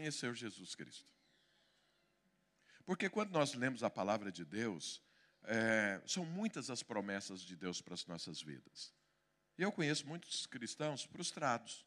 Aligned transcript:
conhecer 0.00 0.34
Jesus 0.34 0.74
Cristo. 0.74 1.06
Porque 2.86 3.10
quando 3.10 3.30
nós 3.30 3.52
lemos 3.52 3.82
a 3.82 3.90
palavra 3.90 4.32
de 4.32 4.46
Deus, 4.46 5.02
é, 5.44 6.00
são 6.06 6.24
muitas 6.24 6.70
as 6.70 6.82
promessas 6.82 7.42
de 7.42 7.54
Deus 7.54 7.82
para 7.82 7.92
as 7.92 8.06
nossas 8.06 8.40
vidas. 8.40 8.94
Eu 9.58 9.70
conheço 9.70 10.06
muitos 10.06 10.46
cristãos 10.46 11.02
frustrados, 11.02 11.86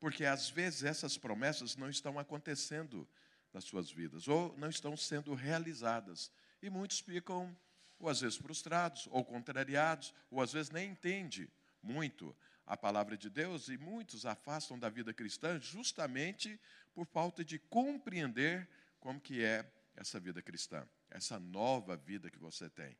porque 0.00 0.24
às 0.24 0.50
vezes 0.50 0.82
essas 0.82 1.16
promessas 1.16 1.76
não 1.76 1.88
estão 1.88 2.18
acontecendo 2.18 3.08
nas 3.52 3.64
suas 3.64 3.90
vidas, 3.90 4.26
ou 4.26 4.56
não 4.58 4.68
estão 4.68 4.96
sendo 4.96 5.32
realizadas. 5.32 6.32
E 6.60 6.68
muitos 6.68 6.98
ficam, 6.98 7.56
ou 8.00 8.08
às 8.08 8.20
vezes 8.20 8.36
frustrados, 8.36 9.06
ou 9.12 9.24
contrariados, 9.24 10.12
ou 10.28 10.42
às 10.42 10.52
vezes 10.52 10.70
nem 10.72 10.90
entendem 10.90 11.48
muito 11.80 12.36
a 12.68 12.76
palavra 12.76 13.16
de 13.16 13.30
Deus, 13.30 13.68
e 13.68 13.78
muitos 13.78 14.26
afastam 14.26 14.78
da 14.78 14.90
vida 14.90 15.12
cristã 15.14 15.58
justamente 15.58 16.60
por 16.94 17.06
falta 17.06 17.42
de 17.42 17.58
compreender 17.58 18.68
como 19.00 19.18
que 19.18 19.42
é 19.42 19.64
essa 19.96 20.20
vida 20.20 20.42
cristã, 20.42 20.86
essa 21.08 21.40
nova 21.40 21.96
vida 21.96 22.30
que 22.30 22.38
você 22.38 22.68
tem. 22.68 22.94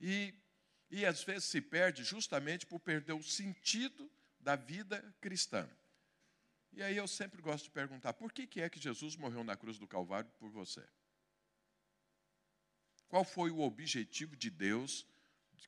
E, 0.00 0.32
e 0.88 1.04
às 1.04 1.24
vezes 1.24 1.46
se 1.46 1.60
perde 1.60 2.04
justamente 2.04 2.64
por 2.64 2.78
perder 2.78 3.12
o 3.12 3.22
sentido 3.22 4.08
da 4.38 4.54
vida 4.54 5.02
cristã. 5.20 5.68
E 6.72 6.80
aí 6.80 6.96
eu 6.96 7.08
sempre 7.08 7.42
gosto 7.42 7.64
de 7.64 7.70
perguntar: 7.72 8.12
por 8.12 8.32
que, 8.32 8.46
que 8.46 8.60
é 8.60 8.70
que 8.70 8.78
Jesus 8.78 9.16
morreu 9.16 9.42
na 9.42 9.56
cruz 9.56 9.78
do 9.78 9.88
Calvário 9.88 10.30
por 10.38 10.48
você? 10.48 10.86
Qual 13.08 13.24
foi 13.24 13.50
o 13.50 13.60
objetivo 13.60 14.36
de 14.36 14.48
Deus 14.48 15.04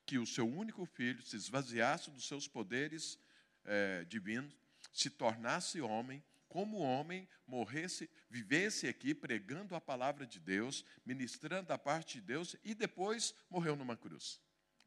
que 0.07 0.19
o 0.19 0.27
seu 0.27 0.49
único 0.49 0.87
filho 0.87 1.21
se 1.23 1.35
esvaziasse 1.35 2.13
dos 2.13 2.29
seus 2.29 2.47
poderes 2.47 3.19
é, 3.65 4.05
divinos, 4.05 4.55
se 4.93 5.11
tornasse 5.11 5.81
homem, 5.81 6.23
como 6.49 6.79
homem, 6.79 7.29
morresse, 7.47 8.11
vivesse 8.29 8.89
aqui 8.89 9.15
pregando 9.15 9.75
a 9.75 9.81
palavra 9.81 10.27
de 10.27 10.41
Deus, 10.41 10.85
ministrando 11.07 11.73
a 11.73 11.79
parte 11.79 12.15
de 12.15 12.27
Deus 12.27 12.57
e 12.65 12.75
depois 12.75 13.35
morreu 13.49 13.77
numa 13.77 13.97
cruz, 13.97 14.41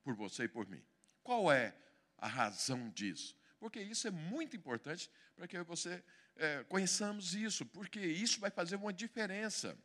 por 0.03 0.13
você 0.13 0.43
e 0.43 0.49
por 0.49 0.67
mim. 0.67 0.83
Qual 1.23 1.51
é 1.51 1.73
a 2.17 2.27
razão 2.27 2.89
disso? 2.89 3.37
Porque 3.59 3.81
isso 3.81 4.05
é 4.07 4.11
muito 4.11 4.57
importante 4.57 5.09
para 5.37 5.47
que 5.47 5.61
você 5.63 6.03
é, 6.35 6.65
conheçamos 6.65 7.33
isso, 7.33 7.65
porque 7.65 8.01
isso 8.01 8.41
vai 8.41 8.51
fazer 8.51 8.75
uma 8.75 8.91
diferença. 8.91 9.77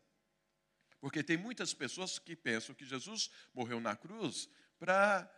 Porque 1.01 1.23
tem 1.23 1.37
muitas 1.37 1.73
pessoas 1.73 2.19
que 2.19 2.35
pensam 2.35 2.75
que 2.75 2.85
Jesus 2.85 3.31
morreu 3.55 3.81
na 3.81 3.95
cruz 3.95 4.49
para 4.81 5.33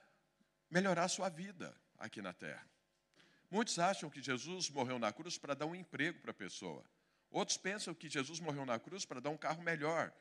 melhorar 0.70 1.04
a 1.04 1.08
sua 1.08 1.28
vida 1.28 1.78
aqui 1.98 2.22
na 2.22 2.32
terra. 2.32 2.66
Muitos 3.50 3.78
acham 3.78 4.08
que 4.08 4.22
Jesus 4.22 4.70
morreu 4.70 4.98
na 4.98 5.12
cruz 5.12 5.36
para 5.36 5.54
dar 5.54 5.66
um 5.66 5.74
emprego 5.74 6.20
para 6.20 6.30
a 6.30 6.34
pessoa. 6.34 6.84
Outros 7.30 7.56
pensam 7.56 7.92
que 7.92 8.08
Jesus 8.08 8.38
morreu 8.38 8.64
na 8.64 8.78
cruz 8.78 9.04
para 9.04 9.20
dar 9.20 9.30
um 9.30 9.36
carro 9.36 9.62
melhor. 9.62 10.12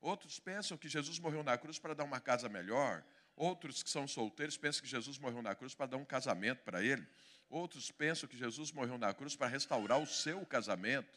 Outros 0.00 0.38
pensam 0.38 0.76
que 0.76 0.88
Jesus 0.88 1.18
morreu 1.18 1.42
na 1.42 1.56
cruz 1.56 1.78
para 1.78 1.94
dar 1.94 2.04
uma 2.04 2.20
casa 2.20 2.48
melhor. 2.48 3.02
Outros 3.34 3.82
que 3.82 3.90
são 3.90 4.06
solteiros 4.06 4.56
pensam 4.56 4.82
que 4.82 4.88
Jesus 4.88 5.18
morreu 5.18 5.42
na 5.42 5.54
cruz 5.54 5.74
para 5.74 5.86
dar 5.86 5.96
um 5.96 6.04
casamento 6.04 6.62
para 6.62 6.82
ele. 6.82 7.06
Outros 7.48 7.90
pensam 7.90 8.28
que 8.28 8.36
Jesus 8.36 8.70
morreu 8.70 8.98
na 8.98 9.14
cruz 9.14 9.34
para 9.34 9.46
restaurar 9.46 9.98
o 9.98 10.06
seu 10.06 10.44
casamento 10.44 11.08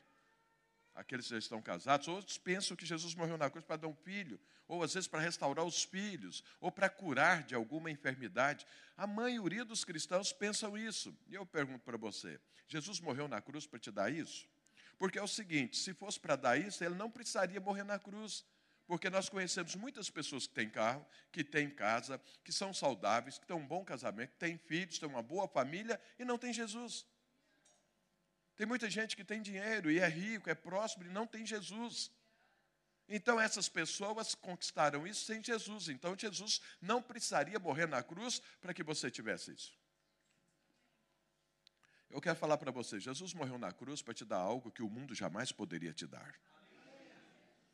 aqueles 0.96 1.26
que 1.26 1.32
já 1.32 1.40
estão 1.40 1.62
casados, 1.62 2.08
outros 2.08 2.38
pensam 2.38 2.76
que 2.76 2.86
Jesus 2.86 3.16
morreu 3.16 3.38
na 3.38 3.50
cruz 3.50 3.66
para 3.66 3.78
dar 3.78 3.88
um 3.88 3.96
filho, 3.96 4.40
ou 4.68 4.84
às 4.84 4.94
vezes 4.94 5.08
para 5.08 5.20
restaurar 5.20 5.66
os 5.66 5.84
filhos, 5.84 6.44
ou 6.60 6.72
para 6.72 6.90
curar 6.90 7.44
de 7.44 7.56
alguma 7.56 7.90
enfermidade. 7.90 8.66
A 8.96 9.08
maioria 9.08 9.66
dos 9.66 9.84
cristãos 9.84 10.32
pensam 10.32 10.78
isso. 10.78 11.16
E 11.28 11.36
eu 11.36 11.46
pergunto 11.46 11.84
para 11.84 11.98
você: 11.98 12.40
Jesus 12.68 13.00
morreu 13.00 13.28
na 13.28 13.42
cruz 13.42 13.66
para 13.66 13.80
te 13.80 13.92
dar 13.92 14.12
isso? 14.12 14.48
Porque 14.98 15.18
é 15.18 15.24
o 15.24 15.28
seguinte: 15.28 15.78
se 15.78 15.94
fosse 15.94 16.20
para 16.20 16.36
dar 16.36 16.58
isso, 16.60 16.84
ele 16.84 16.96
não 16.96 17.10
precisaria 17.10 17.60
morrer 17.60 17.84
na 17.84 17.98
cruz. 17.98 18.46
Porque 18.88 19.10
nós 19.10 19.30
conhecemos 19.30 19.76
muitas 19.76 20.10
pessoas 20.10 20.46
que 20.46 20.54
têm 20.54 20.70
carro, 20.70 21.06
que 21.32 21.44
têm 21.44 21.70
casa, 21.70 22.20
que 22.44 22.52
são 22.52 22.74
saudáveis, 22.74 23.38
que 23.38 23.48
têm 23.48 23.56
um 23.56 23.66
bom 23.66 23.86
casamento, 23.86 24.32
que 24.32 24.38
têm 24.38 24.58
filhos, 24.58 25.00
têm 25.00 25.08
uma 25.08 25.24
boa 25.24 25.48
família 25.48 26.00
e 26.20 26.26
não 26.26 26.38
têm 26.38 26.52
Jesus. 26.52 27.06
Tem 28.56 28.66
muita 28.66 28.90
gente 28.90 29.16
que 29.16 29.24
tem 29.24 29.42
dinheiro 29.42 29.90
e 29.90 30.00
é 30.00 30.08
rico, 30.08 30.50
é 30.50 30.56
próspero 30.56 31.10
e 31.10 31.14
não 31.14 31.26
tem 31.26 31.46
Jesus. 31.46 32.12
Então 33.08 33.40
essas 33.40 33.68
pessoas 33.68 34.36
conquistaram 34.36 35.06
isso 35.06 35.26
sem 35.26 35.44
Jesus. 35.44 35.90
Então 35.90 36.16
Jesus 36.18 36.62
não 36.82 37.02
precisaria 37.02 37.60
morrer 37.60 37.88
na 37.88 38.02
cruz 38.02 38.42
para 38.62 38.74
que 38.74 38.84
você 38.84 39.12
tivesse 39.12 39.54
isso. 39.54 39.78
Eu 42.10 42.20
quero 42.20 42.38
falar 42.38 42.58
para 42.58 42.72
você, 42.72 43.00
Jesus 43.00 43.34
morreu 43.34 43.58
na 43.58 43.72
cruz 43.72 44.02
para 44.02 44.14
te 44.14 44.26
dar 44.26 44.38
algo 44.38 44.72
que 44.72 44.84
o 44.84 44.90
mundo 44.90 45.16
jamais 45.16 45.52
poderia 45.52 45.94
te 45.94 46.06
dar. 46.06 46.36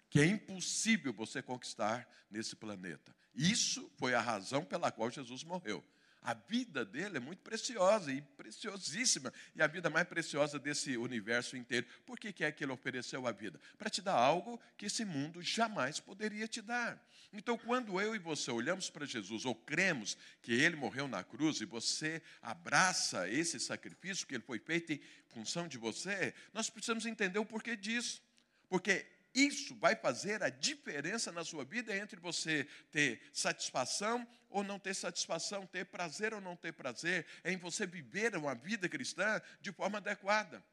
Que 0.10 0.20
é 0.20 0.26
impossível 0.26 1.12
você 1.12 1.42
conquistar 1.42 2.08
nesse 2.30 2.56
planeta. 2.56 3.16
Isso 3.34 3.92
foi 3.98 4.14
a 4.14 4.22
razão 4.22 4.64
pela 4.64 4.92
qual 4.92 5.10
Jesus 5.10 5.44
morreu. 5.44 5.84
A 6.28 6.34
vida 6.34 6.84
dele 6.84 7.16
é 7.16 7.20
muito 7.22 7.42
preciosa 7.42 8.12
e 8.12 8.22
preciosíssima, 8.22 9.34
e 9.56 9.62
a 9.62 9.68
vida 9.68 9.90
mais 9.90 10.06
preciosa 10.06 10.60
desse 10.60 10.98
universo 10.98 11.56
inteiro. 11.56 11.88
Por 12.06 12.20
que, 12.20 12.34
que 12.34 12.44
é 12.44 12.52
que 12.52 12.66
ele 12.66 12.74
ofereceu 12.74 13.26
a 13.26 13.32
vida? 13.32 13.58
Para 13.78 13.90
te 13.90 14.02
dar 14.02 14.16
algo 14.16 14.60
que 14.76 14.88
esse 14.88 15.06
mundo 15.06 15.42
jamais 15.42 16.02
poderia 16.02 16.46
te 16.46 16.62
dar. 16.62 17.02
Então, 17.32 17.58
quando 17.58 18.02
eu 18.02 18.14
e 18.14 18.20
você 18.20 18.52
olhamos 18.52 18.90
para 18.90 19.06
Jesus, 19.06 19.46
ou 19.46 19.56
cremos 19.56 20.18
que 20.42 20.52
ele 20.52 20.76
morreu 20.76 21.08
na 21.08 21.24
cruz, 21.24 21.62
e 21.62 21.66
você 21.66 22.22
abraça 22.42 23.30
esse 23.30 23.58
sacrifício 23.58 24.28
que 24.28 24.36
ele 24.36 24.44
foi 24.44 24.60
feito 24.60 24.92
em 24.92 25.02
função 25.30 25.66
de 25.66 25.78
você, 25.78 26.34
nós 26.54 26.70
precisamos 26.70 27.06
entender 27.06 27.40
o 27.40 27.46
porquê 27.46 27.78
disso. 27.78 28.22
Porque 28.68 29.06
isso 29.34 29.76
vai 29.76 29.96
fazer 29.96 30.44
a 30.44 30.50
diferença 30.50 31.32
na 31.32 31.46
sua 31.46 31.64
vida 31.64 31.96
entre 31.96 32.20
você 32.20 32.68
ter 32.92 33.22
satisfação 33.32 34.28
ou 34.50 34.64
não 34.64 34.80
ter 34.80 34.94
satisfação, 34.94 35.66
ter 35.66 35.86
prazer 35.86 36.34
ou 36.34 36.42
não 36.42 36.56
ter 36.56 36.72
prazer, 36.72 37.26
é 37.44 37.52
em 37.52 37.58
você 37.58 37.86
viver 37.86 38.36
uma 38.36 38.56
vida 38.56 38.88
cristã 38.88 39.42
de 39.62 39.72
forma 39.72 39.98
adequada. 39.98 40.64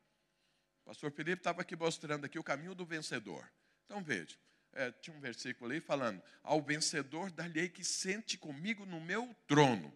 O 0.83 0.85
pastor 0.87 1.11
Felipe 1.11 1.41
estava 1.41 1.63
aqui 1.63 1.75
mostrando 1.75 2.25
aqui 2.27 2.39
o 2.39 2.45
caminho 2.45 2.75
do 2.75 2.85
vencedor. 2.85 3.51
Então 3.85 4.03
veja, 4.03 4.37
é, 4.73 4.91
tinha 4.93 5.17
um 5.17 5.21
versículo 5.21 5.73
aí 5.73 5.81
falando, 5.81 6.23
ao 6.43 6.61
vencedor 6.61 7.31
dar-lhe 7.31 7.69
que 7.69 7.85
sente 7.85 8.37
comigo 8.37 8.85
no 8.85 9.01
meu 9.01 9.35
trono. 9.47 9.93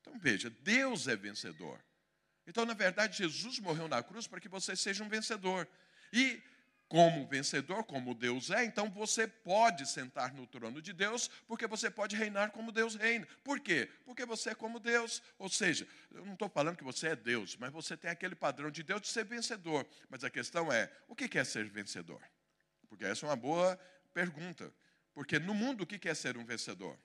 Então 0.00 0.18
veja, 0.18 0.50
Deus 0.50 1.08
é 1.08 1.16
vencedor. 1.16 1.82
Então, 2.48 2.64
na 2.64 2.72
verdade, 2.72 3.18
Jesus 3.18 3.58
morreu 3.58 3.86
na 3.88 4.02
cruz 4.02 4.26
para 4.26 4.40
que 4.40 4.48
você 4.48 4.74
seja 4.74 5.04
um 5.04 5.08
vencedor. 5.08 5.68
E 6.10 6.42
como 6.88 7.26
vencedor, 7.26 7.84
como 7.84 8.14
Deus 8.14 8.50
é, 8.50 8.64
então 8.64 8.90
você 8.90 9.28
pode 9.28 9.86
sentar 9.86 10.32
no 10.32 10.46
trono 10.46 10.80
de 10.80 10.92
Deus, 10.92 11.28
porque 11.46 11.66
você 11.66 11.90
pode 11.90 12.16
reinar 12.16 12.50
como 12.50 12.72
Deus 12.72 12.94
reina. 12.94 13.28
Por 13.44 13.60
quê? 13.60 13.90
Porque 14.06 14.24
você 14.24 14.50
é 14.50 14.54
como 14.54 14.80
Deus. 14.80 15.22
Ou 15.38 15.50
seja, 15.50 15.86
eu 16.10 16.24
não 16.24 16.32
estou 16.32 16.48
falando 16.48 16.76
que 16.76 16.84
você 16.84 17.08
é 17.08 17.16
Deus, 17.16 17.56
mas 17.56 17.70
você 17.70 17.96
tem 17.96 18.10
aquele 18.10 18.34
padrão 18.34 18.70
de 18.70 18.82
Deus 18.82 19.02
de 19.02 19.08
ser 19.08 19.24
vencedor. 19.24 19.86
Mas 20.08 20.24
a 20.24 20.30
questão 20.30 20.72
é: 20.72 20.90
o 21.06 21.14
que 21.14 21.38
é 21.38 21.44
ser 21.44 21.68
vencedor? 21.68 22.22
Porque 22.88 23.04
essa 23.04 23.26
é 23.26 23.28
uma 23.28 23.36
boa 23.36 23.78
pergunta. 24.14 24.72
Porque 25.12 25.38
no 25.38 25.52
mundo, 25.52 25.82
o 25.82 25.86
que 25.86 26.08
é 26.08 26.14
ser 26.14 26.38
um 26.38 26.44
vencedor? 26.44 26.98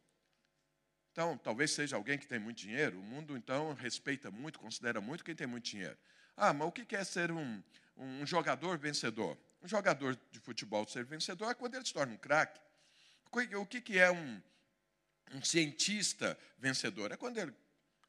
Então, 1.12 1.38
talvez 1.38 1.72
seja 1.72 1.96
alguém 1.96 2.18
que 2.18 2.26
tem 2.26 2.40
muito 2.40 2.58
dinheiro. 2.58 3.00
O 3.00 3.04
mundo, 3.04 3.36
então, 3.36 3.74
respeita 3.74 4.32
muito, 4.32 4.60
considera 4.60 5.02
muito 5.02 5.24
quem 5.24 5.36
tem 5.36 5.46
muito 5.46 5.66
dinheiro. 5.66 5.98
Ah, 6.38 6.54
mas 6.54 6.68
o 6.68 6.72
que 6.72 6.96
é 6.96 7.04
ser 7.04 7.32
um, 7.32 7.62
um 7.98 8.26
jogador 8.26 8.78
vencedor? 8.78 9.38
Um 9.63 9.68
jogador 9.68 10.19
de 10.29 10.40
futebol 10.40 10.85
ser 10.88 11.06
vencedor 11.06 11.50
é 11.50 11.53
quando 11.53 11.75
ele 11.75 11.85
se 11.85 11.94
torna 11.94 12.13
um 12.13 12.18
craque. 12.18 12.59
O 13.31 13.66
que 13.66 13.97
é 13.97 14.12
um, 14.12 14.41
um 15.34 15.44
cientista 15.44 16.38
vencedor? 16.59 17.13
É 17.13 17.18
quando 17.18 17.38
ele 17.38 17.53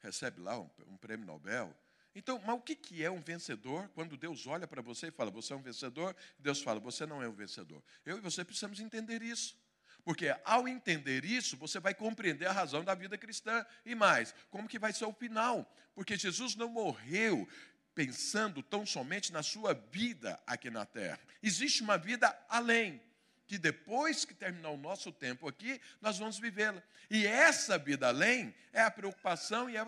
recebe 0.01 0.41
lá 0.41 0.59
um, 0.59 0.69
um 0.87 0.97
prêmio 0.97 1.25
Nobel. 1.25 1.73
Então, 2.13 2.41
mas 2.45 2.55
o 2.55 2.59
que 2.59 3.03
é 3.03 3.09
um 3.09 3.21
vencedor? 3.21 3.89
Quando 3.95 4.15
Deus 4.17 4.45
olha 4.47 4.67
para 4.67 4.81
você 4.81 5.07
e 5.07 5.11
fala, 5.11 5.31
você 5.31 5.53
é 5.53 5.55
um 5.55 5.61
vencedor, 5.61 6.15
Deus 6.37 6.61
fala, 6.61 6.79
você 6.79 7.05
não 7.05 7.23
é 7.23 7.27
um 7.27 7.33
vencedor. 7.33 7.81
Eu 8.05 8.17
e 8.17 8.21
você 8.21 8.43
precisamos 8.43 8.79
entender 8.79 9.21
isso. 9.21 9.57
Porque 10.03 10.33
ao 10.45 10.67
entender 10.67 11.25
isso, 11.25 11.57
você 11.57 11.79
vai 11.79 11.93
compreender 11.93 12.45
a 12.45 12.51
razão 12.51 12.83
da 12.83 12.93
vida 12.93 13.17
cristã. 13.17 13.65
E 13.83 13.95
mais, 13.95 14.35
como 14.51 14.67
que 14.67 14.77
vai 14.77 14.93
ser 14.93 15.05
o 15.05 15.13
final? 15.13 15.69
Porque 15.95 16.15
Jesus 16.15 16.55
não 16.55 16.69
morreu 16.69 17.47
pensando 17.95 18.61
tão 18.61 18.85
somente 18.85 19.31
na 19.31 19.41
sua 19.41 19.73
vida 19.73 20.37
aqui 20.45 20.69
na 20.69 20.85
terra. 20.85 21.19
Existe 21.41 21.81
uma 21.81 21.97
vida 21.97 22.37
além, 22.49 23.01
que 23.47 23.57
depois 23.57 24.25
que 24.25 24.33
terminar 24.33 24.71
o 24.71 24.77
nosso 24.77 25.11
tempo 25.11 25.47
aqui, 25.47 25.79
nós 26.01 26.17
vamos 26.17 26.37
vivê-la. 26.37 26.83
E 27.09 27.25
essa 27.25 27.77
vida 27.77 28.07
além 28.07 28.53
é 28.73 28.81
a 28.81 28.91
preocupação 28.91 29.69
e 29.69 29.77
é 29.77 29.85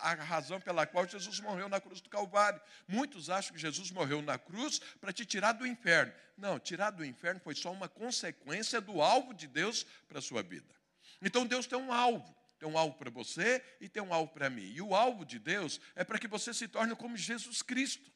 a 0.00 0.14
razão 0.14 0.60
pela 0.60 0.84
qual 0.86 1.08
Jesus 1.08 1.40
morreu 1.40 1.68
na 1.68 1.80
cruz 1.80 2.00
do 2.00 2.10
Calvário. 2.10 2.60
Muitos 2.86 3.30
acham 3.30 3.54
que 3.54 3.60
Jesus 3.60 3.90
morreu 3.90 4.20
na 4.20 4.38
cruz 4.38 4.80
para 5.00 5.12
te 5.12 5.24
tirar 5.24 5.52
do 5.52 5.66
inferno. 5.66 6.12
Não, 6.36 6.58
tirar 6.58 6.90
do 6.90 7.04
inferno 7.04 7.40
foi 7.40 7.54
só 7.54 7.72
uma 7.72 7.88
consequência 7.88 8.80
do 8.80 9.00
alvo 9.00 9.32
de 9.32 9.46
Deus 9.46 9.86
para 10.08 10.18
a 10.18 10.22
sua 10.22 10.42
vida. 10.42 10.74
Então 11.22 11.46
Deus 11.46 11.66
tem 11.66 11.78
um 11.78 11.92
alvo. 11.92 12.35
Tem 12.58 12.68
um 12.68 12.78
alvo 12.78 12.96
para 12.96 13.10
você 13.10 13.62
e 13.80 13.88
tem 13.88 14.02
um 14.02 14.12
alvo 14.12 14.32
para 14.32 14.48
mim. 14.48 14.72
E 14.74 14.80
o 14.80 14.94
alvo 14.94 15.24
de 15.24 15.38
Deus 15.38 15.80
é 15.94 16.04
para 16.04 16.18
que 16.18 16.26
você 16.26 16.54
se 16.54 16.66
torne 16.66 16.94
como 16.96 17.16
Jesus 17.16 17.62
Cristo. 17.62 18.10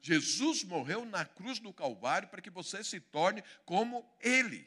Jesus 0.00 0.64
morreu 0.64 1.04
na 1.04 1.24
cruz 1.24 1.58
do 1.58 1.72
Calvário 1.72 2.28
para 2.28 2.42
que 2.42 2.50
você 2.50 2.82
se 2.84 3.00
torne 3.00 3.42
como 3.64 4.08
Ele. 4.20 4.66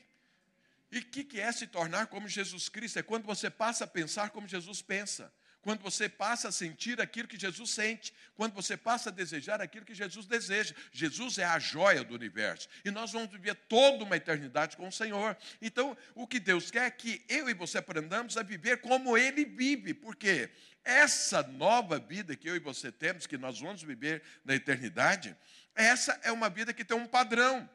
E 0.92 1.00
o 1.00 1.06
que, 1.06 1.24
que 1.24 1.40
é 1.40 1.52
se 1.52 1.68
tornar 1.68 2.08
como 2.08 2.28
Jesus 2.28 2.68
Cristo? 2.68 3.00
É 3.00 3.04
quando 3.04 3.26
você 3.26 3.50
passa 3.50 3.86
a 3.86 3.88
pensar 3.88 4.30
como 4.32 4.48
Jesus 4.48 4.82
pensa 4.82 5.34
quando 5.62 5.82
você 5.82 6.10
passa 6.10 6.50
a 6.50 6.52
sentir 6.52 7.00
aquilo 7.00 7.28
que 7.28 7.40
Jesus 7.40 7.70
sente, 7.70 8.14
quando 8.36 8.54
você 8.54 8.76
passa 8.76 9.10
a 9.10 9.14
desejar 9.14 9.62
aquilo 9.62 9.86
que 9.86 9.94
Jesus 9.94 10.26
deseja. 10.26 10.74
Jesus 10.92 11.38
é 11.38 11.46
a 11.46 11.60
joia 11.60 12.04
do 12.04 12.16
universo 12.16 12.68
e 12.84 12.92
nós 12.92 13.12
vamos 13.12 13.32
viver 13.32 13.56
toda 13.56 14.04
uma 14.04 14.18
eternidade 14.18 14.76
com 14.76 14.88
o 14.88 14.92
Senhor. 14.92 15.38
Então, 15.62 15.96
o 16.16 16.28
que 16.28 16.40
Deus 16.40 16.72
quer 16.72 16.86
é 16.86 16.92
que 16.92 17.24
eu 17.30 17.50
e 17.50 17.54
você 17.54 17.78
aprendamos 17.78 18.38
a 18.38 18.44
viver 18.44 18.82
como 18.82 19.18
Ele 19.18 19.46
vive, 19.46 19.94
porque 19.94 20.50
essa 20.84 21.44
nova 21.44 22.00
vida 22.00 22.36
que 22.36 22.50
eu 22.50 22.56
e 22.56 22.60
você 22.60 22.92
temos, 22.92 23.28
que 23.28 23.38
nós 23.38 23.60
vamos 23.60 23.84
viver 23.84 24.24
na 24.44 24.56
eternidade, 24.56 25.36
essa 25.76 26.20
é 26.24 26.32
uma 26.32 26.50
vida 26.50 26.74
que 26.74 26.84
tem 26.84 26.98
um 26.98 27.08
padrão. 27.08 27.70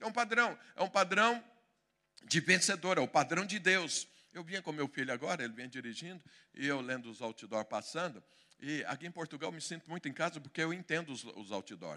É 0.00 0.06
um 0.06 0.12
padrão, 0.12 0.58
é 0.76 0.82
um 0.82 0.90
padrão 0.90 1.42
de 2.24 2.40
vencedor, 2.40 2.98
é 2.98 3.00
o 3.00 3.08
padrão 3.08 3.46
de 3.46 3.58
Deus. 3.58 4.06
Eu 4.34 4.42
vinha 4.42 4.60
com 4.60 4.72
meu 4.72 4.88
filho 4.88 5.12
agora, 5.12 5.44
ele 5.44 5.52
vinha 5.52 5.68
dirigindo, 5.68 6.22
e 6.52 6.66
eu 6.66 6.80
lendo 6.80 7.08
os 7.08 7.22
outdoor 7.22 7.64
passando. 7.64 8.20
E 8.66 8.82
aqui 8.86 9.06
em 9.06 9.10
Portugal 9.10 9.52
me 9.52 9.60
sinto 9.60 9.90
muito 9.90 10.08
em 10.08 10.12
casa 10.12 10.40
porque 10.40 10.62
eu 10.62 10.72
entendo 10.72 11.12
os, 11.12 11.22
os 11.22 11.50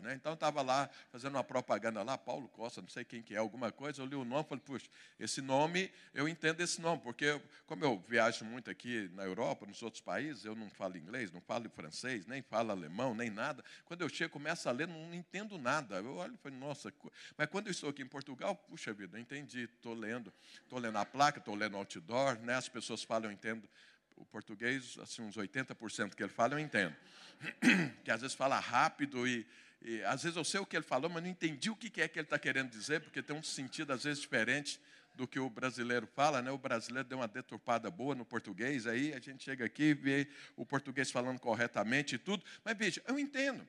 né? 0.03 0.15
Então 0.15 0.33
eu 0.33 0.33
estava 0.33 0.61
lá 0.61 0.89
fazendo 1.09 1.35
uma 1.35 1.43
propaganda 1.43 2.03
lá, 2.03 2.17
Paulo 2.17 2.49
Costa, 2.49 2.81
não 2.81 2.89
sei 2.89 3.05
quem 3.05 3.21
que 3.21 3.33
é, 3.33 3.37
alguma 3.37 3.71
coisa, 3.71 4.01
eu 4.01 4.05
li 4.05 4.15
o 4.15 4.25
nome 4.25 4.43
e 4.43 4.49
falei, 4.49 4.63
puxa, 4.65 4.85
esse 5.17 5.41
nome, 5.41 5.89
eu 6.13 6.27
entendo 6.27 6.59
esse 6.59 6.81
nome, 6.81 7.01
porque 7.01 7.39
como 7.65 7.85
eu 7.85 8.03
viajo 8.09 8.43
muito 8.43 8.69
aqui 8.69 9.09
na 9.13 9.23
Europa, 9.23 9.65
nos 9.65 9.81
outros 9.81 10.01
países, 10.01 10.43
eu 10.43 10.55
não 10.55 10.69
falo 10.69 10.97
inglês, 10.97 11.31
não 11.31 11.39
falo 11.39 11.69
francês, 11.69 12.25
nem 12.25 12.41
falo 12.41 12.71
alemão, 12.71 13.15
nem 13.15 13.29
nada. 13.29 13.63
Quando 13.85 14.01
eu 14.01 14.09
chego, 14.09 14.33
começo 14.33 14.67
a 14.67 14.71
ler, 14.73 14.89
não 14.89 15.13
entendo 15.13 15.57
nada. 15.57 15.95
Eu 15.95 16.17
olho 16.17 16.33
e 16.33 16.37
falo, 16.37 16.55
nossa, 16.57 16.93
mas 17.37 17.47
quando 17.47 17.67
eu 17.67 17.71
estou 17.71 17.91
aqui 17.91 18.01
em 18.01 18.07
Portugal, 18.07 18.53
puxa 18.53 18.91
vida, 18.91 19.17
eu 19.17 19.21
entendi, 19.21 19.69
estou 19.73 19.93
lendo, 19.93 20.33
estou 20.63 20.79
lendo 20.79 20.97
a 20.97 21.05
placa, 21.05 21.39
estou 21.39 21.55
lendo 21.55 21.77
outdoor, 21.77 22.37
né? 22.39 22.55
As 22.55 22.67
pessoas 22.67 23.03
falam, 23.03 23.29
eu 23.29 23.31
entendo 23.31 23.69
o 24.17 24.25
português, 24.25 24.97
assim, 25.01 25.21
uns 25.21 25.37
80% 25.37 26.15
que 26.15 26.23
ele 26.23 26.31
fala, 26.31 26.55
eu 26.55 26.59
entendo. 26.59 26.95
que 28.03 28.11
às 28.11 28.21
vezes 28.21 28.35
fala 28.35 28.59
rápido 28.59 29.27
e, 29.27 29.45
e, 29.81 30.03
às 30.03 30.23
vezes 30.23 30.35
eu 30.35 30.43
sei 30.43 30.59
o 30.59 30.65
que 30.65 30.75
ele 30.75 30.83
falou, 30.83 31.09
mas 31.09 31.23
não 31.23 31.29
entendi 31.29 31.69
o 31.69 31.75
que 31.75 32.01
é 32.01 32.07
que 32.07 32.19
ele 32.19 32.25
está 32.25 32.39
querendo 32.39 32.69
dizer, 32.69 33.01
porque 33.01 33.21
tem 33.21 33.35
um 33.35 33.43
sentido 33.43 33.93
às 33.93 34.03
vezes 34.03 34.21
diferente 34.21 34.81
do 35.15 35.27
que 35.27 35.39
o 35.39 35.49
brasileiro 35.49 36.07
fala, 36.07 36.41
né? 36.41 36.51
O 36.51 36.57
brasileiro 36.57 37.07
deu 37.07 37.17
uma 37.17 37.27
deturpada 37.27 37.89
boa 37.89 38.13
no 38.13 38.23
português, 38.23 38.85
aí 38.85 39.13
a 39.13 39.19
gente 39.19 39.43
chega 39.43 39.65
aqui 39.65 39.83
e 39.83 39.93
vê 39.93 40.27
o 40.55 40.65
português 40.65 41.09
falando 41.09 41.39
corretamente 41.39 42.15
e 42.15 42.17
tudo, 42.17 42.43
mas 42.63 42.77
veja, 42.77 43.01
eu 43.07 43.17
entendo. 43.17 43.67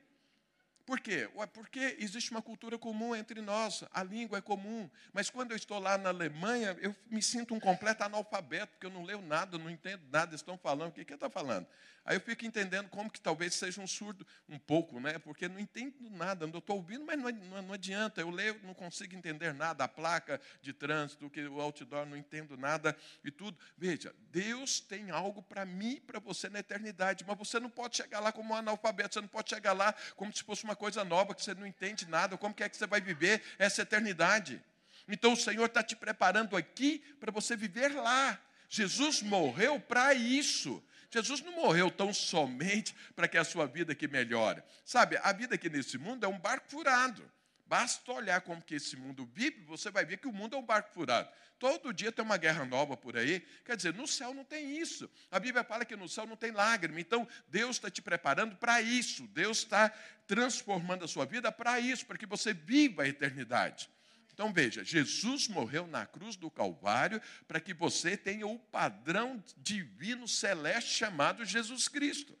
Por 0.89 0.99
quê? 0.99 1.29
Porque 1.53 1.97
existe 1.99 2.31
uma 2.31 2.41
cultura 2.41 2.75
comum 2.75 3.15
entre 3.15 3.41
nós, 3.41 3.83
a 3.93 4.01
língua 4.01 4.39
é 4.39 4.41
comum. 4.41 4.89
Mas 5.13 5.29
quando 5.29 5.51
eu 5.51 5.55
estou 5.55 5.77
lá 5.77 5.99
na 5.99 6.09
Alemanha, 6.09 6.75
eu 6.81 6.95
me 7.11 7.21
sinto 7.21 7.53
um 7.53 7.59
completo 7.59 8.03
analfabeto, 8.03 8.71
porque 8.71 8.87
eu 8.87 8.89
não 8.89 9.03
leio 9.03 9.21
nada, 9.21 9.59
não 9.59 9.69
entendo 9.69 10.01
nada, 10.11 10.33
estão 10.33 10.57
falando. 10.57 10.89
O 10.89 10.93
que, 10.93 11.05
que 11.05 11.13
está 11.13 11.29
falando? 11.29 11.67
Aí 12.09 12.15
eu 12.15 12.21
fico 12.21 12.43
entendendo 12.43 12.89
como 12.89 13.07
que 13.07 13.21
talvez 13.21 13.53
seja 13.53 13.79
um 13.79 13.85
surdo, 13.85 14.25
um 14.47 14.57
pouco, 14.57 14.99
né? 14.99 15.19
porque 15.19 15.47
não 15.47 15.59
entendo 15.59 16.09
nada. 16.09 16.43
Eu 16.43 16.57
estou 16.57 16.77
ouvindo, 16.77 17.05
mas 17.05 17.19
não, 17.19 17.61
não, 17.61 17.73
adianta. 17.73 18.19
Eu 18.19 18.31
leio, 18.31 18.59
não 18.63 18.73
consigo 18.73 19.15
entender 19.15 19.53
nada. 19.53 19.83
A 19.83 19.87
placa 19.87 20.41
de 20.59 20.73
trânsito, 20.73 21.29
que 21.29 21.39
o 21.47 21.61
outdoor, 21.61 22.07
não 22.07 22.17
entendo 22.17 22.57
nada 22.57 22.97
e 23.23 23.29
tudo. 23.29 23.55
Veja, 23.77 24.11
Deus 24.31 24.79
tem 24.79 25.11
algo 25.11 25.43
para 25.43 25.65
mim 25.65 25.97
e 25.97 25.99
para 26.01 26.19
você 26.19 26.49
na 26.49 26.57
eternidade, 26.57 27.23
mas 27.27 27.37
você 27.37 27.59
não 27.59 27.69
pode 27.69 27.97
chegar 27.97 28.19
lá 28.19 28.31
como 28.31 28.55
um 28.55 28.57
analfabeto, 28.57 29.13
você 29.13 29.21
não 29.21 29.27
pode 29.27 29.51
chegar 29.51 29.73
lá 29.73 29.93
como 30.15 30.35
se 30.35 30.43
fosse 30.43 30.63
uma 30.63 30.75
coisa 30.79 31.03
nova, 31.03 31.35
que 31.35 31.43
você 31.43 31.53
não 31.53 31.67
entende 31.67 32.07
nada. 32.07 32.37
Como 32.37 32.55
que 32.55 32.63
é 32.63 32.69
que 32.69 32.77
você 32.77 32.87
vai 32.87 33.01
viver 33.01 33.43
essa 33.59 33.81
eternidade? 33.81 34.63
Então 35.07 35.33
o 35.33 35.37
Senhor 35.37 35.65
está 35.65 35.83
te 35.83 35.95
preparando 35.95 36.55
aqui 36.55 37.03
para 37.19 37.31
você 37.31 37.55
viver 37.55 37.89
lá. 37.89 38.39
Jesus 38.69 39.21
morreu 39.21 39.79
para 39.79 40.13
isso. 40.13 40.81
Jesus 41.11 41.41
não 41.41 41.51
morreu 41.53 41.91
tão 41.91 42.13
somente 42.13 42.95
para 43.15 43.27
que 43.27 43.37
a 43.37 43.43
sua 43.43 43.65
vida 43.67 43.91
aqui 43.91 44.07
melhore. 44.07 44.63
Sabe, 44.85 45.19
a 45.21 45.33
vida 45.33 45.55
aqui 45.55 45.69
nesse 45.69 45.97
mundo 45.97 46.23
é 46.23 46.29
um 46.29 46.39
barco 46.39 46.69
furado. 46.69 47.29
Basta 47.69 48.11
olhar 48.11 48.41
como 48.41 48.63
que 48.63 48.73
esse 48.73 48.97
mundo 48.97 49.29
vive, 49.31 49.61
você 49.61 49.91
vai 49.91 50.03
ver 50.03 50.17
que 50.17 50.27
o 50.27 50.33
mundo 50.33 50.55
é 50.55 50.59
um 50.59 50.65
barco 50.65 50.91
furado. 50.91 51.29
Todo 51.59 51.93
dia 51.93 52.11
tem 52.11 52.25
uma 52.25 52.35
guerra 52.35 52.65
nova 52.65 52.97
por 52.97 53.15
aí. 53.15 53.41
Quer 53.63 53.77
dizer, 53.77 53.93
no 53.93 54.07
céu 54.07 54.33
não 54.33 54.43
tem 54.43 54.79
isso. 54.79 55.07
A 55.29 55.39
Bíblia 55.39 55.63
fala 55.63 55.85
que 55.85 55.95
no 55.95 56.09
céu 56.09 56.25
não 56.25 56.35
tem 56.35 56.49
lágrima. 56.49 56.99
Então, 56.99 57.27
Deus 57.47 57.75
está 57.75 57.87
te 57.91 58.01
preparando 58.01 58.55
para 58.55 58.81
isso. 58.81 59.27
Deus 59.27 59.59
está 59.59 59.89
transformando 60.25 61.05
a 61.05 61.07
sua 61.07 61.27
vida 61.27 61.51
para 61.51 61.79
isso, 61.79 62.07
para 62.07 62.17
que 62.17 62.25
você 62.25 62.55
viva 62.55 63.03
a 63.03 63.07
eternidade. 63.07 63.87
Então 64.33 64.51
veja, 64.51 64.83
Jesus 64.85 65.49
morreu 65.49 65.85
na 65.85 66.05
cruz 66.05 66.37
do 66.37 66.49
Calvário 66.49 67.21
para 67.45 67.59
que 67.59 67.73
você 67.73 68.15
tenha 68.15 68.47
o 68.47 68.57
padrão 68.57 69.43
divino 69.57 70.27
celeste 70.29 70.91
chamado 70.91 71.43
Jesus 71.45 71.87
Cristo. 71.87 72.35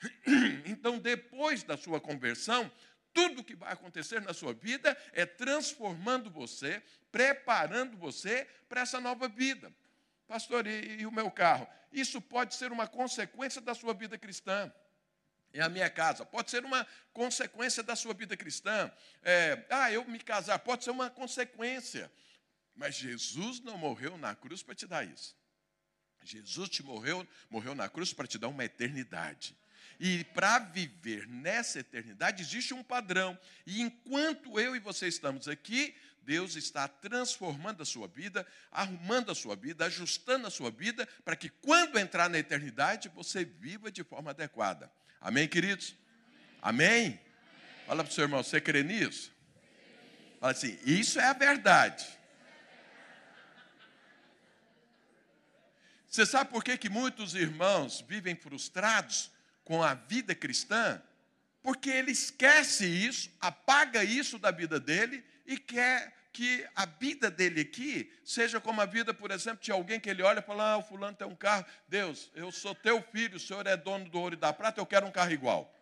Então, 0.66 0.98
depois 0.98 1.62
da 1.62 1.76
sua 1.76 2.00
conversão, 2.00 2.70
tudo 3.12 3.44
que 3.44 3.54
vai 3.54 3.72
acontecer 3.72 4.20
na 4.20 4.32
sua 4.32 4.52
vida 4.52 4.96
é 5.12 5.26
transformando 5.26 6.30
você, 6.30 6.82
preparando 7.10 7.96
você 7.96 8.46
para 8.68 8.82
essa 8.82 9.00
nova 9.00 9.28
vida. 9.28 9.72
Pastor, 10.26 10.66
e, 10.66 11.00
e 11.00 11.06
o 11.06 11.12
meu 11.12 11.30
carro? 11.30 11.66
Isso 11.92 12.20
pode 12.20 12.54
ser 12.54 12.70
uma 12.70 12.86
consequência 12.86 13.60
da 13.60 13.74
sua 13.74 13.92
vida 13.92 14.16
cristã 14.16 14.72
em 15.52 15.60
a 15.60 15.68
minha 15.68 15.90
casa. 15.90 16.24
Pode 16.24 16.50
ser 16.50 16.64
uma 16.64 16.86
consequência 17.12 17.82
da 17.82 17.96
sua 17.96 18.14
vida 18.14 18.36
cristã. 18.36 18.90
É, 19.22 19.64
ah, 19.70 19.90
eu 19.92 20.04
me 20.04 20.18
casar, 20.18 20.58
pode 20.60 20.84
ser 20.84 20.90
uma 20.90 21.10
consequência. 21.10 22.10
Mas 22.74 22.94
Jesus 22.94 23.60
não 23.60 23.76
morreu 23.76 24.16
na 24.16 24.34
cruz 24.34 24.62
para 24.62 24.74
te 24.74 24.86
dar 24.86 25.04
isso. 25.04 25.36
Jesus 26.22 26.68
te 26.68 26.82
morreu, 26.82 27.26
morreu 27.48 27.74
na 27.74 27.88
cruz 27.88 28.12
para 28.12 28.26
te 28.26 28.38
dar 28.38 28.48
uma 28.48 28.64
eternidade. 28.64 29.56
E 30.00 30.24
para 30.24 30.58
viver 30.58 31.28
nessa 31.28 31.80
eternidade 31.80 32.42
existe 32.42 32.72
um 32.72 32.82
padrão. 32.82 33.38
E 33.66 33.82
enquanto 33.82 34.58
eu 34.58 34.74
e 34.74 34.78
você 34.78 35.06
estamos 35.06 35.46
aqui, 35.46 35.94
Deus 36.22 36.56
está 36.56 36.88
transformando 36.88 37.82
a 37.82 37.84
sua 37.84 38.08
vida, 38.08 38.46
arrumando 38.72 39.30
a 39.30 39.34
sua 39.34 39.54
vida, 39.54 39.84
ajustando 39.84 40.46
a 40.46 40.50
sua 40.50 40.70
vida, 40.70 41.06
para 41.22 41.36
que 41.36 41.50
quando 41.50 41.98
entrar 41.98 42.30
na 42.30 42.38
eternidade 42.38 43.10
você 43.10 43.44
viva 43.44 43.92
de 43.92 44.02
forma 44.02 44.30
adequada. 44.30 44.90
Amém, 45.20 45.46
queridos? 45.46 45.94
Amém? 46.62 46.88
Amém? 46.88 47.20
Fala 47.86 48.02
para 48.02 48.10
o 48.10 48.14
seu 48.14 48.24
irmão, 48.24 48.42
você 48.42 48.58
crê 48.58 48.82
nisso? 48.82 49.30
Fala 50.40 50.52
assim, 50.52 50.78
isso 50.86 51.20
é 51.20 51.24
a 51.24 51.34
verdade. 51.34 52.06
Você 56.08 56.24
sabe 56.24 56.50
por 56.50 56.64
que, 56.64 56.78
que 56.78 56.88
muitos 56.88 57.34
irmãos 57.34 58.00
vivem 58.08 58.34
frustrados 58.34 59.30
com 59.70 59.84
a 59.84 59.94
vida 59.94 60.34
cristã? 60.34 61.00
Porque 61.62 61.88
ele 61.88 62.10
esquece 62.10 62.84
isso, 62.84 63.30
apaga 63.40 64.02
isso 64.02 64.36
da 64.36 64.50
vida 64.50 64.80
dele 64.80 65.24
e 65.46 65.56
quer 65.56 66.12
que 66.32 66.66
a 66.74 66.84
vida 66.86 67.30
dele 67.30 67.60
aqui 67.60 68.12
seja 68.24 68.60
como 68.60 68.80
a 68.80 68.84
vida, 68.84 69.14
por 69.14 69.30
exemplo, 69.30 69.62
de 69.62 69.70
alguém 69.70 70.00
que 70.00 70.10
ele 70.10 70.24
olha 70.24 70.40
e 70.40 70.42
fala: 70.42 70.72
Ah, 70.72 70.78
o 70.78 70.82
fulano 70.82 71.16
tem 71.16 71.24
um 71.24 71.36
carro. 71.36 71.64
Deus, 71.86 72.32
eu 72.34 72.50
sou 72.50 72.74
teu 72.74 73.00
filho, 73.00 73.36
o 73.36 73.38
senhor 73.38 73.64
é 73.64 73.76
dono 73.76 74.08
do 74.08 74.18
ouro 74.18 74.34
e 74.34 74.36
da 74.36 74.52
prata, 74.52 74.80
eu 74.80 74.86
quero 74.86 75.06
um 75.06 75.12
carro 75.12 75.30
igual. 75.30 75.72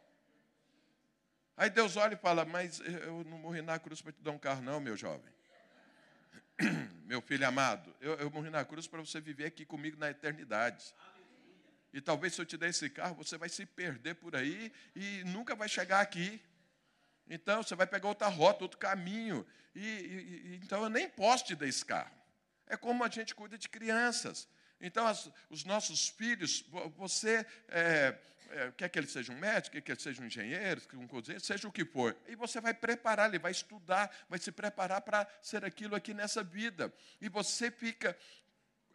Aí 1.57 1.71
Deus 1.71 1.97
olha 1.97 2.13
e 2.13 2.19
fala: 2.19 2.45
Mas 2.45 2.81
eu 2.81 3.25
não 3.25 3.39
morri 3.39 3.63
na 3.63 3.79
cruz 3.79 4.03
para 4.03 4.13
te 4.13 4.21
dar 4.21 4.33
um 4.33 4.39
carro, 4.39 4.61
não, 4.61 4.81
meu 4.81 4.99
jovem. 4.99 5.33
Meu 7.07 7.23
filho 7.23 7.47
amado, 7.47 7.97
eu, 8.03 8.17
eu 8.17 8.31
morri 8.31 8.51
na 8.51 8.63
cruz 8.67 8.87
para 8.87 9.01
você 9.01 9.19
viver 9.19 9.47
aqui 9.47 9.65
comigo 9.65 9.97
na 9.97 10.11
eternidade. 10.11 10.93
E 11.93 12.01
talvez 12.01 12.35
se 12.35 12.41
eu 12.41 12.47
te 12.47 12.57
der 12.57 12.71
esse 12.71 12.89
carro, 12.91 13.15
você 13.15 13.39
vai 13.39 13.49
se 13.49 13.65
perder 13.65 14.15
por 14.15 14.37
aí 14.37 14.73
e 14.95 15.25
nunca 15.25 15.55
vai 15.55 15.69
chegar 15.69 16.01
aqui. 16.01 16.41
Então 17.29 17.63
você 17.63 17.75
vai 17.75 17.87
pegar 17.87 18.09
outra 18.09 18.29
rota, 18.29 18.65
outro 18.65 18.79
caminho. 18.79 19.47
E, 19.75 19.81
e, 19.81 20.61
então 20.63 20.83
eu 20.83 20.89
nem 20.89 21.09
posso 21.09 21.47
te 21.47 21.55
dar 21.55 21.67
esse 21.67 21.85
carro. 21.85 22.15
É 22.67 22.77
como 22.77 23.05
a 23.05 23.09
gente 23.09 23.35
cuida 23.35 23.57
de 23.57 23.69
crianças. 23.69 24.49
Então, 24.81 25.07
as, 25.07 25.31
os 25.51 25.65
nossos 25.65 26.09
filhos, 26.09 26.65
você 26.97 27.45
é, 27.69 28.17
é, 28.51 28.73
quer 28.77 28.89
que 28.89 28.99
ele 28.99 29.09
seja 29.09 29.33
um 29.33 29.39
médico, 29.39 29.75
quer 29.75 29.81
que 29.81 29.93
ele 29.93 30.01
seja 30.01 30.23
um 30.23 30.27
engenheiro, 30.27 30.81
um 30.95 31.07
cozinheiro, 31.07 31.45
seja 31.45 31.67
o 31.67 31.73
que 31.73 31.85
for. 31.85 32.17
E 32.29 32.37
você 32.37 32.61
vai 32.61 32.73
preparar, 32.73 33.29
ele 33.29 33.39
vai 33.39 33.51
estudar, 33.51 34.15
vai 34.29 34.39
se 34.39 34.53
preparar 34.53 35.01
para 35.01 35.27
ser 35.43 35.65
aquilo 35.65 35.97
aqui 35.97 36.15
nessa 36.15 36.45
vida. 36.45 36.93
E 37.21 37.29
você 37.29 37.71
fica 37.71 38.17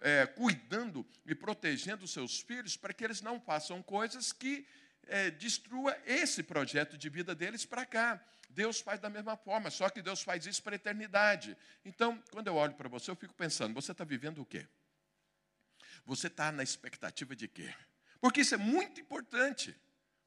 é, 0.04 0.28
cuidando 0.28 1.08
e 1.26 1.34
protegendo 1.34 2.06
seus 2.06 2.42
filhos 2.42 2.76
para 2.76 2.94
que 2.94 3.06
eles 3.06 3.22
não 3.22 3.40
façam 3.40 3.82
coisas 3.82 4.34
que 4.34 4.68
é, 5.08 5.32
destrua 5.32 5.98
esse 6.06 6.44
projeto 6.44 6.98
de 6.98 7.08
vida 7.08 7.34
deles 7.34 7.66
para 7.66 7.86
cá. 7.86 8.22
Deus 8.50 8.82
faz 8.82 9.00
da 9.00 9.10
mesma 9.10 9.38
forma, 9.38 9.72
só 9.72 9.90
que 9.90 10.02
Deus 10.02 10.22
faz 10.22 10.46
isso 10.46 10.62
para 10.62 10.76
a 10.76 10.76
eternidade. 10.76 11.58
Então, 11.86 12.22
quando 12.32 12.48
eu 12.48 12.56
olho 12.56 12.74
para 12.74 12.90
você, 12.90 13.10
eu 13.10 13.16
fico 13.16 13.34
pensando: 13.34 13.74
você 13.74 13.94
está 13.94 14.04
vivendo 14.04 14.42
o 14.42 14.46
quê? 14.46 14.68
Você 16.06 16.28
está 16.28 16.52
na 16.52 16.62
expectativa 16.62 17.34
de 17.34 17.48
quê? 17.48 17.74
Porque 18.20 18.42
isso 18.42 18.54
é 18.56 18.58
muito 18.58 19.00
importante. 19.00 19.76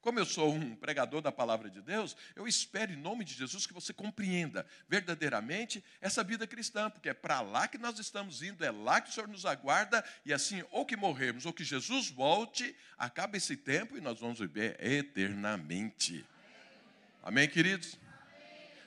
Como 0.07 0.21
eu 0.21 0.25
sou 0.25 0.55
um 0.55 0.77
pregador 0.77 1.21
da 1.21 1.33
palavra 1.33 1.69
de 1.69 1.83
Deus, 1.83 2.17
eu 2.37 2.47
espero 2.47 2.93
em 2.93 2.97
nome 2.97 3.25
de 3.25 3.35
Jesus 3.35 3.67
que 3.67 3.75
você 3.75 3.93
compreenda 3.93 4.65
verdadeiramente 4.89 5.83
essa 6.01 6.23
vida 6.23 6.47
cristã, 6.47 6.89
porque 6.89 7.09
é 7.09 7.13
para 7.13 7.41
lá 7.41 7.67
que 7.67 7.77
nós 7.77 7.99
estamos 7.99 8.41
indo, 8.41 8.65
é 8.65 8.71
lá 8.71 9.01
que 9.01 9.11
o 9.11 9.13
Senhor 9.13 9.27
nos 9.27 9.45
aguarda, 9.45 10.05
e 10.25 10.33
assim, 10.33 10.63
ou 10.71 10.87
que 10.87 10.97
morremos, 10.97 11.45
ou 11.45 11.53
que 11.53 11.65
Jesus 11.65 12.09
volte, 12.09 12.77
acaba 12.97 13.37
esse 13.37 13.57
tempo 13.57 13.99
e 13.99 14.01
nós 14.01 14.21
vamos 14.21 14.39
viver 14.39 14.77
eternamente. 14.79 16.25
Amém, 17.21 17.49
queridos? 17.49 17.99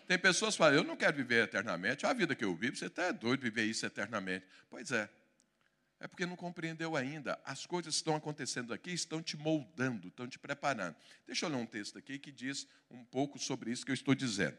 Tem 0.07 0.17
pessoas 0.17 0.53
que 0.53 0.59
falam, 0.59 0.75
eu 0.75 0.85
não 0.85 0.95
quero 0.95 1.17
viver 1.17 1.43
eternamente, 1.43 2.05
a 2.05 2.13
vida 2.13 2.33
que 2.33 2.45
eu 2.45 2.55
vivo, 2.55 2.77
você 2.77 2.85
está 2.85 3.11
doido 3.11 3.41
viver 3.41 3.65
isso 3.65 3.85
eternamente. 3.85 4.45
Pois 4.69 4.89
é, 4.93 5.09
é 5.99 6.07
porque 6.07 6.25
não 6.25 6.35
compreendeu 6.35 6.95
ainda. 6.95 7.39
As 7.43 7.65
coisas 7.65 7.95
que 7.95 7.97
estão 7.97 8.15
acontecendo 8.15 8.73
aqui 8.73 8.91
estão 8.91 9.21
te 9.21 9.35
moldando, 9.35 10.07
estão 10.07 10.27
te 10.27 10.39
preparando. 10.39 10.95
Deixa 11.27 11.45
eu 11.45 11.49
ler 11.49 11.57
um 11.57 11.65
texto 11.65 11.97
aqui 11.97 12.17
que 12.17 12.31
diz 12.31 12.67
um 12.89 13.03
pouco 13.03 13.37
sobre 13.37 13.71
isso 13.71 13.85
que 13.85 13.91
eu 13.91 13.95
estou 13.95 14.15
dizendo. 14.15 14.57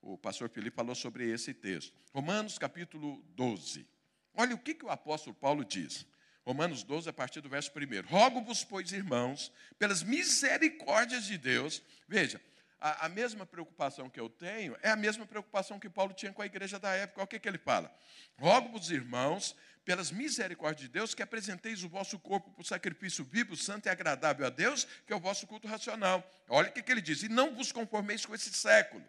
O 0.00 0.16
pastor 0.16 0.48
Felipe 0.48 0.74
falou 0.74 0.94
sobre 0.94 1.28
esse 1.28 1.52
texto. 1.52 1.92
Romanos 2.14 2.58
capítulo 2.58 3.22
12. 3.36 3.86
Olha 4.34 4.54
o 4.54 4.58
que, 4.58 4.74
que 4.74 4.84
o 4.84 4.90
apóstolo 4.90 5.34
Paulo 5.34 5.64
diz. 5.64 6.06
Romanos 6.46 6.82
12, 6.82 7.08
a 7.08 7.12
partir 7.12 7.42
do 7.42 7.48
verso 7.48 7.70
1. 7.70 8.08
Rogo-vos, 8.08 8.64
pois, 8.64 8.92
irmãos, 8.92 9.52
pelas 9.78 10.02
misericórdias 10.02 11.26
de 11.26 11.36
Deus. 11.36 11.82
Veja, 12.08 12.40
a, 12.80 13.06
a, 13.06 13.08
mesma 13.08 13.44
preocupação 13.44 14.08
que 14.08 14.18
eu 14.18 14.30
tenho 14.30 14.74
é 14.82 14.90
a 14.90 14.96
mesma 14.96 15.26
preocupação 15.26 15.78
que 15.78 15.90
Paulo 15.90 16.14
tinha 16.14 16.32
com 16.32 16.40
a 16.40 16.46
igreja 16.46 16.78
da 16.78 16.90
época. 16.92 17.20
Olha 17.20 17.24
o 17.24 17.28
que, 17.28 17.38
que 17.38 17.48
ele 17.48 17.58
fala. 17.58 17.94
Rogo-vos, 18.38 18.90
irmãos, 18.90 19.54
pelas 19.84 20.10
misericórdias 20.10 20.82
de 20.82 20.88
Deus, 20.88 21.14
que 21.14 21.22
apresenteis 21.22 21.82
o 21.82 21.88
vosso 21.88 22.18
corpo 22.18 22.50
por 22.50 22.64
sacrifício 22.64 23.24
vivo, 23.24 23.56
santo 23.56 23.86
e 23.86 23.88
agradável 23.88 24.46
a 24.46 24.50
Deus, 24.50 24.86
que 25.06 25.12
é 25.12 25.16
o 25.16 25.20
vosso 25.20 25.46
culto 25.46 25.66
racional. 25.66 26.28
Olha 26.48 26.68
o 26.68 26.72
que, 26.72 26.82
que 26.82 26.92
ele 26.92 27.00
diz: 27.00 27.22
e 27.22 27.28
não 27.28 27.54
vos 27.54 27.72
conformeis 27.72 28.24
com 28.24 28.34
esse 28.34 28.52
século, 28.52 29.04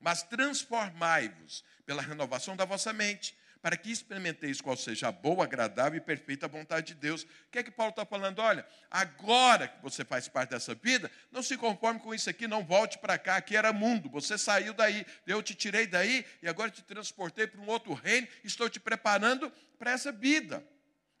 mas 0.00 0.22
transformai-vos 0.22 1.64
pela 1.84 2.02
renovação 2.02 2.56
da 2.56 2.64
vossa 2.64 2.92
mente 2.92 3.36
para 3.64 3.78
que 3.78 3.90
experimenteis 3.90 4.60
qual 4.60 4.76
seja 4.76 5.08
a 5.08 5.10
boa, 5.10 5.44
agradável 5.44 5.96
e 5.96 6.00
perfeita 6.00 6.46
vontade 6.46 6.88
de 6.88 6.94
Deus. 6.96 7.22
O 7.22 7.28
que 7.50 7.60
é 7.60 7.62
que 7.62 7.70
Paulo 7.70 7.88
está 7.88 8.04
falando? 8.04 8.40
Olha, 8.40 8.66
agora 8.90 9.66
que 9.66 9.82
você 9.82 10.04
faz 10.04 10.28
parte 10.28 10.50
dessa 10.50 10.74
vida, 10.74 11.10
não 11.32 11.42
se 11.42 11.56
conforme 11.56 11.98
com 11.98 12.14
isso 12.14 12.28
aqui, 12.28 12.46
não 12.46 12.62
volte 12.62 12.98
para 12.98 13.16
cá, 13.16 13.36
aqui 13.36 13.56
era 13.56 13.72
mundo, 13.72 14.10
você 14.10 14.36
saiu 14.36 14.74
daí, 14.74 15.06
eu 15.26 15.42
te 15.42 15.54
tirei 15.54 15.86
daí 15.86 16.26
e 16.42 16.46
agora 16.46 16.70
te 16.70 16.82
transportei 16.82 17.46
para 17.46 17.58
um 17.58 17.66
outro 17.66 17.94
reino, 17.94 18.28
estou 18.44 18.68
te 18.68 18.78
preparando 18.78 19.50
para 19.78 19.92
essa 19.92 20.12
vida. 20.12 20.62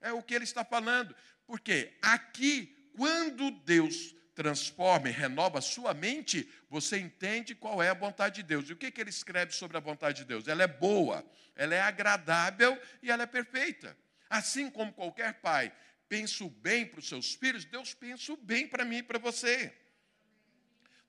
É 0.02 0.12
o 0.12 0.22
que 0.22 0.34
ele 0.34 0.44
está 0.44 0.62
falando. 0.66 1.16
Porque 1.46 1.96
aqui, 2.02 2.90
quando 2.94 3.52
Deus 3.52 4.14
transforma 4.34 5.08
e 5.08 5.12
renova 5.12 5.60
sua 5.60 5.94
mente, 5.94 6.48
você 6.68 6.98
entende 6.98 7.54
qual 7.54 7.82
é 7.82 7.88
a 7.88 7.94
vontade 7.94 8.36
de 8.36 8.42
Deus. 8.42 8.68
E 8.68 8.72
o 8.72 8.76
que, 8.76 8.90
que 8.90 9.00
ele 9.00 9.10
escreve 9.10 9.52
sobre 9.52 9.76
a 9.76 9.80
vontade 9.80 10.18
de 10.18 10.24
Deus? 10.24 10.48
Ela 10.48 10.64
é 10.64 10.66
boa, 10.66 11.24
ela 11.54 11.74
é 11.74 11.80
agradável 11.80 12.80
e 13.02 13.10
ela 13.10 13.22
é 13.22 13.26
perfeita. 13.26 13.96
Assim 14.28 14.68
como 14.70 14.92
qualquer 14.92 15.34
pai 15.34 15.72
pensa 16.08 16.44
o 16.44 16.50
bem 16.50 16.84
para 16.84 17.00
os 17.00 17.08
seus 17.08 17.34
filhos, 17.34 17.64
Deus 17.64 17.94
pensa 17.94 18.32
o 18.32 18.36
bem 18.36 18.66
para 18.66 18.84
mim 18.84 18.98
e 18.98 19.02
para 19.02 19.18
você. 19.18 19.72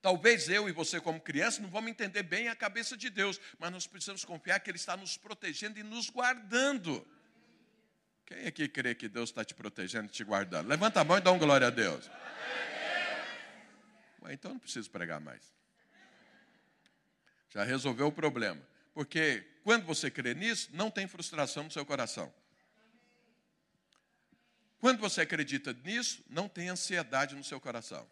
Talvez 0.00 0.48
eu 0.48 0.68
e 0.68 0.72
você, 0.72 1.00
como 1.00 1.20
criança, 1.20 1.60
não 1.60 1.68
vamos 1.68 1.90
entender 1.90 2.22
bem 2.22 2.48
a 2.48 2.54
cabeça 2.54 2.96
de 2.96 3.10
Deus, 3.10 3.40
mas 3.58 3.72
nós 3.72 3.86
precisamos 3.88 4.24
confiar 4.24 4.60
que 4.60 4.70
Ele 4.70 4.78
está 4.78 4.96
nos 4.96 5.16
protegendo 5.16 5.80
e 5.80 5.82
nos 5.82 6.08
guardando. 6.08 7.04
Quem 8.24 8.46
aqui 8.46 8.68
crê 8.68 8.94
que 8.94 9.08
Deus 9.08 9.30
está 9.30 9.44
te 9.44 9.54
protegendo 9.54 10.06
e 10.06 10.10
te 10.10 10.22
guardando? 10.22 10.68
Levanta 10.68 11.00
a 11.00 11.04
mão 11.04 11.18
e 11.18 11.20
dá 11.20 11.32
um 11.32 11.38
glória 11.38 11.66
a 11.66 11.70
Deus. 11.70 12.08
Então 14.32 14.52
não 14.52 14.58
preciso 14.58 14.90
pregar 14.90 15.20
mais. 15.20 15.54
Já 17.50 17.64
resolveu 17.64 18.08
o 18.08 18.12
problema. 18.12 18.60
Porque 18.92 19.46
quando 19.62 19.84
você 19.84 20.10
crê 20.10 20.34
nisso, 20.34 20.70
não 20.72 20.90
tem 20.90 21.06
frustração 21.06 21.64
no 21.64 21.70
seu 21.70 21.84
coração. 21.84 22.32
Quando 24.78 25.00
você 25.00 25.22
acredita 25.22 25.72
nisso, 25.72 26.24
não 26.28 26.48
tem 26.48 26.68
ansiedade 26.68 27.34
no 27.34 27.42
seu 27.42 27.60
coração. 27.60 28.08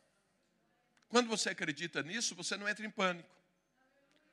Quando 1.08 1.28
você 1.28 1.50
acredita 1.50 2.02
nisso, 2.02 2.34
você 2.34 2.56
não 2.56 2.68
entra 2.68 2.84
em 2.84 2.90
pânico. 2.90 3.30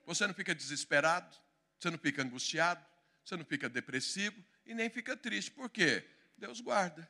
Você 0.06 0.26
não 0.26 0.34
fica 0.34 0.56
desesperado, 0.56 1.36
você 1.80 1.90
não 1.90 1.98
fica 1.98 2.24
angustiado, 2.24 2.84
você 3.24 3.38
não 3.38 3.46
fica 3.46 3.70
depressivo 3.70 4.44
e 4.66 4.74
nem 4.74 4.90
fica 4.90 5.16
triste. 5.16 5.52
Por 5.52 5.70
quê? 5.70 6.04
Deus 6.38 6.60
guarda. 6.60 7.08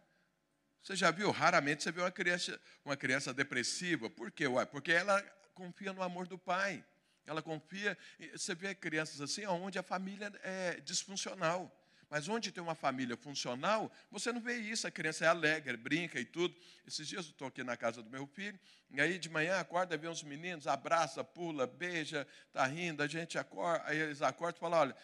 Você 0.81 0.95
já 0.95 1.11
viu? 1.11 1.29
Raramente 1.31 1.83
você 1.83 1.91
vê 1.91 2.01
uma 2.01 2.11
criança, 2.11 2.59
uma 2.83 2.97
criança 2.97 3.33
depressiva. 3.33 4.09
Por 4.09 4.31
quê? 4.31 4.47
Ué, 4.47 4.65
porque 4.65 4.91
ela 4.91 5.21
confia 5.53 5.93
no 5.93 6.01
amor 6.01 6.27
do 6.27 6.38
pai. 6.38 6.83
Ela 7.25 7.41
confia. 7.41 7.97
Você 8.31 8.55
vê 8.55 8.73
crianças 8.73 9.21
assim, 9.21 9.45
onde 9.45 9.77
a 9.77 9.83
família 9.83 10.31
é 10.43 10.79
disfuncional. 10.81 11.77
Mas 12.11 12.27
onde 12.27 12.51
tem 12.51 12.61
uma 12.61 12.75
família 12.75 13.15
funcional, 13.15 13.89
você 14.11 14.33
não 14.33 14.41
vê 14.41 14.57
isso. 14.57 14.85
A 14.85 14.91
criança 14.91 15.23
é 15.23 15.29
alegre, 15.29 15.77
brinca 15.77 16.19
e 16.19 16.25
tudo. 16.25 16.53
Esses 16.85 17.07
dias 17.07 17.25
eu 17.25 17.31
estou 17.31 17.47
aqui 17.47 17.63
na 17.63 17.77
casa 17.77 18.03
do 18.03 18.09
meu 18.09 18.27
filho, 18.27 18.59
e 18.89 19.00
aí 19.00 19.17
de 19.17 19.29
manhã 19.29 19.57
acorda, 19.61 19.95
vê 19.95 20.09
uns 20.09 20.21
meninos, 20.21 20.67
abraça, 20.67 21.23
pula, 21.23 21.65
beija, 21.65 22.27
está 22.47 22.65
rindo, 22.65 23.01
a 23.01 23.07
gente 23.07 23.38
acorda, 23.38 23.85
aí 23.88 23.97
eles 23.97 24.21
acordam 24.21 24.57
e 24.57 24.59
falam, 24.59 24.79
olha, 24.79 24.95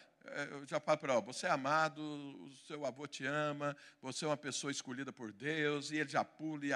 eu 0.51 0.65
já 0.65 0.79
falo 0.79 0.97
para 0.97 1.19
você 1.19 1.47
é 1.47 1.49
amado, 1.49 2.01
o 2.01 2.51
seu 2.67 2.85
avô 2.85 3.07
te 3.07 3.25
ama, 3.25 3.75
você 4.01 4.25
é 4.25 4.27
uma 4.27 4.37
pessoa 4.37 4.71
escolhida 4.71 5.11
por 5.11 5.31
Deus, 5.31 5.91
e 5.91 5.97
ele 5.97 6.09
já 6.09 6.23
pula 6.23 6.65
e 6.65 6.73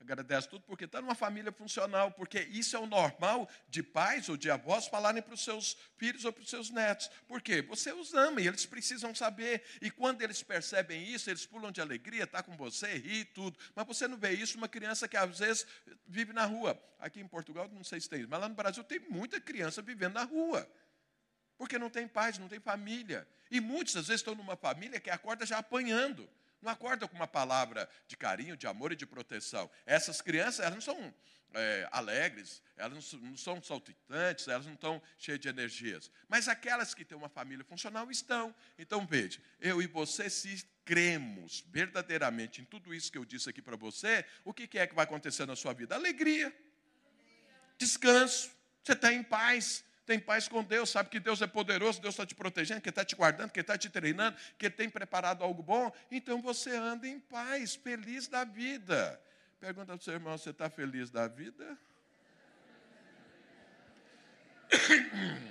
agradece 0.00 0.48
tudo, 0.48 0.62
porque 0.62 0.84
está 0.84 1.00
numa 1.00 1.14
família 1.14 1.52
funcional, 1.52 2.10
porque 2.10 2.40
isso 2.50 2.74
é 2.74 2.78
o 2.78 2.86
normal 2.86 3.48
de 3.68 3.82
pais 3.82 4.28
ou 4.28 4.36
de 4.36 4.50
avós 4.50 4.86
falarem 4.86 5.22
para 5.22 5.34
os 5.34 5.44
seus 5.44 5.76
filhos 5.96 6.24
ou 6.24 6.32
para 6.32 6.42
os 6.42 6.48
seus 6.48 6.70
netos. 6.70 7.08
Por 7.28 7.42
quê? 7.42 7.60
Você 7.62 7.92
os 7.92 8.14
ama 8.14 8.40
e 8.40 8.48
eles 8.48 8.64
precisam 8.64 9.14
saber. 9.14 9.62
E 9.80 9.90
quando 9.90 10.22
eles 10.22 10.42
percebem 10.42 11.04
isso, 11.04 11.28
eles 11.28 11.44
pulam 11.44 11.70
de 11.70 11.80
alegria, 11.80 12.24
está 12.24 12.42
com 12.42 12.56
você, 12.56 12.94
ri 12.94 13.24
tudo. 13.24 13.58
Mas 13.74 13.86
você 13.86 14.08
não 14.08 14.16
vê 14.16 14.32
isso 14.32 14.56
uma 14.56 14.68
criança 14.68 15.06
que 15.06 15.16
às 15.16 15.38
vezes 15.38 15.66
vive 16.06 16.32
na 16.32 16.46
rua. 16.46 16.80
Aqui 16.98 17.20
em 17.20 17.28
Portugal, 17.28 17.68
não 17.68 17.84
sei 17.84 18.00
se 18.00 18.08
tem, 18.08 18.26
mas 18.26 18.40
lá 18.40 18.48
no 18.48 18.54
Brasil 18.54 18.82
tem 18.84 19.00
muita 19.00 19.40
criança 19.40 19.82
vivendo 19.82 20.14
na 20.14 20.24
rua 20.24 20.68
porque 21.60 21.78
não 21.78 21.90
tem 21.90 22.08
paz, 22.08 22.38
não 22.38 22.48
tem 22.48 22.58
família. 22.58 23.28
E 23.50 23.60
muitas 23.60 23.94
às 23.94 24.06
vezes 24.06 24.20
estão 24.20 24.34
numa 24.34 24.56
família 24.56 24.98
que 24.98 25.10
acorda 25.10 25.44
já 25.44 25.58
apanhando. 25.58 26.26
Não 26.62 26.72
acorda 26.72 27.06
com 27.06 27.14
uma 27.14 27.26
palavra 27.26 27.86
de 28.08 28.16
carinho, 28.16 28.56
de 28.56 28.66
amor 28.66 28.92
e 28.92 28.96
de 28.96 29.04
proteção. 29.04 29.70
Essas 29.84 30.22
crianças, 30.22 30.60
elas 30.60 30.72
não 30.72 30.80
são 30.80 31.14
é, 31.52 31.86
alegres, 31.92 32.62
elas 32.78 33.12
não, 33.12 33.36
são 33.36 33.62
saltitantes, 33.62 34.48
elas 34.48 34.64
não 34.64 34.72
estão 34.72 35.02
cheias 35.18 35.38
de 35.38 35.48
energias. 35.48 36.10
Mas 36.30 36.48
aquelas 36.48 36.94
que 36.94 37.04
têm 37.04 37.18
uma 37.18 37.28
família 37.28 37.62
funcional 37.62 38.10
estão. 38.10 38.54
Então 38.78 39.06
veja, 39.06 39.38
eu 39.60 39.82
e 39.82 39.86
você, 39.86 40.30
se 40.30 40.66
cremos 40.86 41.62
verdadeiramente 41.68 42.62
em 42.62 42.64
tudo 42.64 42.94
isso 42.94 43.12
que 43.12 43.18
eu 43.18 43.24
disse 43.26 43.50
aqui 43.50 43.60
para 43.60 43.76
você, 43.76 44.24
o 44.46 44.54
que 44.54 44.78
é 44.78 44.86
que 44.86 44.94
vai 44.94 45.04
acontecer 45.04 45.44
na 45.44 45.54
sua 45.54 45.74
vida? 45.74 45.94
Alegria, 45.94 46.56
descanso, 47.76 48.50
você 48.82 48.92
está 48.92 49.12
em 49.12 49.22
paz, 49.22 49.84
tem 50.10 50.18
paz 50.18 50.48
com 50.48 50.64
Deus, 50.64 50.90
sabe 50.90 51.08
que 51.08 51.20
Deus 51.20 51.40
é 51.40 51.46
poderoso, 51.46 52.02
Deus 52.02 52.14
está 52.14 52.26
te 52.26 52.34
protegendo, 52.34 52.80
que 52.80 52.88
está 52.88 53.04
te 53.04 53.14
guardando, 53.14 53.52
que 53.52 53.60
está 53.60 53.78
te 53.78 53.88
treinando, 53.88 54.36
que 54.58 54.68
tem 54.68 54.90
preparado 54.90 55.44
algo 55.44 55.62
bom, 55.62 55.92
então 56.10 56.42
você 56.42 56.74
anda 56.76 57.06
em 57.06 57.20
paz, 57.20 57.76
feliz 57.76 58.26
da 58.26 58.42
vida. 58.42 59.22
Pergunta 59.60 59.86
para 59.86 59.94
o 59.94 60.02
seu 60.02 60.14
irmão: 60.14 60.36
você 60.36 60.50
está 60.50 60.68
feliz 60.68 61.10
da 61.10 61.28
vida? 61.28 61.78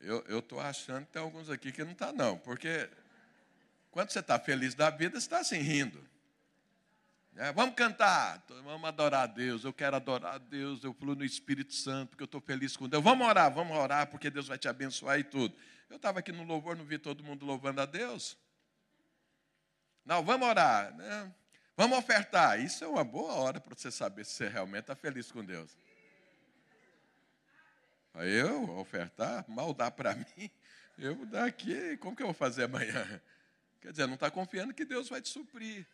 Eu 0.00 0.38
estou 0.38 0.60
achando 0.60 1.04
que 1.04 1.12
tem 1.12 1.20
alguns 1.20 1.50
aqui 1.50 1.72
que 1.72 1.82
não 1.82 1.92
está, 1.92 2.12
não, 2.12 2.38
porque 2.38 2.88
quando 3.90 4.10
você 4.10 4.20
está 4.20 4.38
feliz 4.38 4.74
da 4.74 4.88
vida, 4.88 5.18
você 5.18 5.26
está 5.26 5.40
assim 5.40 5.58
rindo. 5.58 6.00
É, 7.36 7.52
vamos 7.52 7.74
cantar, 7.74 8.44
vamos 8.48 8.84
adorar 8.88 9.22
a 9.22 9.26
Deus. 9.26 9.64
Eu 9.64 9.72
quero 9.72 9.96
adorar 9.96 10.34
a 10.34 10.38
Deus, 10.38 10.82
eu 10.82 10.92
fluo 10.92 11.14
no 11.14 11.24
Espírito 11.24 11.74
Santo, 11.74 12.10
porque 12.10 12.22
eu 12.22 12.26
estou 12.26 12.40
feliz 12.40 12.76
com 12.76 12.88
Deus. 12.88 13.02
Vamos 13.02 13.26
orar, 13.26 13.52
vamos 13.52 13.76
orar, 13.76 14.08
porque 14.08 14.28
Deus 14.30 14.48
vai 14.48 14.58
te 14.58 14.68
abençoar 14.68 15.18
e 15.18 15.24
tudo. 15.24 15.56
Eu 15.88 15.96
estava 15.96 16.18
aqui 16.18 16.32
no 16.32 16.44
louvor, 16.44 16.76
não 16.76 16.84
vi 16.84 16.98
todo 16.98 17.22
mundo 17.22 17.46
louvando 17.46 17.80
a 17.80 17.86
Deus. 17.86 18.36
Não, 20.04 20.24
vamos 20.24 20.48
orar, 20.48 20.94
né? 20.96 21.32
vamos 21.76 21.98
ofertar. 21.98 22.60
Isso 22.60 22.84
é 22.84 22.88
uma 22.88 23.04
boa 23.04 23.32
hora 23.34 23.60
para 23.60 23.74
você 23.74 23.90
saber 23.90 24.24
se 24.24 24.32
você 24.32 24.48
realmente 24.48 24.82
está 24.82 24.96
feliz 24.96 25.30
com 25.30 25.44
Deus. 25.44 25.76
Aí 28.12 28.32
eu 28.32 28.68
ofertar, 28.76 29.44
mal 29.48 29.72
dá 29.72 29.90
para 29.90 30.14
mim, 30.14 30.50
eu 30.98 31.14
vou 31.14 31.26
dar 31.26 31.44
aqui, 31.44 31.96
como 31.98 32.16
que 32.16 32.22
eu 32.22 32.26
vou 32.26 32.34
fazer 32.34 32.64
amanhã? 32.64 33.22
Quer 33.80 33.92
dizer, 33.92 34.06
não 34.06 34.14
está 34.14 34.30
confiando 34.30 34.74
que 34.74 34.84
Deus 34.84 35.08
vai 35.08 35.22
te 35.22 35.28
suprir. 35.28 35.86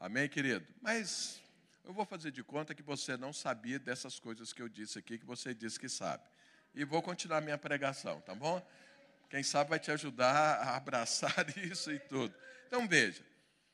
Amém, 0.00 0.28
querido? 0.28 0.64
Mas 0.80 1.42
eu 1.84 1.92
vou 1.92 2.06
fazer 2.06 2.30
de 2.30 2.44
conta 2.44 2.72
que 2.72 2.84
você 2.84 3.16
não 3.16 3.32
sabia 3.32 3.80
dessas 3.80 4.20
coisas 4.20 4.52
que 4.52 4.62
eu 4.62 4.68
disse 4.68 4.96
aqui, 4.96 5.18
que 5.18 5.26
você 5.26 5.52
disse 5.52 5.78
que 5.78 5.88
sabe. 5.88 6.22
E 6.72 6.84
vou 6.84 7.02
continuar 7.02 7.40
minha 7.40 7.58
pregação, 7.58 8.20
tá 8.20 8.32
bom? 8.32 8.64
Quem 9.28 9.42
sabe 9.42 9.70
vai 9.70 9.80
te 9.80 9.90
ajudar 9.90 10.60
a 10.60 10.76
abraçar 10.76 11.34
isso 11.58 11.90
e 11.90 11.98
tudo. 11.98 12.32
Então 12.68 12.86
veja. 12.86 13.26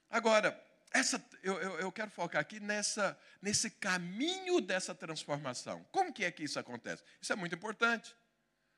Agora, 0.09 0.59
essa, 0.95 1.23
eu, 1.43 1.61
eu, 1.61 1.79
eu, 1.81 1.93
quero 1.93 2.11
focar 2.11 2.41
aqui 2.41 2.59
nessa, 2.59 3.19
nesse 3.43 3.69
caminho 3.69 4.63
dessa 4.63 4.95
transformação. 4.95 5.85
Como 5.93 6.11
que 6.11 6.25
é 6.25 6.31
que 6.31 6.45
isso 6.45 6.59
acontece? 6.59 7.03
Isso 7.21 7.35
é 7.35 7.37
muito 7.37 7.55
importante. 7.55 8.17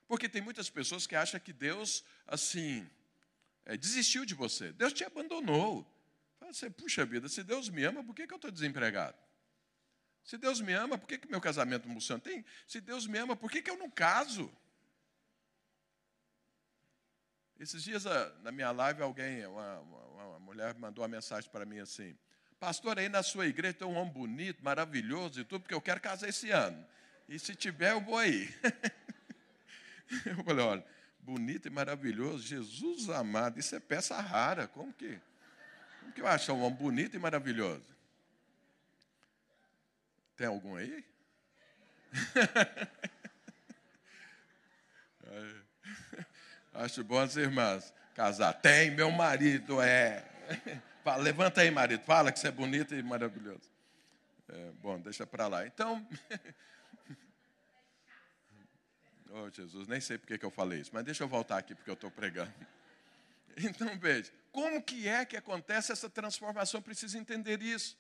Porque 0.08 0.28
tem 0.28 0.42
muitas 0.42 0.68
pessoas 0.68 1.06
que 1.06 1.14
acham 1.14 1.38
que 1.38 1.52
Deus, 1.52 2.04
assim, 2.26 2.84
é, 3.64 3.76
desistiu 3.76 4.24
de 4.24 4.34
você. 4.34 4.72
Deus 4.72 4.92
te 4.92 5.04
abandonou. 5.04 5.86
Você, 6.40 6.70
puxa 6.70 7.04
vida, 7.04 7.28
se 7.28 7.42
Deus 7.42 7.68
me 7.68 7.84
ama, 7.84 8.04
por 8.04 8.14
que, 8.14 8.26
que 8.26 8.32
eu 8.32 8.36
estou 8.36 8.50
desempregado? 8.50 9.16
Se 10.24 10.36
Deus 10.36 10.60
me 10.60 10.72
ama, 10.72 10.98
por 10.98 11.06
que, 11.06 11.18
que 11.18 11.28
meu 11.28 11.40
casamento 11.40 11.86
não 11.86 11.94
funciona? 11.94 12.20
Tem, 12.20 12.44
se 12.66 12.80
Deus 12.80 13.06
me 13.06 13.18
ama, 13.18 13.36
por 13.36 13.50
que, 13.50 13.62
que 13.62 13.70
eu 13.70 13.76
não 13.76 13.90
caso? 13.90 14.52
Esses 17.58 17.82
dias, 17.82 18.04
na 18.42 18.52
minha 18.52 18.70
live, 18.70 19.02
alguém, 19.02 19.46
uma, 19.46 19.80
uma, 19.80 20.24
uma 20.26 20.38
mulher 20.40 20.74
mandou 20.74 21.02
uma 21.02 21.08
mensagem 21.08 21.50
para 21.50 21.64
mim 21.64 21.78
assim: 21.78 22.16
Pastor, 22.58 22.98
aí 22.98 23.08
na 23.08 23.22
sua 23.22 23.46
igreja 23.46 23.74
tem 23.74 23.88
um 23.88 23.96
homem 23.96 24.12
bonito, 24.12 24.64
maravilhoso 24.64 25.40
e 25.40 25.44
tudo, 25.44 25.62
porque 25.62 25.74
eu 25.74 25.80
quero 25.80 26.00
casar 26.00 26.28
esse 26.28 26.50
ano. 26.50 26.86
E 27.28 27.38
se 27.38 27.54
tiver, 27.54 27.92
eu 27.92 28.00
vou 28.00 28.18
aí. 28.18 28.52
eu 30.26 30.44
falei: 30.44 30.64
olha, 30.64 30.86
bonito 31.18 31.66
e 31.66 31.70
maravilhoso, 31.70 32.46
Jesus 32.46 33.08
amado, 33.08 33.58
isso 33.58 33.74
é 33.74 33.80
peça 33.80 34.20
rara. 34.20 34.66
Como 34.68 34.92
que, 34.92 35.18
que 36.12 36.20
eu 36.20 36.26
acho 36.26 36.52
um 36.52 36.62
homem 36.62 36.76
bonito 36.76 37.16
e 37.16 37.18
maravilhoso? 37.18 37.96
Tem 40.36 40.46
algum 40.46 40.76
aí? 40.76 41.04
Acho 46.72 47.02
bom 47.02 47.18
as 47.18 47.36
irmãs 47.36 47.92
casar. 48.14 48.52
Tem, 48.52 48.90
meu 48.90 49.10
marido 49.10 49.80
é. 49.80 50.22
Fala, 51.02 51.22
levanta 51.22 51.62
aí, 51.62 51.70
marido. 51.70 52.04
Fala 52.04 52.30
que 52.30 52.38
você 52.38 52.48
é 52.48 52.50
bonito 52.50 52.94
e 52.94 53.02
maravilhoso. 53.02 53.70
É, 54.48 54.70
bom, 54.82 55.00
deixa 55.00 55.26
para 55.26 55.46
lá. 55.46 55.66
Então. 55.66 56.06
oh, 59.30 59.48
Jesus, 59.50 59.88
nem 59.88 60.00
sei 60.00 60.18
porque 60.18 60.36
que 60.36 60.44
eu 60.44 60.50
falei 60.50 60.80
isso, 60.80 60.90
mas 60.92 61.04
deixa 61.04 61.24
eu 61.24 61.28
voltar 61.28 61.58
aqui 61.58 61.74
porque 61.74 61.90
eu 61.90 61.94
estou 61.94 62.10
pregando. 62.10 62.52
Então, 63.58 63.98
veja, 63.98 64.30
como 64.56 64.82
que 64.82 65.06
é 65.06 65.22
que 65.26 65.36
acontece 65.36 65.92
essa 65.92 66.08
transformação? 66.08 66.80
Preciso 66.80 67.18
entender 67.18 67.60
isso. 67.60 67.94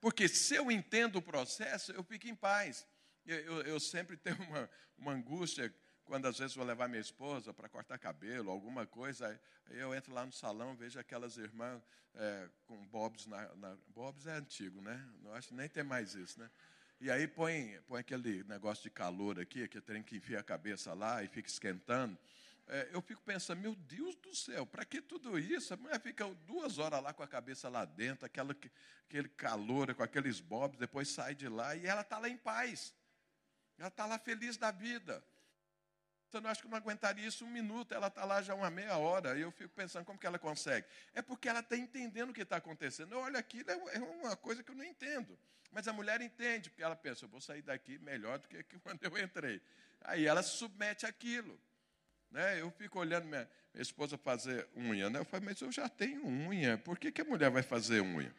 Porque 0.00 0.26
se 0.26 0.56
eu 0.56 0.68
entendo 0.68 1.16
o 1.20 1.22
processo, 1.22 1.92
eu 1.92 2.02
fico 2.02 2.26
em 2.26 2.34
paz. 2.34 2.84
Eu, 3.24 3.38
eu, 3.38 3.62
eu 3.62 3.78
sempre 3.78 4.16
tenho 4.18 4.42
uma, 4.42 4.68
uma 4.98 5.12
angústia 5.12 5.72
quando 6.04 6.26
às 6.26 6.36
vezes 6.36 6.56
vou 6.56 6.66
levar 6.66 6.88
minha 6.88 7.00
esposa 7.00 7.54
para 7.54 7.68
cortar 7.68 7.96
cabelo, 7.96 8.50
alguma 8.50 8.84
coisa, 8.84 9.40
eu 9.70 9.94
entro 9.94 10.12
lá 10.12 10.26
no 10.26 10.32
salão, 10.32 10.74
vejo 10.74 10.98
aquelas 10.98 11.36
irmãs 11.36 11.80
é, 12.16 12.48
com 12.66 12.76
bobs 12.88 13.26
na, 13.26 13.54
na, 13.54 13.76
Bobs 13.94 14.26
é 14.26 14.32
antigo, 14.32 14.80
né? 14.82 15.00
Não 15.22 15.32
acho 15.32 15.48
que 15.48 15.54
nem 15.54 15.68
tem 15.68 15.84
mais 15.84 16.16
isso, 16.16 16.40
né? 16.40 16.50
E 17.00 17.08
aí 17.08 17.28
põe, 17.28 17.80
põe 17.86 18.00
aquele 18.00 18.42
negócio 18.44 18.82
de 18.82 18.90
calor 18.90 19.38
aqui, 19.38 19.68
que 19.68 19.80
tem 19.80 20.02
que 20.02 20.16
enfiar 20.16 20.40
a 20.40 20.44
cabeça 20.44 20.92
lá 20.92 21.22
e 21.22 21.28
fica 21.28 21.48
esquentando. 21.48 22.18
É, 22.66 22.88
eu 22.92 23.02
fico 23.02 23.22
pensando, 23.22 23.60
meu 23.60 23.74
Deus 23.74 24.16
do 24.16 24.34
céu, 24.34 24.64
para 24.64 24.84
que 24.84 25.02
tudo 25.02 25.38
isso? 25.38 25.74
A 25.74 25.76
mulher 25.76 26.00
fica 26.00 26.26
duas 26.46 26.78
horas 26.78 27.02
lá 27.02 27.12
com 27.12 27.22
a 27.22 27.28
cabeça 27.28 27.68
lá 27.68 27.84
dentro, 27.84 28.24
aquela, 28.24 28.56
aquele 29.06 29.28
calor, 29.28 29.94
com 29.94 30.02
aqueles 30.02 30.40
bobs, 30.40 30.78
depois 30.78 31.08
sai 31.08 31.34
de 31.34 31.48
lá 31.48 31.76
e 31.76 31.86
ela 31.86 32.00
está 32.00 32.18
lá 32.18 32.28
em 32.28 32.38
paz. 32.38 32.94
Ela 33.78 33.88
está 33.88 34.06
lá 34.06 34.18
feliz 34.18 34.56
da 34.56 34.70
vida. 34.70 35.22
Eu 36.32 36.48
acho 36.48 36.62
que 36.62 36.68
não 36.68 36.76
aguentaria 36.76 37.24
isso 37.24 37.44
um 37.44 37.50
minuto, 37.50 37.94
ela 37.94 38.08
está 38.08 38.24
lá 38.24 38.42
já 38.42 38.56
uma 38.56 38.68
meia 38.68 38.96
hora, 38.96 39.38
e 39.38 39.42
eu 39.42 39.52
fico 39.52 39.72
pensando 39.72 40.04
como 40.04 40.18
que 40.18 40.26
ela 40.26 40.38
consegue. 40.38 40.84
É 41.12 41.22
porque 41.22 41.48
ela 41.48 41.60
está 41.60 41.76
entendendo 41.76 42.30
o 42.30 42.32
que 42.32 42.42
está 42.42 42.56
acontecendo. 42.56 43.16
Olha, 43.16 43.38
aquilo 43.38 43.70
é, 43.70 43.74
é 43.94 43.98
uma 44.00 44.34
coisa 44.34 44.60
que 44.62 44.70
eu 44.72 44.74
não 44.74 44.82
entendo. 44.84 45.38
Mas 45.70 45.86
a 45.86 45.92
mulher 45.92 46.20
entende, 46.20 46.70
porque 46.70 46.82
ela 46.82 46.96
pensa, 46.96 47.24
eu 47.24 47.28
vou 47.28 47.40
sair 47.40 47.62
daqui 47.62 47.98
melhor 47.98 48.38
do 48.38 48.48
que 48.48 48.64
quando 48.82 49.04
eu 49.04 49.16
entrei. 49.16 49.62
Aí 50.00 50.26
ela 50.26 50.42
se 50.42 50.56
submete 50.56 51.06
àquilo. 51.06 51.60
Né? 52.34 52.60
Eu 52.60 52.68
fico 52.72 52.98
olhando 52.98 53.26
minha, 53.26 53.48
minha 53.72 53.82
esposa 53.82 54.18
fazer 54.18 54.66
unha. 54.76 55.08
Né? 55.08 55.20
Eu 55.20 55.24
falo, 55.24 55.44
mas 55.44 55.60
eu 55.60 55.70
já 55.70 55.88
tenho 55.88 56.26
unha, 56.26 56.76
por 56.76 56.98
que, 56.98 57.12
que 57.12 57.20
a 57.20 57.24
mulher 57.24 57.48
vai 57.48 57.62
fazer 57.62 58.00
unha? 58.00 58.34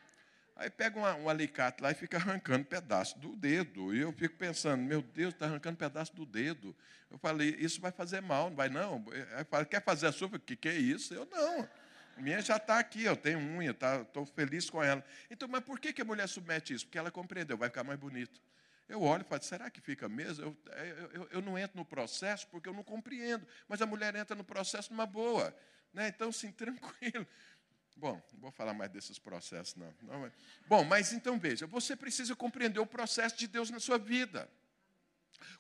Aí 0.54 0.70
pega 0.70 1.00
uma, 1.00 1.16
um 1.16 1.30
alicate 1.30 1.82
lá 1.82 1.92
e 1.92 1.96
fica 1.96 2.18
arrancando 2.18 2.66
pedaço 2.66 3.18
do 3.18 3.38
dedo. 3.38 3.96
E 3.96 4.02
eu 4.02 4.12
fico 4.12 4.36
pensando, 4.36 4.84
meu 4.84 5.02
Deus, 5.02 5.34
está 5.34 5.46
arrancando 5.46 5.78
pedaço 5.78 6.14
do 6.14 6.26
dedo. 6.26 6.76
Eu 7.10 7.18
falei, 7.18 7.56
isso 7.58 7.80
vai 7.80 7.92
fazer 7.92 8.22
mal, 8.22 8.50
não 8.50 8.56
vai 8.58 8.68
não? 8.68 9.04
Fala, 9.50 9.64
quer 9.64 9.82
fazer 9.82 10.08
a 10.08 10.12
sua? 10.12 10.28
O 10.28 10.40
que, 10.40 10.58
que 10.58 10.68
é 10.68 10.76
isso? 10.76 11.14
Eu 11.14 11.26
não. 11.32 11.68
Minha 12.18 12.42
já 12.42 12.58
está 12.58 12.80
aqui, 12.80 13.04
eu 13.06 13.16
tenho 13.16 13.40
unha, 13.40 13.72
estou 13.72 14.26
tá, 14.26 14.32
feliz 14.34 14.70
com 14.70 14.84
ela. 14.84 15.04
Então, 15.32 15.48
mas 15.48 15.62
por 15.62 15.80
que, 15.80 15.94
que 15.94 16.02
a 16.02 16.06
mulher 16.06 16.28
submete 16.28 16.74
isso? 16.74 16.86
Porque 16.86 16.98
ela 16.98 17.12
compreendeu, 17.12 17.58
vai 17.58 17.70
ficar 17.70 17.84
mais 17.84 18.00
bonito. 18.00 18.42
Eu 18.88 19.02
olho 19.02 19.22
e 19.22 19.26
falo, 19.26 19.42
será 19.42 19.70
que 19.70 19.82
fica 19.82 20.08
mesmo? 20.08 20.46
Eu, 20.46 20.58
eu, 21.12 21.28
eu, 21.32 21.42
não 21.42 21.58
entro 21.58 21.78
no 21.78 21.86
processo 21.86 22.48
porque 22.48 22.70
eu 22.70 22.74
não 22.74 22.84
compreendo. 22.84 23.46
Mas 23.68 23.82
a 23.82 23.86
mulher 23.86 24.16
entra 24.16 24.36
no 24.36 24.44
processo 24.44 24.92
numa 24.92 25.06
boa. 25.06 25.56
Né? 25.92 26.10
Então, 26.10 26.32
sim, 26.32 26.52
tranquilo. 26.54 27.26
Bom, 27.98 28.22
não 28.34 28.42
vou 28.42 28.52
falar 28.52 28.74
mais 28.74 28.92
desses 28.92 29.18
processos, 29.18 29.76
não. 29.76 29.94
não 30.02 30.32
Bom, 30.68 30.84
mas 30.84 31.14
então 31.14 31.40
veja, 31.40 31.66
você 31.66 31.96
precisa 31.96 32.36
compreender 32.36 32.80
o 32.80 32.86
processo 32.86 33.38
de 33.38 33.48
Deus 33.48 33.70
na 33.70 33.80
sua 33.80 33.98
vida. 33.98 34.50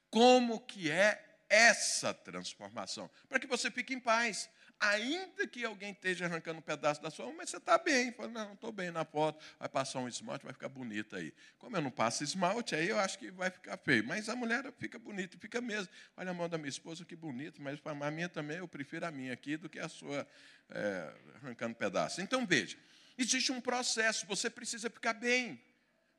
Como 0.10 0.60
que 0.60 0.92
é 0.92 1.40
essa 1.50 2.14
transformação? 2.14 3.10
Para 3.30 3.40
que 3.40 3.48
você 3.48 3.72
fique 3.72 3.94
em 3.94 4.00
paz. 4.00 4.50
Ainda 4.80 5.48
que 5.48 5.64
alguém 5.64 5.92
esteja 5.92 6.26
arrancando 6.26 6.60
um 6.60 6.62
pedaço 6.62 7.02
da 7.02 7.10
sua 7.10 7.26
mão, 7.26 7.36
mas 7.38 7.50
você 7.50 7.58
está 7.58 7.78
bem. 7.78 8.12
Fala, 8.12 8.28
não, 8.28 8.54
estou 8.54 8.72
bem 8.72 8.92
na 8.92 9.06
foto. 9.06 9.44
Vai 9.58 9.70
passar 9.70 10.00
um 10.00 10.08
esmalte, 10.08 10.44
vai 10.44 10.54
ficar 10.54 10.70
bonito 10.70 11.16
aí. 11.16 11.34
Como 11.58 11.76
eu 11.78 11.82
não 11.82 11.90
passo 11.90 12.24
esmalte, 12.24 12.76
aí 12.76 12.90
eu 12.90 13.00
acho 13.00 13.18
que 13.18 13.32
vai 13.32 13.50
ficar 13.50 13.78
feio. 13.78 14.06
Mas 14.06 14.28
a 14.28 14.36
mulher 14.36 14.72
fica 14.78 15.00
bonita, 15.00 15.38
fica 15.38 15.62
mesmo. 15.62 15.92
Olha 16.18 16.32
a 16.32 16.34
mão 16.34 16.50
da 16.50 16.58
minha 16.58 16.70
esposa, 16.70 17.06
que 17.06 17.16
bonita, 17.16 17.62
mas 17.62 17.80
a 17.86 18.12
minha 18.12 18.28
também, 18.28 18.58
eu 18.58 18.68
prefiro 18.68 19.06
a 19.06 19.12
minha 19.12 19.34
aqui 19.34 19.58
do 19.58 19.70
que 19.70 19.80
a 19.80 19.88
sua 19.88 20.28
é, 20.70 21.14
arrancando 21.36 21.76
pedaço. 21.76 22.22
Então 22.22 22.46
veja, 22.46 22.78
existe 23.18 23.52
um 23.52 23.62
processo, 23.62 24.26
você 24.28 24.50
precisa 24.50 24.90
ficar 24.90 25.14
bem, 25.14 25.62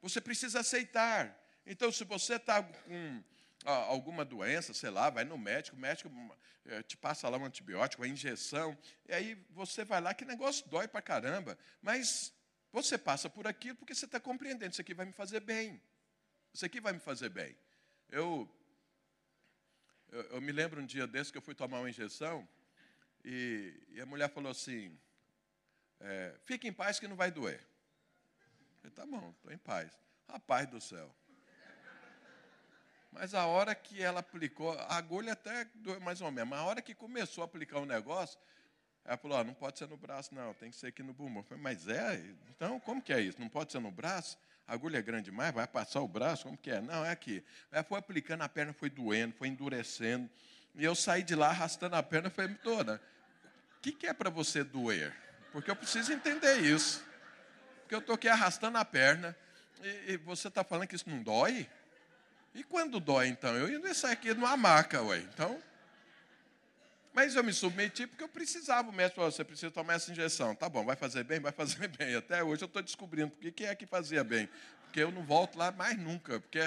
você 0.01 0.21
precisa 0.21 0.61
aceitar. 0.61 1.37
Então, 1.67 1.91
se 1.91 2.05
você 2.05 2.37
está 2.37 2.63
com 2.63 3.23
alguma 3.71 4.25
doença, 4.25 4.73
sei 4.73 4.91
lá, 4.91 5.11
vai 5.11 5.25
no 5.25 5.37
médico, 5.37 5.77
o 5.77 5.81
médico 5.81 6.11
é, 6.65 6.83
te 6.83 6.97
passa 6.97 7.29
lá 7.29 7.37
um 7.37 7.45
antibiótico, 7.45 8.03
uma 8.03 8.09
injeção, 8.09 8.77
e 9.09 9.13
aí 9.13 9.35
você 9.51 9.85
vai 9.85 10.01
lá, 10.01 10.15
que 10.15 10.25
negócio 10.25 10.67
dói 10.69 10.87
para 10.87 11.03
caramba, 11.03 11.59
mas 11.83 12.33
você 12.73 12.97
passa 12.97 13.29
por 13.29 13.47
aquilo 13.47 13.77
porque 13.77 13.95
você 13.95 14.05
está 14.05 14.21
compreendendo, 14.21 14.73
isso 14.73 14.81
aqui 14.81 14.95
vai 14.95 15.07
me 15.07 15.13
fazer 15.13 15.41
bem, 15.41 15.81
isso 16.53 16.65
aqui 16.65 16.81
vai 16.81 16.93
me 16.93 17.01
fazer 17.01 17.29
bem. 17.29 17.57
Eu, 18.09 18.49
eu, 20.13 20.23
eu 20.23 20.41
me 20.41 20.53
lembro 20.53 20.81
um 20.81 20.87
dia 20.87 21.07
desse 21.07 21.33
que 21.33 21.39
eu 21.39 21.43
fui 21.43 21.55
tomar 21.55 21.81
uma 21.81 21.91
injeção, 21.91 22.49
e, 23.25 23.75
e 23.89 24.01
a 24.01 24.07
mulher 24.07 24.31
falou 24.31 24.53
assim: 24.53 24.97
é, 25.99 26.35
fique 26.45 26.69
em 26.69 26.73
paz 26.73 27.01
que 27.01 27.09
não 27.09 27.17
vai 27.17 27.31
doer. 27.31 27.59
Eu 27.59 28.77
falei, 28.77 28.91
tá 28.93 29.07
bom, 29.07 29.31
estou 29.31 29.53
em 29.53 29.59
paz. 29.59 29.91
Rapaz 30.29 30.69
do 30.69 30.81
céu. 30.81 31.13
Mas 33.19 33.35
a 33.35 33.47
hora 33.47 33.75
que 33.75 34.03
ela 34.03 34.21
aplicou, 34.21 34.73
a 34.73 34.97
agulha 34.97 35.33
até 35.33 35.67
doeu 35.75 36.01
mais 36.01 36.21
ou 36.21 36.31
menos, 36.31 36.51
mas 36.51 36.61
a 36.61 36.65
hora 36.65 36.83
que 36.83 36.95
começou 36.95 37.43
a 37.43 37.45
aplicar 37.47 37.79
o 37.79 37.87
negócio, 37.87 38.39
ela 39.05 39.17
falou: 39.17 39.39
oh, 39.39 39.45
não 39.45 39.55
pode 39.55 39.79
ser 39.79 39.89
no 39.89 39.97
braço, 39.97 40.35
não, 40.35 40.53
tem 40.55 40.71
que 40.71 40.77
ser 40.77 40.89
aqui 40.89 41.03
no 41.03 41.13
bumbum. 41.13 41.41
Eu 41.41 41.45
falei, 41.45 41.63
mas 41.63 41.89
é? 41.89 42.23
Então, 42.51 42.79
como 42.81 43.01
que 43.01 43.13
é 43.13 43.21
isso? 43.21 43.41
Não 43.41 43.49
pode 43.49 43.73
ser 43.73 43.81
no 43.81 43.91
braço? 43.91 44.39
A 44.69 44.75
agulha 44.75 44.99
é 44.99 45.03
grande 45.03 45.31
demais, 45.31 45.55
vai 45.55 45.67
passar 45.67 46.01
o 46.01 46.09
braço? 46.09 46.45
Como 46.45 46.59
que 46.59 46.71
é? 46.71 46.81
Não, 46.81 47.05
é 47.05 47.11
aqui. 47.11 47.43
Ela 47.71 47.85
foi 47.85 47.99
aplicando, 47.99 48.43
a 48.43 48.49
perna 48.49 48.73
foi 48.73 48.91
doendo, 48.91 49.35
foi 49.35 49.49
endurecendo. 49.49 50.29
E 50.75 50.85
eu 50.85 50.95
saí 50.95 51.23
de 51.23 51.35
lá 51.35 51.49
arrastando 51.49 51.97
a 51.97 52.03
perna 52.03 52.29
e 52.29 52.31
falei, 52.31 52.55
toda 52.57 53.01
que, 53.87 53.93
que 53.93 54.07
é 54.09 54.13
para 54.13 54.31
você 54.31 54.65
doer? 54.65 55.15
Porque 55.53 55.71
eu 55.71 55.77
preciso 55.77 56.13
entender 56.13 56.57
isso. 56.59 57.05
Porque 57.81 57.95
eu 57.95 58.01
estou 58.01 58.17
aqui 58.17 58.29
arrastando 58.29 58.79
a 58.79 58.85
perna 58.85 59.37
e, 59.81 60.13
e 60.13 60.17
você 60.17 60.49
está 60.49 60.65
falando 60.65 60.89
que 60.89 60.97
isso 60.97 61.09
não 61.09 61.23
dói? 61.23 61.69
E 62.57 62.65
quando 62.65 62.99
dói, 62.99 63.29
então? 63.29 63.55
Eu 63.55 63.67
ainda 63.67 63.93
sair 63.93 64.13
aqui 64.13 64.33
numa 64.33 64.57
maca, 64.57 65.03
ué. 65.03 65.19
Então. 65.19 65.63
Mas 67.13 67.37
eu 67.37 67.45
me 67.45 67.53
submeti 67.53 68.07
porque 68.07 68.25
eu 68.25 68.29
precisava. 68.29 68.89
O 68.89 68.93
médico 68.95 69.17
falou: 69.17 69.31
você 69.31 69.45
precisa 69.45 69.71
tomar 69.71 69.93
essa 69.93 70.11
injeção. 70.11 70.55
Tá 70.55 70.67
bom, 70.67 70.83
vai 70.83 70.97
fazer 70.97 71.23
bem? 71.23 71.39
Vai 71.39 71.53
fazer 71.53 71.87
bem. 71.99 72.17
Até 72.17 72.43
hoje 72.43 72.63
eu 72.63 72.67
estou 72.67 72.83
descobrindo 72.83 73.31
porque 73.31 73.53
que 73.53 73.67
é 73.67 73.75
que 73.75 73.85
fazia 73.85 74.25
bem. 74.25 74.49
Porque 74.85 75.01
eu 75.01 75.13
não 75.13 75.23
volto 75.23 75.59
lá 75.59 75.71
mais 75.71 75.99
nunca. 75.99 76.41
Porque 76.41 76.61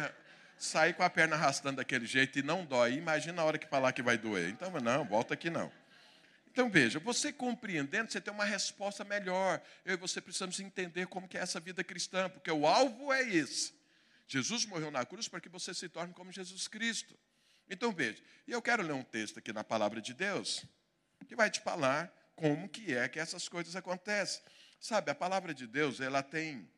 sair 0.60 0.94
com 0.94 1.02
a 1.02 1.10
perna 1.10 1.36
arrastando 1.36 1.78
daquele 1.78 2.06
jeito 2.06 2.38
e 2.38 2.44
não 2.44 2.64
dói. 2.64 2.94
Imagina 2.94 3.42
a 3.42 3.46
hora 3.46 3.58
que 3.58 3.68
falar 3.68 3.92
que 3.92 4.04
vai 4.04 4.16
doer. 4.16 4.48
Então, 4.50 4.70
não, 4.80 5.04
volta 5.06 5.34
aqui 5.34 5.50
não. 5.50 5.72
Então 6.52 6.70
veja, 6.70 7.00
você 7.00 7.34
compreendendo, 7.34 8.12
você 8.12 8.22
tem 8.22 8.32
uma 8.32 8.46
resposta 8.46 9.04
melhor. 9.04 9.60
Eu 9.84 9.96
e 9.96 9.98
você 9.98 10.22
precisamos 10.22 10.60
entender 10.60 11.08
como 11.08 11.28
que 11.28 11.38
é 11.38 11.42
essa 11.42 11.60
vida 11.60 11.84
cristã, 11.84 12.30
porque 12.30 12.52
o 12.52 12.68
alvo 12.68 13.12
é 13.12 13.24
esse. 13.24 13.79
Jesus 14.30 14.64
morreu 14.66 14.92
na 14.92 15.04
cruz 15.04 15.28
para 15.28 15.42
que 15.42 15.50
você 15.50 15.74
se 15.74 15.90
torne 15.90 16.14
como 16.14 16.32
Jesus 16.32 16.68
Cristo. 16.68 17.18
Então 17.68 17.92
veja, 17.92 18.24
e 18.48 18.52
eu 18.52 18.62
quero 18.62 18.84
ler 18.84 18.94
um 18.94 19.04
texto 19.04 19.40
aqui 19.40 19.52
na 19.52 19.64
palavra 19.64 20.00
de 20.00 20.14
Deus, 20.14 20.64
que 21.28 21.36
vai 21.36 21.50
te 21.50 21.60
falar 21.60 22.14
como 22.36 22.70
que 22.70 22.94
é 22.94 23.10
que 23.10 23.20
essas 23.20 23.50
coisas 23.50 23.76
acontecem. 23.76 24.42
Sabe, 24.80 25.10
a 25.10 25.16
palavra 25.16 25.52
de 25.52 25.66
Deus, 25.66 26.00
ela 26.00 26.22
tem 26.22 26.72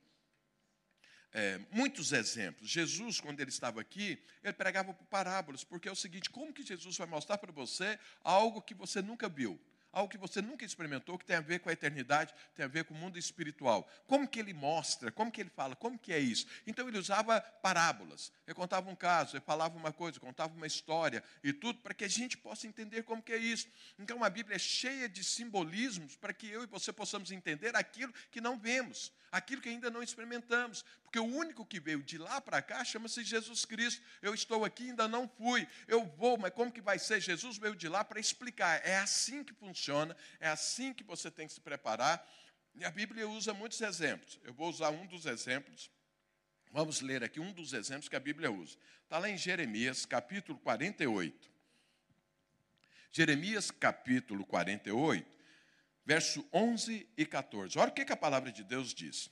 é, 1.34 1.60
muitos 1.72 2.14
exemplos. 2.14 2.70
Jesus, 2.70 3.20
quando 3.20 3.42
ele 3.42 3.50
estava 3.50 3.82
aqui, 3.82 4.18
ele 4.42 4.54
pregava 4.54 4.94
por 4.94 5.06
parábolas, 5.08 5.64
porque 5.64 5.90
é 5.90 5.92
o 5.92 5.96
seguinte: 5.96 6.30
como 6.30 6.54
que 6.54 6.64
Jesus 6.64 6.98
vai 6.98 7.08
mostrar 7.08 7.38
para 7.38 7.52
você 7.52 8.00
algo 8.24 8.62
que 8.62 8.74
você 8.74 9.02
nunca 9.02 9.28
viu? 9.28 9.60
Algo 9.92 10.10
que 10.10 10.18
você 10.18 10.42
nunca 10.42 10.66
experimentou, 10.66 11.18
que 11.18 11.26
tem 11.26 11.36
a 11.36 11.42
ver 11.42 11.60
com 11.60 11.70
a 11.70 11.74
eternidade, 11.74 12.34
tem 12.56 12.66
a 12.66 12.68
ver 12.68 12.86
com 12.86 12.94
o 12.94 12.98
mundo 12.98 13.18
espiritual. 13.18 13.90
Como 14.08 14.28
que 14.28 14.40
ele 14.40 14.54
mostra? 14.54 15.12
Como 15.12 15.32
que 15.32 15.42
ele 15.42 15.50
fala? 15.50 15.76
Como 15.76 15.98
que 15.98 16.14
é 16.14 16.20
isso? 16.20 16.46
Então 16.66 16.88
ele 16.88 16.98
usava 16.98 17.42
parábolas. 17.42 18.32
Ele 18.48 18.56
contava 18.56 18.90
um 18.90 18.96
caso, 18.96 19.36
ele 19.36 19.44
falava 19.46 19.78
uma 19.78 19.92
coisa, 19.92 20.20
contava 20.20 20.54
uma 20.54 20.68
história 20.68 21.24
e 21.44 21.52
tudo 21.52 21.80
para 21.80 21.94
que 21.94 22.06
a 22.06 22.08
gente 22.08 22.38
possa 22.38 22.68
entender 22.68 23.04
como 23.04 23.22
que 23.22 23.34
é 23.34 23.38
isso. 23.38 23.68
Então 24.00 24.24
a 24.24 24.30
Bíblia 24.30 24.56
é 24.56 24.60
cheia 24.60 25.10
de 25.10 25.24
simbolismos 25.24 26.16
para 26.16 26.34
que 26.34 26.48
eu 26.48 26.64
e 26.64 26.68
você 26.68 26.94
possamos 26.94 27.32
entender 27.32 27.76
aquilo 27.76 28.14
que 28.32 28.40
não 28.40 28.58
vemos, 28.58 29.12
aquilo 29.32 29.62
que 29.62 29.70
ainda 29.70 29.90
não 29.90 30.04
experimentamos, 30.04 30.84
porque 31.12 31.20
o 31.20 31.26
único 31.26 31.66
que 31.66 31.78
veio 31.78 32.02
de 32.02 32.18
lá 32.18 32.40
para 32.40 32.62
cá 32.62 32.86
chama-se 32.86 33.22
Jesus 33.22 33.66
Cristo. 33.66 34.02
Eu 34.22 34.34
estou 34.34 34.64
aqui, 34.64 34.92
ainda 34.92 35.10
não 35.10 35.28
fui. 35.28 35.68
Eu 35.86 36.06
vou, 36.06 36.38
mas 36.38 36.54
como 36.54 36.72
que 36.72 36.80
vai 36.80 36.98
ser? 36.98 37.20
Jesus 37.20 37.58
veio 37.58 37.76
de 37.76 37.90
lá 37.90 38.02
para 38.02 38.18
explicar. 38.18 38.82
É 38.86 38.96
assim 38.96 39.44
que 39.44 39.54
funciona 39.54 40.16
é 40.40 40.48
assim 40.48 40.94
que 40.94 41.04
você 41.04 41.30
tem 41.30 41.48
que 41.48 41.54
se 41.54 41.60
preparar. 41.60 42.26
E 42.74 42.86
a 42.86 42.90
Bíblia 42.90 43.28
usa 43.28 43.54
muitos 43.54 43.82
exemplos. 43.82 44.40
Eu 44.46 44.54
vou 44.54 44.70
usar 44.70 44.90
um 44.90 45.06
dos 45.06 45.26
exemplos. 45.26 45.92
Vamos 46.72 47.02
ler 47.02 47.26
aqui 47.26 47.42
um 47.42 47.52
dos 47.52 47.74
exemplos 47.74 48.08
que 48.08 48.16
a 48.16 48.20
Bíblia 48.20 48.50
usa. 48.50 48.78
Está 49.04 49.20
lá 49.20 49.30
em 49.30 49.38
Jeremias, 49.38 50.06
capítulo 50.06 50.58
48. 50.60 51.52
Jeremias, 53.12 53.70
capítulo 53.70 54.46
48, 54.46 55.28
verso 56.06 56.48
11 56.54 57.06
e 57.18 57.26
14. 57.26 57.78
Olha 57.78 57.90
o 57.90 57.94
que, 57.94 58.06
que 58.06 58.14
a 58.14 58.18
palavra 58.18 58.50
de 58.50 58.64
Deus 58.64 58.94
diz. 58.94 59.30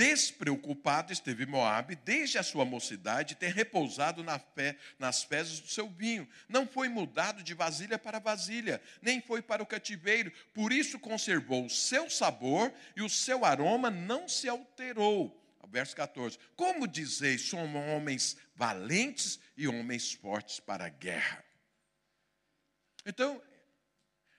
Despreocupado 0.00 1.12
esteve 1.12 1.44
Moabe 1.44 1.94
desde 1.94 2.38
a 2.38 2.42
sua 2.42 2.64
mocidade, 2.64 3.34
ter 3.34 3.52
repousado 3.52 4.24
na 4.24 4.38
fé, 4.38 4.78
nas 4.98 5.22
fezes 5.22 5.60
do 5.60 5.68
seu 5.68 5.90
vinho. 5.90 6.26
Não 6.48 6.66
foi 6.66 6.88
mudado 6.88 7.42
de 7.42 7.52
vasilha 7.52 7.98
para 7.98 8.18
vasilha, 8.18 8.80
nem 9.02 9.20
foi 9.20 9.42
para 9.42 9.62
o 9.62 9.66
cativeiro. 9.66 10.32
Por 10.54 10.72
isso 10.72 10.98
conservou 10.98 11.66
o 11.66 11.68
seu 11.68 12.08
sabor 12.08 12.72
e 12.96 13.02
o 13.02 13.10
seu 13.10 13.44
aroma 13.44 13.90
não 13.90 14.26
se 14.26 14.48
alterou. 14.48 15.38
Verso 15.68 15.94
14: 15.94 16.38
Como 16.56 16.88
dizeis, 16.88 17.42
somos 17.42 17.86
homens 17.90 18.38
valentes 18.56 19.38
e 19.54 19.68
homens 19.68 20.14
fortes 20.14 20.60
para 20.60 20.86
a 20.86 20.88
guerra. 20.88 21.44
Então, 23.04 23.42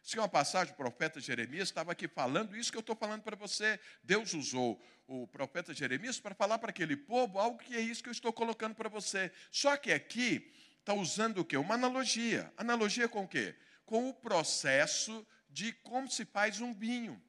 se 0.01 0.17
é 0.17 0.21
uma 0.21 0.27
passagem, 0.27 0.73
o 0.73 0.77
profeta 0.77 1.19
Jeremias 1.19 1.67
estava 1.67 1.91
aqui 1.91 2.07
falando 2.07 2.57
isso 2.57 2.71
que 2.71 2.77
eu 2.77 2.81
estou 2.81 2.95
falando 2.95 3.21
para 3.21 3.35
você. 3.35 3.79
Deus 4.03 4.33
usou 4.33 4.81
o 5.07 5.27
profeta 5.27 5.73
Jeremias 5.73 6.19
para 6.19 6.33
falar 6.33 6.57
para 6.57 6.71
aquele 6.71 6.97
povo 6.97 7.37
algo 7.37 7.59
que 7.59 7.75
é 7.75 7.79
isso 7.79 8.01
que 8.01 8.09
eu 8.09 8.13
estou 8.13 8.33
colocando 8.33 8.73
para 8.73 8.89
você. 8.89 9.31
Só 9.51 9.77
que 9.77 9.91
aqui 9.91 10.51
está 10.79 10.93
usando 10.93 11.39
o 11.39 11.45
quê? 11.45 11.55
Uma 11.55 11.75
analogia. 11.75 12.51
Analogia 12.57 13.07
com 13.07 13.23
o 13.23 13.27
quê? 13.27 13.55
Com 13.85 14.09
o 14.09 14.13
processo 14.13 15.25
de 15.49 15.71
como 15.73 16.09
se 16.09 16.25
faz 16.25 16.59
um 16.59 16.73
vinho. 16.73 17.21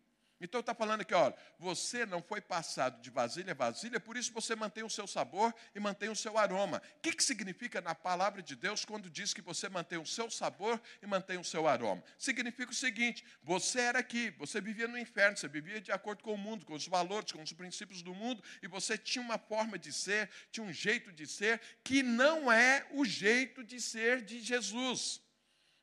Então 0.43 0.59
está 0.59 0.75
falando 0.75 1.03
aqui, 1.03 1.15
olha, 1.15 1.37
você 1.57 2.05
não 2.05 2.21
foi 2.21 2.41
passado 2.41 3.01
de 3.01 3.11
vasilha 3.11 3.53
a 3.53 3.55
vasilha, 3.55 4.01
por 4.01 4.17
isso 4.17 4.33
você 4.33 4.57
mantém 4.57 4.83
o 4.83 4.91
seu 4.91 5.07
sabor 5.07 5.55
e 5.73 5.79
mantém 5.79 6.09
o 6.09 6.17
seu 6.17 6.37
aroma. 6.37 6.83
O 6.97 7.01
que, 7.01 7.13
que 7.13 7.23
significa 7.23 7.81
na 7.81 7.95
palavra 7.95 8.43
de 8.43 8.57
Deus 8.57 8.85
quando 8.85 9.09
diz 9.09 9.33
que 9.33 9.41
você 9.41 9.69
mantém 9.69 9.99
o 9.99 10.07
seu 10.07 10.29
sabor 10.29 10.83
e 11.01 11.07
mantém 11.07 11.39
o 11.39 11.45
seu 11.45 11.69
aroma? 11.69 12.03
Significa 12.19 12.73
o 12.73 12.75
seguinte: 12.75 13.25
você 13.41 13.81
era 13.83 14.01
aqui, 14.01 14.31
você 14.31 14.61
vivia 14.61 14.89
no 14.89 14.99
inferno, 14.99 15.37
você 15.37 15.47
vivia 15.47 15.81
de 15.81 15.93
acordo 15.93 16.25
com 16.25 16.35
o 16.35 16.39
mundo, 16.39 16.67
com 16.67 16.75
os 16.75 16.89
valores, 16.89 17.31
com 17.31 17.41
os 17.41 17.53
princípios 17.53 18.03
do 18.03 18.13
mundo, 18.13 18.43
e 18.61 18.67
você 18.67 18.99
tinha 18.99 19.25
uma 19.25 19.39
forma 19.39 19.79
de 19.79 19.93
ser, 19.93 20.29
tinha 20.51 20.67
um 20.67 20.73
jeito 20.73 21.13
de 21.13 21.25
ser 21.25 21.61
que 21.85 22.03
não 22.03 22.51
é 22.51 22.85
o 22.91 23.05
jeito 23.05 23.63
de 23.63 23.81
ser 23.81 24.23
de 24.23 24.41
Jesus. 24.41 25.23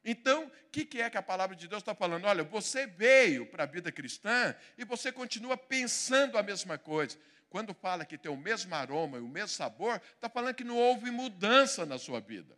Então, 0.03 0.45
o 0.45 0.69
que, 0.71 0.85
que 0.85 1.01
é 1.01 1.09
que 1.09 1.17
a 1.17 1.21
palavra 1.21 1.55
de 1.55 1.67
Deus 1.67 1.81
está 1.81 1.93
falando? 1.93 2.25
Olha, 2.25 2.43
você 2.43 2.87
veio 2.87 3.45
para 3.45 3.63
a 3.63 3.67
vida 3.67 3.91
cristã 3.91 4.55
e 4.77 4.85
você 4.85 5.11
continua 5.11 5.57
pensando 5.57 6.37
a 6.37 6.43
mesma 6.43 6.77
coisa. 6.77 7.17
Quando 7.49 7.73
fala 7.73 8.05
que 8.05 8.17
tem 8.17 8.31
o 8.31 8.37
mesmo 8.37 8.73
aroma 8.75 9.17
e 9.17 9.21
o 9.21 9.27
mesmo 9.27 9.49
sabor, 9.49 10.01
está 10.15 10.29
falando 10.29 10.55
que 10.55 10.63
não 10.63 10.77
houve 10.77 11.09
mudança 11.11 11.85
na 11.85 11.97
sua 11.97 12.21
vida. 12.21 12.57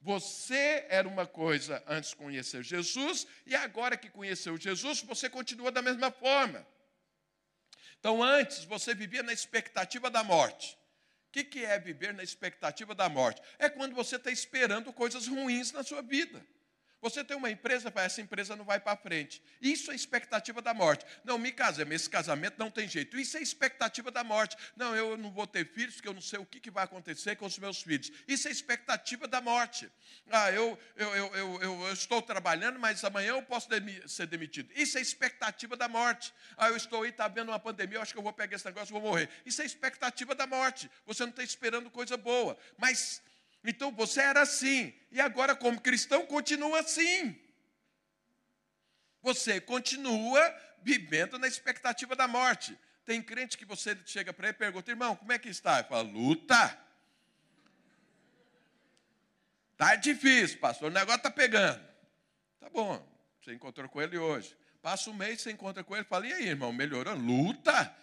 Você 0.00 0.86
era 0.88 1.08
uma 1.08 1.26
coisa 1.26 1.82
antes 1.86 2.10
de 2.10 2.16
conhecer 2.16 2.62
Jesus, 2.62 3.26
e 3.44 3.56
agora 3.56 3.96
que 3.96 4.08
conheceu 4.08 4.56
Jesus, 4.56 5.02
você 5.02 5.28
continua 5.28 5.72
da 5.72 5.82
mesma 5.82 6.10
forma. 6.10 6.64
Então, 7.98 8.22
antes 8.22 8.64
você 8.64 8.94
vivia 8.94 9.24
na 9.24 9.32
expectativa 9.32 10.08
da 10.08 10.22
morte. 10.22 10.78
O 11.28 11.32
que, 11.32 11.44
que 11.44 11.64
é 11.64 11.78
viver 11.78 12.14
na 12.14 12.22
expectativa 12.22 12.94
da 12.94 13.08
morte? 13.08 13.42
É 13.58 13.68
quando 13.68 13.94
você 13.94 14.16
está 14.16 14.30
esperando 14.30 14.92
coisas 14.92 15.26
ruins 15.26 15.72
na 15.72 15.82
sua 15.82 16.00
vida. 16.00 16.46
Você 17.00 17.22
tem 17.22 17.36
uma 17.36 17.50
empresa, 17.50 17.92
essa 17.96 18.20
empresa 18.20 18.56
não 18.56 18.64
vai 18.64 18.80
para 18.80 18.96
frente. 18.96 19.42
Isso 19.60 19.90
é 19.90 19.94
expectativa 19.94 20.60
da 20.60 20.74
morte. 20.74 21.04
Não, 21.24 21.38
me 21.38 21.52
casei, 21.52 21.84
mas 21.84 22.02
esse 22.02 22.10
casamento 22.10 22.56
não 22.58 22.70
tem 22.70 22.88
jeito. 22.88 23.16
Isso 23.18 23.36
é 23.36 23.40
expectativa 23.40 24.10
da 24.10 24.24
morte. 24.24 24.56
Não, 24.76 24.96
eu 24.96 25.16
não 25.16 25.30
vou 25.30 25.46
ter 25.46 25.64
filhos, 25.66 25.94
porque 25.94 26.08
eu 26.08 26.14
não 26.14 26.20
sei 26.20 26.38
o 26.38 26.46
que 26.46 26.70
vai 26.70 26.84
acontecer 26.84 27.36
com 27.36 27.46
os 27.46 27.58
meus 27.58 27.82
filhos. 27.82 28.10
Isso 28.26 28.48
é 28.48 28.50
expectativa 28.50 29.28
da 29.28 29.40
morte. 29.40 29.90
Ah, 30.30 30.50
eu, 30.50 30.78
eu, 30.96 31.14
eu, 31.14 31.62
eu, 31.62 31.92
estou 31.92 32.20
trabalhando, 32.20 32.78
mas 32.78 33.04
amanhã 33.04 33.30
eu 33.30 33.42
posso 33.42 33.68
ser 34.06 34.26
demitido. 34.26 34.70
Isso 34.74 34.98
é 34.98 35.00
expectativa 35.00 35.76
da 35.76 35.88
morte. 35.88 36.34
Ah, 36.56 36.68
eu 36.68 36.76
estou 36.76 37.02
aí, 37.02 37.10
está 37.10 37.26
havendo 37.26 37.52
uma 37.52 37.60
pandemia, 37.60 37.98
eu 37.98 38.02
acho 38.02 38.12
que 38.12 38.18
eu 38.18 38.22
vou 38.22 38.32
pegar 38.32 38.56
esse 38.56 38.66
negócio 38.66 38.90
e 38.90 38.92
vou 38.92 39.02
morrer. 39.02 39.28
Isso 39.46 39.62
é 39.62 39.64
expectativa 39.64 40.34
da 40.34 40.46
morte. 40.46 40.90
Você 41.06 41.22
não 41.22 41.30
está 41.30 41.42
esperando 41.42 41.90
coisa 41.90 42.16
boa. 42.16 42.58
Mas 42.76 43.22
então 43.64 43.92
você 43.92 44.20
era 44.20 44.42
assim, 44.42 44.94
e 45.10 45.20
agora, 45.20 45.54
como 45.54 45.80
cristão, 45.80 46.26
continua 46.26 46.80
assim. 46.80 47.38
Você 49.22 49.60
continua 49.60 50.40
vivendo 50.82 51.38
na 51.38 51.46
expectativa 51.46 52.14
da 52.14 52.28
morte. 52.28 52.78
Tem 53.04 53.22
crente 53.22 53.58
que 53.58 53.64
você 53.64 53.98
chega 54.04 54.32
para 54.32 54.48
ele 54.48 54.56
e 54.56 54.58
pergunta, 54.58 54.90
irmão, 54.90 55.16
como 55.16 55.32
é 55.32 55.38
que 55.38 55.48
está? 55.48 55.78
Ele 55.78 55.88
fala, 55.88 56.02
luta. 56.02 56.78
Tá 59.76 59.94
difícil, 59.94 60.58
pastor, 60.58 60.90
o 60.90 60.94
negócio 60.94 61.18
está 61.18 61.30
pegando. 61.30 61.80
Tá 62.60 62.68
bom, 62.68 63.06
você 63.40 63.54
encontrou 63.54 63.88
com 63.88 64.02
ele 64.02 64.18
hoje. 64.18 64.56
Passa 64.82 65.10
um 65.10 65.14
mês, 65.14 65.40
você 65.40 65.50
encontra 65.50 65.82
com 65.82 65.94
ele 65.94 66.04
e 66.04 66.08
fala, 66.08 66.26
e 66.26 66.32
aí, 66.32 66.48
irmão, 66.48 66.72
melhorou? 66.72 67.14
Luta. 67.14 67.94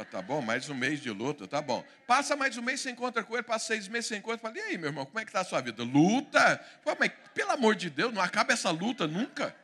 Ah, 0.00 0.04
tá 0.06 0.22
bom, 0.22 0.40
mais 0.40 0.66
um 0.70 0.74
mês 0.74 0.98
de 0.98 1.10
luta, 1.10 1.46
tá 1.46 1.60
bom. 1.60 1.84
Passa 2.06 2.34
mais 2.34 2.56
um 2.56 2.62
mês, 2.62 2.80
você 2.80 2.90
encontra 2.90 3.22
com 3.22 3.34
ele, 3.34 3.42
passa 3.42 3.66
seis 3.66 3.86
meses, 3.86 4.06
você 4.08 4.16
encontra, 4.16 4.38
fala, 4.38 4.56
e 4.56 4.60
aí, 4.62 4.78
meu 4.78 4.88
irmão, 4.88 5.04
como 5.04 5.20
é 5.20 5.24
que 5.26 5.28
está 5.28 5.40
a 5.40 5.44
sua 5.44 5.60
vida? 5.60 5.84
Luta? 5.84 6.58
Fala, 6.82 6.96
mas, 6.98 7.12
pelo 7.34 7.50
amor 7.50 7.74
de 7.74 7.90
Deus, 7.90 8.10
não 8.10 8.22
acaba 8.22 8.54
essa 8.54 8.70
luta 8.70 9.06
nunca. 9.06 9.54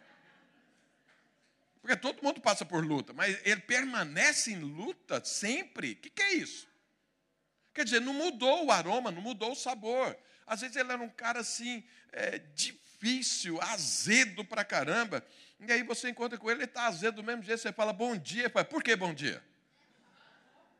Porque 1.81 1.96
todo 1.96 2.22
mundo 2.22 2.38
passa 2.38 2.66
por 2.66 2.85
luta, 2.85 3.14
mas 3.14 3.40
ele 3.46 3.62
permanece 3.62 4.53
em 4.53 4.59
luta 4.59 5.25
sempre. 5.25 5.92
O 5.92 5.96
que, 5.96 6.11
que 6.11 6.22
é 6.22 6.35
isso? 6.35 6.68
Quer 7.72 7.85
dizer, 7.85 8.03
não 8.03 8.12
mudou 8.12 8.66
o 8.66 8.70
aroma, 8.70 9.11
não 9.11 9.22
mudou 9.22 9.53
o 9.53 9.57
sabor. 9.57 10.14
Às 10.46 10.61
vezes 10.61 10.77
ele 10.77 10.92
era 10.92 11.03
um 11.03 11.09
cara 11.09 11.40
assim, 11.40 11.83
é, 12.12 12.40
difícil, 12.55 13.59
azedo 13.62 14.44
pra 14.44 14.66
caramba. 14.66 15.27
E 15.59 15.72
aí 15.72 15.83
você 15.83 16.11
encontra 16.11 16.37
com 16.37 16.51
ele, 16.51 16.59
ele 16.59 16.64
está 16.66 16.88
azedo 16.88 17.22
do 17.22 17.25
mesmo 17.25 17.42
jeito, 17.42 17.59
você 17.59 17.72
fala 17.72 17.90
bom 17.90 18.14
dia. 18.14 18.51
Fala, 18.51 18.66
por 18.66 18.83
que 18.83 18.94
bom 18.94 19.14
dia? 19.14 19.42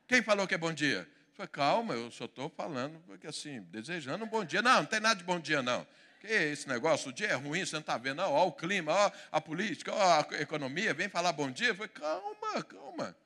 Quem 0.06 0.22
falou 0.22 0.46
que 0.46 0.54
é 0.54 0.58
bom 0.58 0.72
dia? 0.72 1.08
Falei, 1.34 1.48
calma, 1.48 1.94
eu 1.94 2.10
só 2.10 2.24
estou 2.24 2.48
falando, 2.48 2.98
porque 3.06 3.26
assim, 3.26 3.60
desejando 3.62 4.24
um 4.24 4.28
bom 4.28 4.44
dia. 4.44 4.62
Não, 4.62 4.78
não 4.78 4.86
tem 4.86 5.00
nada 5.00 5.16
de 5.16 5.24
bom 5.24 5.38
dia, 5.38 5.62
não. 5.62 5.86
Que 6.20 6.28
esse 6.28 6.66
negócio, 6.66 7.10
o 7.10 7.12
dia 7.12 7.26
é 7.28 7.34
ruim, 7.34 7.64
você 7.64 7.74
não 7.74 7.80
está 7.80 7.98
vendo, 7.98 8.18
não. 8.18 8.32
Ó, 8.32 8.46
o 8.46 8.52
clima, 8.52 8.92
ó, 8.92 9.12
a 9.30 9.40
política, 9.40 9.92
ó, 9.92 10.24
a 10.30 10.40
economia, 10.40 10.94
vem 10.94 11.08
falar 11.08 11.32
bom 11.32 11.50
dia. 11.50 11.74
Falei, 11.74 11.90
calma, 11.90 12.62
calma. 12.62 13.16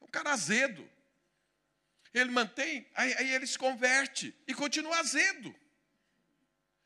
É 0.00 0.04
um 0.04 0.08
cara 0.08 0.32
azedo. 0.32 0.88
Ele 2.12 2.30
mantém, 2.30 2.86
aí, 2.94 3.14
aí 3.14 3.34
ele 3.34 3.46
se 3.46 3.58
converte 3.58 4.34
e 4.48 4.54
continua 4.54 4.98
azedo. 4.98 5.54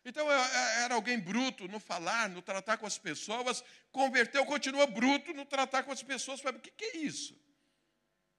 Então 0.04 0.30
era 0.30 0.94
alguém 0.94 1.18
bruto 1.18 1.68
no 1.68 1.78
falar, 1.78 2.28
no 2.28 2.42
tratar 2.42 2.78
com 2.78 2.86
as 2.86 2.98
pessoas, 2.98 3.62
converteu, 3.92 4.44
continua 4.44 4.86
bruto 4.86 5.32
no 5.32 5.44
tratar 5.44 5.84
com 5.84 5.92
as 5.92 6.02
pessoas. 6.02 6.40
O 6.40 6.52
que, 6.54 6.70
que 6.70 6.84
é 6.84 6.96
isso? 6.98 7.39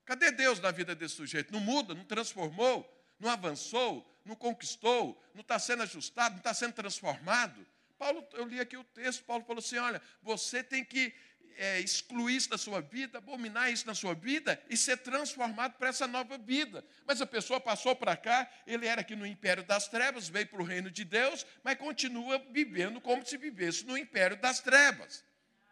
Cadê 0.05 0.31
Deus 0.31 0.59
na 0.59 0.71
vida 0.71 0.95
desse 0.95 1.15
sujeito? 1.15 1.51
Não 1.51 1.59
muda, 1.59 1.93
não 1.93 2.03
transformou, 2.03 2.89
não 3.19 3.29
avançou, 3.29 4.07
não 4.25 4.35
conquistou, 4.35 5.21
não 5.33 5.41
está 5.41 5.57
sendo 5.59 5.83
ajustado, 5.83 6.33
não 6.33 6.39
está 6.39 6.53
sendo 6.53 6.73
transformado. 6.73 7.65
Paulo, 7.97 8.25
eu 8.33 8.45
li 8.45 8.59
aqui 8.59 8.75
o 8.75 8.83
texto, 8.83 9.23
Paulo 9.23 9.43
falou 9.43 9.59
assim: 9.59 9.77
olha, 9.77 10.01
você 10.23 10.63
tem 10.63 10.83
que 10.83 11.13
é, 11.55 11.79
excluir 11.79 12.35
isso 12.35 12.49
da 12.49 12.57
sua 12.57 12.81
vida, 12.81 13.19
abominar 13.19 13.71
isso 13.71 13.85
na 13.85 13.93
sua 13.93 14.13
vida 14.13 14.61
e 14.69 14.75
ser 14.75 14.97
transformado 14.97 15.77
para 15.77 15.89
essa 15.89 16.07
nova 16.07 16.37
vida. 16.37 16.83
Mas 17.05 17.21
a 17.21 17.25
pessoa 17.25 17.59
passou 17.59 17.95
para 17.95 18.17
cá, 18.17 18.49
ele 18.65 18.87
era 18.87 19.01
aqui 19.01 19.15
no 19.15 19.25
império 19.25 19.63
das 19.63 19.87
trevas, 19.87 20.27
veio 20.27 20.47
para 20.47 20.61
o 20.61 20.65
reino 20.65 20.89
de 20.89 21.05
Deus, 21.05 21.45
mas 21.63 21.77
continua 21.77 22.39
vivendo 22.49 22.99
como 22.99 23.25
se 23.25 23.37
vivesse 23.37 23.85
no 23.85 23.97
império 23.97 24.37
das 24.37 24.59
trevas. 24.59 25.23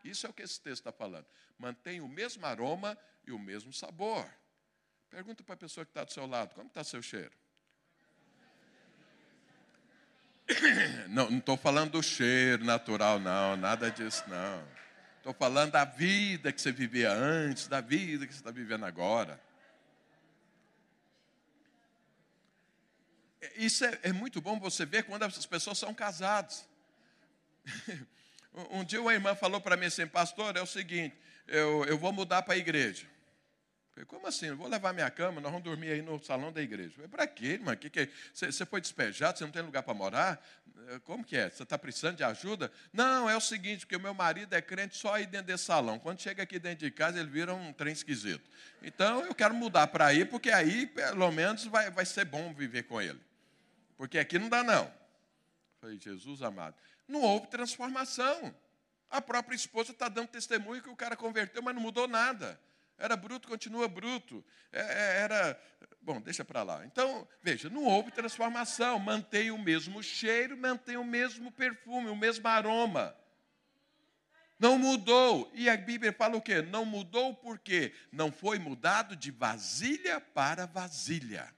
Isso 0.03 0.25
é 0.25 0.29
o 0.29 0.33
que 0.33 0.43
esse 0.43 0.61
texto 0.61 0.81
está 0.81 0.91
falando. 0.91 1.25
Mantém 1.57 1.99
o 1.99 2.07
mesmo 2.07 2.45
aroma 2.45 2.97
e 3.29 3.31
o 3.31 3.39
mesmo 3.39 3.71
sabor. 3.71 4.27
Pergunta 5.09 5.43
para 5.43 5.53
a 5.53 5.57
pessoa 5.57 5.85
que 5.85 5.91
está 5.91 6.03
do 6.03 6.11
seu 6.11 6.25
lado: 6.25 6.53
como 6.53 6.67
está 6.67 6.83
seu 6.83 7.01
cheiro? 7.01 7.31
Não 11.07 11.37
estou 11.37 11.55
falando 11.57 11.91
do 11.91 12.03
cheiro 12.03 12.63
natural, 12.65 13.19
não, 13.19 13.55
nada 13.55 13.91
disso, 13.91 14.23
não. 14.27 14.67
Estou 15.17 15.33
falando 15.33 15.73
da 15.73 15.85
vida 15.85 16.51
que 16.51 16.59
você 16.59 16.71
vivia 16.71 17.11
antes, 17.11 17.67
da 17.67 17.81
vida 17.81 18.25
que 18.25 18.33
você 18.33 18.39
está 18.39 18.49
vivendo 18.49 18.83
agora. 18.85 19.39
Isso 23.55 23.85
é, 23.85 23.99
é, 24.03 24.11
muito 24.11 24.41
bom 24.41 24.59
você 24.59 24.85
ver 24.85 25.03
quando 25.03 25.23
as 25.23 25.45
pessoas 25.45 25.77
são 25.77 25.93
casadas. 25.93 26.67
Um 28.71 28.83
dia 28.83 28.99
uma 28.99 29.13
irmã 29.13 29.35
falou 29.35 29.61
para 29.61 29.77
mim 29.77 29.85
assim, 29.85 30.07
pastor, 30.07 30.57
é 30.57 30.61
o 30.61 30.65
seguinte, 30.65 31.15
eu, 31.47 31.85
eu 31.85 31.99
vou 31.99 32.11
mudar 32.11 32.41
para 32.41 32.55
a 32.55 32.57
igreja. 32.57 33.07
Falei, 33.99 34.05
como 34.05 34.27
assim? 34.27 34.45
Eu 34.45 34.55
vou 34.55 34.67
levar 34.69 34.93
minha 34.93 35.09
cama, 35.11 35.41
nós 35.41 35.51
vamos 35.51 35.63
dormir 35.63 35.91
aí 35.91 36.01
no 36.01 36.23
salão 36.23 36.53
da 36.53 36.61
igreja. 36.61 37.05
Para 37.09 37.27
quê, 37.27 37.47
irmã? 37.47 37.75
Que 37.75 37.89
que 37.89 37.99
é? 38.01 38.09
você, 38.33 38.65
foi 38.65 38.79
despejado, 38.79 39.37
você 39.37 39.43
não 39.43 39.51
tem 39.51 39.61
lugar 39.61 39.83
para 39.83 39.93
morar? 39.93 40.41
Eh, 40.87 40.99
como 40.99 41.21
que 41.21 41.35
é? 41.35 41.49
Você 41.49 41.63
está 41.63 41.77
precisando 41.77 42.15
de 42.15 42.23
ajuda? 42.23 42.71
Não, 42.93 43.29
é 43.29 43.35
o 43.35 43.41
seguinte, 43.41 43.79
porque 43.85 43.97
o 43.97 43.99
meu 43.99 44.13
marido 44.13 44.53
é 44.53 44.61
crente 44.61 44.95
só 44.95 45.15
aí 45.15 45.25
dentro 45.25 45.47
desse 45.47 45.65
salão. 45.65 45.99
Quando 45.99 46.21
chega 46.21 46.43
aqui 46.43 46.57
dentro 46.59 46.85
de 46.85 46.91
casa, 46.91 47.19
ele 47.19 47.29
vira 47.29 47.53
um 47.53 47.73
trem 47.73 47.91
esquisito. 47.91 48.49
Então, 48.81 49.25
eu 49.25 49.35
quero 49.35 49.53
mudar 49.53 49.87
para 49.87 50.05
aí, 50.05 50.23
porque 50.23 50.49
aí, 50.49 50.87
pelo 50.87 51.29
menos, 51.31 51.65
vai, 51.65 51.91
vai 51.91 52.05
ser 52.05 52.23
bom 52.23 52.53
viver 52.53 52.83
com 52.83 53.01
ele. 53.01 53.19
Porque 53.97 54.17
aqui 54.17 54.39
não 54.39 54.47
dá, 54.47 54.63
não. 54.63 54.89
Falei, 55.81 55.99
Jesus 55.99 56.41
amado. 56.41 56.75
Não 57.05 57.21
houve 57.21 57.47
transformação. 57.47 58.55
A 59.09 59.19
própria 59.19 59.57
esposa 59.57 59.91
está 59.91 60.07
dando 60.07 60.29
testemunho 60.29 60.81
que 60.81 60.89
o 60.89 60.95
cara 60.95 61.17
converteu, 61.17 61.61
mas 61.61 61.75
não 61.75 61.81
mudou 61.81 62.07
nada. 62.07 62.57
Era 62.99 63.15
bruto, 63.15 63.47
continua 63.47 63.87
bruto. 63.87 64.45
É, 64.71 64.81
é, 64.81 65.21
era. 65.21 65.59
Bom, 66.01 66.19
deixa 66.19 66.43
para 66.43 66.61
lá. 66.63 66.85
Então, 66.85 67.27
veja, 67.41 67.69
não 67.69 67.85
houve 67.85 68.11
transformação. 68.11 68.99
Mantém 68.99 69.51
o 69.51 69.57
mesmo 69.57 70.03
cheiro, 70.03 70.57
mantém 70.57 70.97
o 70.97 71.03
mesmo 71.03 71.51
perfume, 71.51 72.09
o 72.09 72.15
mesmo 72.15 72.47
aroma. 72.47 73.15
Não 74.59 74.77
mudou. 74.77 75.49
E 75.55 75.69
a 75.69 75.77
Bíblia 75.77 76.11
fala 76.11 76.35
o 76.35 76.41
quê? 76.41 76.61
Não 76.61 76.83
mudou 76.83 77.33
porque 77.33 77.93
não 78.11 78.31
foi 78.31 78.59
mudado 78.59 79.15
de 79.15 79.31
vasilha 79.31 80.19
para 80.19 80.65
vasilha. 80.65 81.51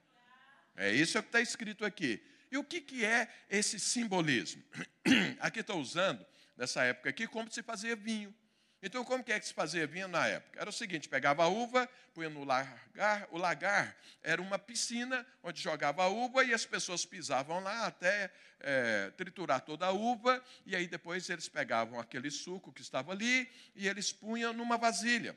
É 0.76 0.92
isso 0.92 1.20
que 1.20 1.28
está 1.28 1.40
escrito 1.40 1.84
aqui. 1.84 2.22
E 2.50 2.56
o 2.56 2.62
que, 2.62 2.80
que 2.80 3.04
é 3.04 3.28
esse 3.48 3.80
simbolismo? 3.80 4.62
Aqui 5.40 5.60
estou 5.60 5.80
usando, 5.80 6.24
nessa 6.56 6.84
época 6.84 7.08
aqui, 7.08 7.26
como 7.26 7.50
se 7.50 7.62
fazia 7.62 7.96
vinho. 7.96 8.32
Então, 8.82 9.04
como 9.04 9.22
que 9.22 9.32
é 9.32 9.38
que 9.38 9.46
se 9.46 9.54
fazia 9.54 9.86
vinho 9.86 10.08
na 10.08 10.26
época? 10.26 10.60
Era 10.60 10.68
o 10.68 10.72
seguinte: 10.72 11.08
pegava 11.08 11.44
a 11.44 11.48
uva, 11.48 11.88
punha 12.12 12.28
no 12.28 12.42
lagar. 12.42 13.28
O 13.30 13.38
lagar 13.38 13.96
era 14.22 14.42
uma 14.42 14.58
piscina 14.58 15.24
onde 15.40 15.62
jogava 15.62 16.02
a 16.02 16.08
uva 16.08 16.42
e 16.42 16.52
as 16.52 16.66
pessoas 16.66 17.06
pisavam 17.06 17.60
lá 17.60 17.86
até 17.86 18.32
é, 18.58 19.10
triturar 19.10 19.60
toda 19.60 19.86
a 19.86 19.92
uva. 19.92 20.42
E 20.66 20.74
aí 20.74 20.88
depois 20.88 21.30
eles 21.30 21.48
pegavam 21.48 22.00
aquele 22.00 22.28
suco 22.28 22.72
que 22.72 22.82
estava 22.82 23.12
ali 23.12 23.48
e 23.76 23.86
eles 23.86 24.12
punham 24.12 24.52
numa 24.52 24.76
vasilha. 24.76 25.36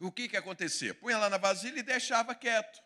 O 0.00 0.10
que, 0.10 0.26
que 0.26 0.36
acontecia? 0.36 0.94
Punha 0.94 1.18
lá 1.18 1.28
na 1.28 1.36
vasilha 1.36 1.80
e 1.80 1.82
deixava 1.82 2.34
quieto. 2.34 2.82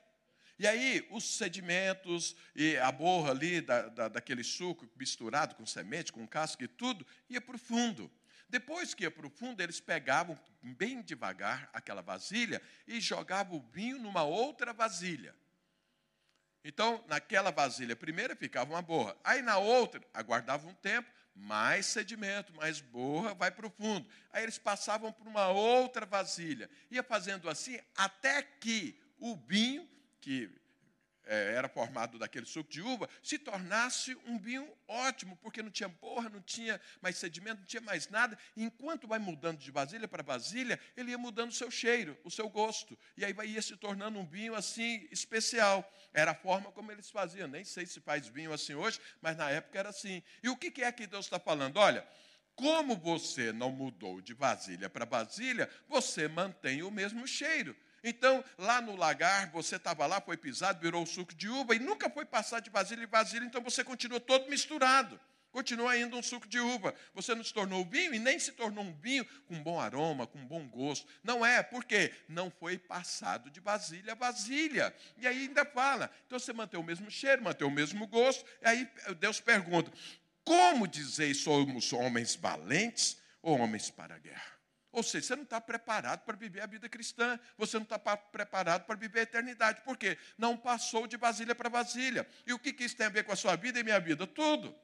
E 0.59 0.66
aí, 0.66 1.06
os 1.11 1.37
sedimentos 1.37 2.35
e 2.54 2.78
a 2.78 2.90
borra 2.90 3.30
ali 3.30 3.61
da, 3.61 3.88
da, 3.88 4.09
daquele 4.09 4.42
suco 4.42 4.88
misturado 4.96 5.54
com 5.54 5.66
semente, 5.66 6.12
com 6.12 6.26
casca 6.26 6.64
e 6.64 6.68
tudo, 6.68 7.06
ia 7.28 7.40
para 7.40 7.56
o 7.56 7.59
fundo. 7.59 8.11
Depois 8.48 8.94
que 8.94 9.04
ia 9.04 9.11
para 9.11 9.26
o 9.26 9.30
fundo, 9.30 9.61
eles 9.61 9.80
pegavam 9.80 10.38
bem 10.62 11.02
devagar 11.02 11.68
aquela 11.72 12.02
vasilha 12.02 12.62
e 12.87 13.00
jogavam 13.00 13.59
o 13.59 13.70
vinho 13.72 13.98
numa 13.98 14.22
outra 14.22 14.72
vasilha. 14.72 15.35
Então, 16.64 17.04
naquela 17.06 17.50
vasilha 17.50 17.94
primeira 17.94 18.35
ficava 18.35 18.72
uma 18.72 18.82
borra. 18.82 19.16
Aí 19.22 19.42
na 19.42 19.59
outra, 19.59 20.00
aguardava 20.12 20.66
um 20.66 20.74
tempo, 20.74 21.09
mais 21.35 21.87
sedimento, 21.87 22.52
mais 22.54 22.80
borra, 22.80 23.35
vai 23.35 23.50
para 23.50 23.66
o 23.66 23.70
fundo. 23.70 24.09
Aí 24.32 24.42
eles 24.42 24.59
passavam 24.59 25.12
para 25.12 25.28
uma 25.28 25.48
outra 25.48 26.06
vasilha. 26.06 26.68
Ia 26.90 27.02
fazendo 27.02 27.48
assim 27.48 27.78
até 27.96 28.42
que 28.42 28.98
o 29.18 29.37
vinho, 29.37 29.88
que 30.20 30.50
era 31.26 31.68
formado 31.68 32.18
daquele 32.18 32.46
suco 32.46 32.70
de 32.70 32.80
uva, 32.80 33.08
se 33.22 33.38
tornasse 33.38 34.16
um 34.26 34.38
vinho 34.38 34.70
ótimo, 34.86 35.36
porque 35.42 35.62
não 35.62 35.70
tinha 35.70 35.88
borra, 35.88 36.28
não 36.28 36.40
tinha 36.40 36.80
mais 37.00 37.16
sedimento, 37.16 37.60
não 37.60 37.66
tinha 37.66 37.82
mais 37.82 38.08
nada. 38.08 38.38
E 38.56 38.62
enquanto 38.62 39.08
vai 39.08 39.18
mudando 39.18 39.58
de 39.58 39.70
vasilha 39.70 40.06
para 40.06 40.22
vasilha, 40.22 40.78
ele 40.96 41.10
ia 41.10 41.18
mudando 41.18 41.50
o 41.50 41.54
seu 41.54 41.70
cheiro, 41.70 42.16
o 42.24 42.30
seu 42.30 42.48
gosto. 42.48 42.96
E 43.16 43.24
aí 43.24 43.34
ia 43.46 43.62
se 43.62 43.76
tornando 43.76 44.18
um 44.18 44.26
vinho 44.26 44.54
assim 44.54 45.06
especial. 45.10 45.92
Era 46.14 46.30
a 46.30 46.34
forma 46.34 46.70
como 46.70 46.92
eles 46.92 47.10
faziam. 47.10 47.48
Nem 47.48 47.64
sei 47.64 47.86
se 47.86 48.00
faz 48.00 48.28
vinho 48.28 48.52
assim 48.52 48.74
hoje, 48.74 49.00
mas 49.20 49.36
na 49.36 49.50
época 49.50 49.78
era 49.78 49.88
assim. 49.88 50.22
E 50.42 50.48
o 50.48 50.56
que 50.56 50.82
é 50.82 50.92
que 50.92 51.06
Deus 51.06 51.26
está 51.26 51.40
falando? 51.40 51.76
Olha, 51.78 52.06
como 52.54 52.96
você 52.96 53.52
não 53.52 53.70
mudou 53.70 54.20
de 54.20 54.32
vasilha 54.32 54.88
para 54.88 55.04
vasilha, 55.04 55.68
você 55.88 56.26
mantém 56.26 56.82
o 56.82 56.90
mesmo 56.90 57.26
cheiro. 57.26 57.76
Então, 58.09 58.45
lá 58.57 58.81
no 58.81 58.95
lagar, 58.95 59.51
você 59.51 59.75
estava 59.75 60.07
lá, 60.07 60.21
foi 60.21 60.37
pisado, 60.37 60.81
virou 60.81 61.05
suco 61.05 61.35
de 61.35 61.49
uva 61.49 61.75
e 61.75 61.81
nunca 61.81 62.09
foi 62.09 62.25
passar 62.25 62.61
de 62.61 62.71
vasilha 62.71 63.03
em 63.03 63.07
vasilha, 63.07 63.45
então 63.45 63.61
você 63.61 63.83
continua 63.83 64.21
todo 64.21 64.49
misturado. 64.49 65.21
Continua 65.51 65.90
ainda 65.92 66.14
um 66.14 66.23
suco 66.23 66.47
de 66.47 66.61
uva. 66.61 66.95
Você 67.14 67.35
não 67.35 67.42
se 67.42 67.53
tornou 67.53 67.85
vinho 67.85 68.14
e 68.14 68.19
nem 68.21 68.38
se 68.38 68.53
tornou 68.53 68.85
um 68.85 68.92
vinho 68.92 69.25
com 69.49 69.61
bom 69.61 69.81
aroma, 69.81 70.25
com 70.25 70.38
bom 70.47 70.69
gosto. 70.69 71.09
Não 71.25 71.45
é, 71.45 71.64
porque 71.64 72.12
não 72.29 72.49
foi 72.49 72.79
passado 72.79 73.51
de 73.51 73.59
vasilha 73.59 74.12
a 74.12 74.14
vasilha. 74.14 74.95
E 75.16 75.27
aí 75.27 75.45
ainda 75.45 75.64
fala. 75.64 76.09
Então 76.27 76.38
você 76.38 76.53
mantém 76.53 76.79
o 76.79 76.85
mesmo 76.85 77.11
cheiro, 77.11 77.42
mantém 77.42 77.66
o 77.66 77.71
mesmo 77.71 78.07
gosto. 78.07 78.45
E 78.62 78.69
aí 78.69 78.88
Deus 79.19 79.40
pergunta: 79.40 79.90
como 80.45 80.87
dizeis 80.87 81.38
somos 81.38 81.92
homens 81.92 82.37
valentes 82.37 83.16
ou 83.40 83.59
homens 83.59 83.90
para 83.90 84.14
a 84.14 84.19
guerra? 84.19 84.56
Ou 84.96 85.02
seja, 85.02 85.26
você 85.26 85.37
não 85.37 85.42
está 85.42 85.61
preparado 85.61 86.24
para 86.24 86.35
viver 86.35 86.62
a 86.62 86.66
vida 86.66 86.88
cristã, 86.88 87.38
você 87.59 87.76
não 87.76 87.82
está 87.82 87.98
preparado 88.16 88.87
para 88.87 88.96
viver 88.96 89.20
a 89.20 89.22
eternidade. 89.24 89.82
Por 89.82 89.94
quê? 89.94 90.16
Não 90.38 90.56
passou 90.56 91.06
de 91.06 91.18
vasilha 91.18 91.54
para 91.54 91.68
vasilha. 91.68 92.26
E 92.46 92.54
o 92.54 92.59
que, 92.59 92.72
que 92.72 92.82
isso 92.82 92.96
tem 92.96 93.04
a 93.04 93.11
ver 93.11 93.22
com 93.22 93.30
a 93.30 93.37
sua 93.37 93.56
vida 93.56 93.78
e 93.78 93.85
minha 93.85 94.00
vida? 94.00 94.26
Tudo. 94.26 94.74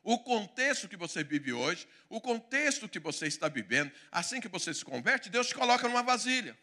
O 0.00 0.20
contexto 0.20 0.88
que 0.88 0.96
você 0.96 1.24
vive 1.24 1.52
hoje, 1.52 1.88
o 2.08 2.20
contexto 2.20 2.88
que 2.88 3.00
você 3.00 3.26
está 3.26 3.48
vivendo, 3.48 3.90
assim 4.12 4.40
que 4.40 4.46
você 4.46 4.72
se 4.72 4.84
converte, 4.84 5.28
Deus 5.28 5.48
te 5.48 5.56
coloca 5.56 5.88
numa 5.88 6.04
vasilha. 6.04 6.56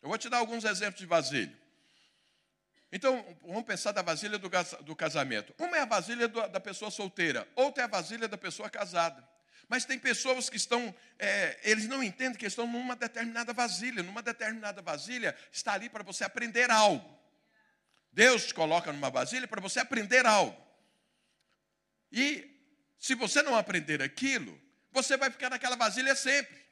Eu 0.00 0.08
vou 0.08 0.16
te 0.16 0.28
dar 0.28 0.38
alguns 0.38 0.64
exemplos 0.64 1.00
de 1.00 1.06
vasilha. 1.06 1.58
Então, 2.92 3.36
vamos 3.42 3.64
pensar 3.64 3.90
da 3.90 4.00
vasilha 4.00 4.38
do 4.38 4.94
casamento. 4.94 5.52
Uma 5.58 5.76
é 5.76 5.80
a 5.80 5.86
vasilha 5.86 6.28
da 6.28 6.60
pessoa 6.60 6.88
solteira, 6.88 7.48
outra 7.56 7.82
é 7.82 7.84
a 7.84 7.88
vasilha 7.88 8.28
da 8.28 8.38
pessoa 8.38 8.70
casada. 8.70 9.33
Mas 9.68 9.84
tem 9.84 9.98
pessoas 9.98 10.50
que 10.50 10.56
estão, 10.56 10.94
é, 11.18 11.58
eles 11.62 11.86
não 11.86 12.02
entendem 12.02 12.38
que 12.38 12.46
estão 12.46 12.66
numa 12.66 12.94
determinada 12.94 13.52
vasilha. 13.52 14.02
Numa 14.02 14.22
determinada 14.22 14.82
vasilha 14.82 15.36
está 15.52 15.72
ali 15.72 15.88
para 15.88 16.02
você 16.02 16.24
aprender 16.24 16.70
algo. 16.70 17.18
Deus 18.12 18.46
te 18.46 18.54
coloca 18.54 18.92
numa 18.92 19.10
vasilha 19.10 19.48
para 19.48 19.60
você 19.60 19.80
aprender 19.80 20.24
algo. 20.26 20.56
E 22.12 22.50
se 22.98 23.14
você 23.14 23.42
não 23.42 23.56
aprender 23.56 24.00
aquilo, 24.00 24.60
você 24.92 25.16
vai 25.16 25.30
ficar 25.30 25.50
naquela 25.50 25.76
vasilha 25.76 26.14
sempre. 26.14 26.64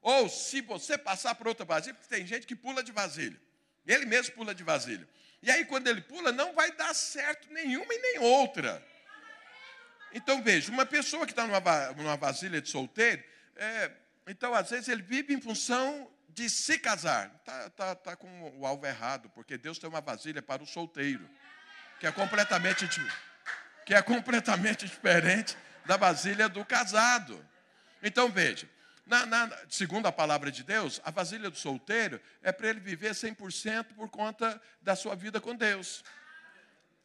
Ou 0.00 0.28
se 0.28 0.60
você 0.60 0.98
passar 0.98 1.34
por 1.36 1.48
outra 1.48 1.64
vasilha, 1.64 1.94
porque 1.94 2.14
tem 2.14 2.26
gente 2.26 2.46
que 2.46 2.56
pula 2.56 2.82
de 2.82 2.92
vasilha. 2.92 3.40
Ele 3.86 4.04
mesmo 4.04 4.34
pula 4.34 4.54
de 4.54 4.62
vasilha. 4.62 5.08
E 5.42 5.50
aí, 5.50 5.64
quando 5.64 5.88
ele 5.88 6.00
pula, 6.00 6.30
não 6.30 6.52
vai 6.52 6.70
dar 6.72 6.94
certo 6.94 7.52
nenhuma 7.52 7.92
e 7.92 7.98
nem 7.98 8.18
outra. 8.18 8.84
Então 10.14 10.42
veja, 10.42 10.70
uma 10.70 10.84
pessoa 10.84 11.26
que 11.26 11.32
está 11.32 11.46
numa, 11.46 11.92
numa 11.92 12.16
vasilha 12.16 12.60
de 12.60 12.68
solteiro, 12.68 13.22
é, 13.56 13.90
então 14.26 14.54
às 14.54 14.70
vezes 14.70 14.88
ele 14.88 15.02
vive 15.02 15.34
em 15.34 15.40
função 15.40 16.10
de 16.28 16.48
se 16.48 16.78
casar. 16.78 17.32
Está 17.40 17.70
tá, 17.70 17.94
tá 17.94 18.16
com 18.16 18.52
o 18.58 18.66
alvo 18.66 18.86
errado, 18.86 19.30
porque 19.30 19.56
Deus 19.56 19.78
tem 19.78 19.88
uma 19.88 20.00
vasilha 20.00 20.42
para 20.42 20.62
o 20.62 20.66
solteiro, 20.66 21.28
que 22.00 22.06
é 22.06 22.12
completamente, 22.12 22.88
que 23.86 23.94
é 23.94 24.02
completamente 24.02 24.86
diferente 24.86 25.56
da 25.84 25.96
vasilha 25.96 26.48
do 26.48 26.64
casado. 26.64 27.44
Então 28.02 28.30
veja, 28.30 28.68
na, 29.06 29.26
na, 29.26 29.50
segundo 29.68 30.06
a 30.06 30.12
palavra 30.12 30.50
de 30.50 30.62
Deus, 30.62 31.00
a 31.04 31.10
vasilha 31.10 31.50
do 31.50 31.56
solteiro 31.56 32.20
é 32.42 32.52
para 32.52 32.68
ele 32.68 32.80
viver 32.80 33.12
100% 33.12 33.94
por 33.94 34.08
conta 34.08 34.60
da 34.80 34.94
sua 34.94 35.14
vida 35.14 35.40
com 35.40 35.54
Deus. 35.54 36.04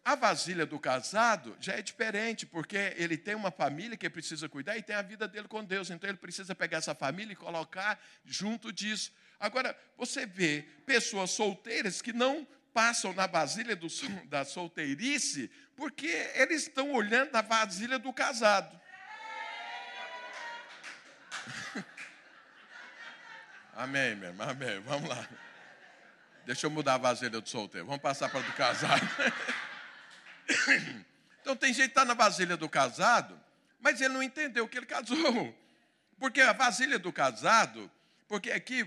A 0.07 0.15
vasilha 0.15 0.65
do 0.65 0.79
casado 0.79 1.57
já 1.59 1.73
é 1.73 1.81
diferente, 1.81 2.45
porque 2.45 2.93
ele 2.95 3.17
tem 3.17 3.35
uma 3.35 3.51
família 3.51 3.97
que 3.97 4.09
precisa 4.09 4.47
cuidar 4.47 4.77
e 4.77 4.81
tem 4.81 4.95
a 4.95 5.01
vida 5.01 5.27
dele 5.27 5.49
com 5.49 5.61
Deus. 5.61 5.89
Então 5.89 6.09
ele 6.09 6.17
precisa 6.17 6.55
pegar 6.55 6.77
essa 6.77 6.95
família 6.95 7.33
e 7.33 7.35
colocar 7.35 7.99
junto 8.23 8.71
disso. 8.71 9.11
Agora, 9.37 9.77
você 9.97 10.25
vê 10.25 10.65
pessoas 10.85 11.31
solteiras 11.31 12.01
que 12.01 12.13
não 12.13 12.47
passam 12.73 13.11
na 13.11 13.27
vasilha 13.27 13.75
do, 13.75 13.87
da 14.29 14.45
solteirice 14.45 15.51
porque 15.75 16.07
eles 16.35 16.61
estão 16.61 16.93
olhando 16.93 17.33
na 17.33 17.41
vasilha 17.41 17.99
do 17.99 18.13
casado. 18.13 18.79
amém, 23.75 24.15
meu 24.15 24.29
irmão, 24.29 24.49
amém. 24.49 24.79
Vamos 24.85 25.09
lá. 25.09 25.27
Deixa 26.45 26.65
eu 26.65 26.71
mudar 26.71 26.93
a 26.93 26.97
vasilha 26.97 27.41
do 27.41 27.49
solteiro. 27.49 27.85
Vamos 27.85 28.01
passar 28.01 28.29
para 28.29 28.39
do 28.39 28.53
casado. 28.53 29.05
Então 31.41 31.55
tem 31.55 31.73
gente 31.73 31.85
que 31.85 31.91
está 31.91 32.03
na 32.03 32.13
vasilha 32.13 32.57
do 32.57 32.67
casado, 32.67 33.39
mas 33.79 34.01
ele 34.01 34.13
não 34.13 34.21
entendeu 34.21 34.67
que 34.67 34.77
ele 34.77 34.85
casou. 34.85 35.55
Porque 36.19 36.41
a 36.41 36.51
vasilha 36.51 36.99
do 36.99 37.13
casado, 37.13 37.89
porque 38.27 38.51
aqui 38.51 38.85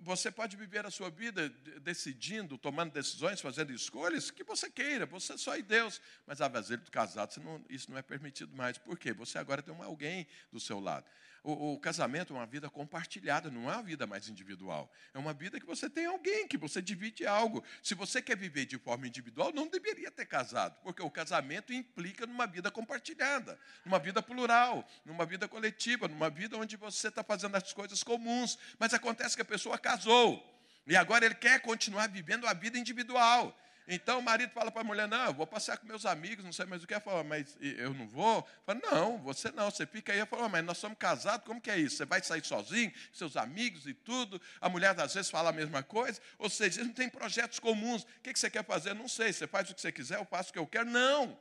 você 0.00 0.30
pode 0.30 0.56
viver 0.56 0.84
a 0.84 0.90
sua 0.90 1.08
vida 1.08 1.48
decidindo, 1.80 2.58
tomando 2.58 2.92
decisões, 2.92 3.40
fazendo 3.40 3.72
escolhas 3.72 4.30
que 4.30 4.42
você 4.42 4.68
queira, 4.68 5.06
você 5.06 5.38
só 5.38 5.56
é 5.56 5.62
Deus. 5.62 6.00
Mas 6.26 6.40
a 6.40 6.48
vasilha 6.48 6.78
do 6.78 6.90
casado, 6.90 7.40
isso 7.68 7.90
não 7.90 7.98
é 7.98 8.02
permitido 8.02 8.54
mais. 8.56 8.76
Por 8.76 8.98
quê? 8.98 9.12
Você 9.12 9.38
agora 9.38 9.62
tem 9.62 9.74
alguém 9.82 10.26
do 10.52 10.58
seu 10.58 10.80
lado. 10.80 11.06
O, 11.42 11.72
o, 11.72 11.78
casamento 11.78 12.34
é 12.34 12.36
uma 12.36 12.46
vida 12.46 12.68
compartilhada, 12.68 13.50
não 13.50 13.70
é 13.70 13.74
uma 13.74 13.82
vida 13.82 14.06
mais 14.06 14.28
individual. 14.28 14.92
É 15.14 15.18
uma 15.18 15.32
vida 15.32 15.58
que 15.58 15.66
você 15.66 15.88
tem 15.88 16.06
alguém, 16.06 16.46
que 16.46 16.58
você 16.58 16.82
divide 16.82 17.26
algo. 17.26 17.64
Se 17.82 17.94
você 17.94 18.20
quer 18.20 18.36
viver 18.36 18.66
de 18.66 18.78
forma 18.78 19.06
individual, 19.06 19.52
não 19.54 19.66
deveria 19.66 20.10
ter 20.10 20.26
casado, 20.26 20.76
porque 20.82 21.02
o 21.02 21.10
casamento 21.10 21.72
implica 21.72 22.26
numa 22.26 22.46
vida 22.46 22.70
compartilhada, 22.70 23.58
numa 23.84 23.98
vida 23.98 24.22
plural, 24.22 24.86
numa 25.04 25.24
vida 25.24 25.48
coletiva, 25.48 26.08
numa 26.08 26.28
vida 26.28 26.56
onde 26.58 26.76
você 26.76 27.08
está 27.08 27.24
fazendo 27.24 27.56
as 27.56 27.72
coisas 27.72 28.02
comuns. 28.02 28.58
Mas 28.78 28.92
acontece 28.92 29.34
que 29.34 29.42
a 29.42 29.44
pessoa 29.44 29.78
casou. 29.78 30.46
E 30.86 30.96
agora 30.96 31.24
ele 31.24 31.34
quer 31.34 31.60
continuar 31.60 32.08
vivendo 32.08 32.46
a 32.46 32.52
vida 32.52 32.78
individual. 32.78 33.56
Então 33.92 34.20
o 34.20 34.22
marido 34.22 34.52
fala 34.52 34.70
para 34.70 34.82
a 34.82 34.84
mulher: 34.84 35.08
Não, 35.08 35.26
eu 35.26 35.34
vou 35.34 35.44
passear 35.44 35.76
com 35.76 35.84
meus 35.84 36.06
amigos, 36.06 36.44
não 36.44 36.52
sei 36.52 36.64
mais 36.64 36.84
o 36.84 36.86
que. 36.86 36.94
Ela 36.94 37.00
fala: 37.00 37.24
Mas 37.24 37.56
eu 37.60 37.92
não 37.92 38.06
vou? 38.06 38.48
Fala: 38.64 38.80
Não, 38.88 39.18
você 39.18 39.50
não, 39.50 39.68
você 39.68 39.84
fica 39.84 40.12
aí. 40.12 40.18
Ela 40.18 40.26
fala: 40.26 40.48
Mas 40.48 40.64
nós 40.64 40.78
somos 40.78 40.96
casados, 40.96 41.44
como 41.44 41.60
que 41.60 41.68
é 41.68 41.76
isso? 41.76 41.96
Você 41.96 42.04
vai 42.04 42.22
sair 42.22 42.44
sozinho, 42.44 42.92
seus 43.12 43.36
amigos 43.36 43.88
e 43.88 43.92
tudo? 43.92 44.40
A 44.60 44.68
mulher 44.68 44.98
às 45.00 45.12
vezes 45.12 45.28
fala 45.28 45.50
a 45.50 45.52
mesma 45.52 45.82
coisa. 45.82 46.20
Ou 46.38 46.48
seja, 46.48 46.84
não 46.84 46.92
tem 46.92 47.08
projetos 47.08 47.58
comuns. 47.58 48.04
O 48.04 48.06
que 48.22 48.38
você 48.38 48.48
quer 48.48 48.64
fazer? 48.64 48.94
Não 48.94 49.08
sei. 49.08 49.32
Você 49.32 49.48
faz 49.48 49.68
o 49.68 49.74
que 49.74 49.80
você 49.80 49.90
quiser, 49.90 50.18
eu 50.18 50.24
faço 50.24 50.50
o 50.50 50.52
que 50.52 50.58
eu 50.60 50.66
quero. 50.68 50.88
Não. 50.88 51.36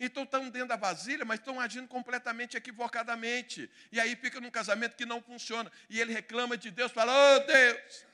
Então 0.00 0.22
estão 0.22 0.48
dentro 0.48 0.68
da 0.68 0.76
vasilha, 0.76 1.26
mas 1.26 1.38
estão 1.38 1.60
agindo 1.60 1.86
completamente 1.86 2.56
equivocadamente. 2.56 3.70
E 3.92 4.00
aí 4.00 4.16
fica 4.16 4.40
num 4.40 4.50
casamento 4.50 4.96
que 4.96 5.04
não 5.04 5.20
funciona. 5.20 5.70
E 5.90 6.00
ele 6.00 6.14
reclama 6.14 6.56
de 6.56 6.70
Deus, 6.70 6.90
fala: 6.90 7.12
Oh 7.12 7.40
Deus, 7.40 8.06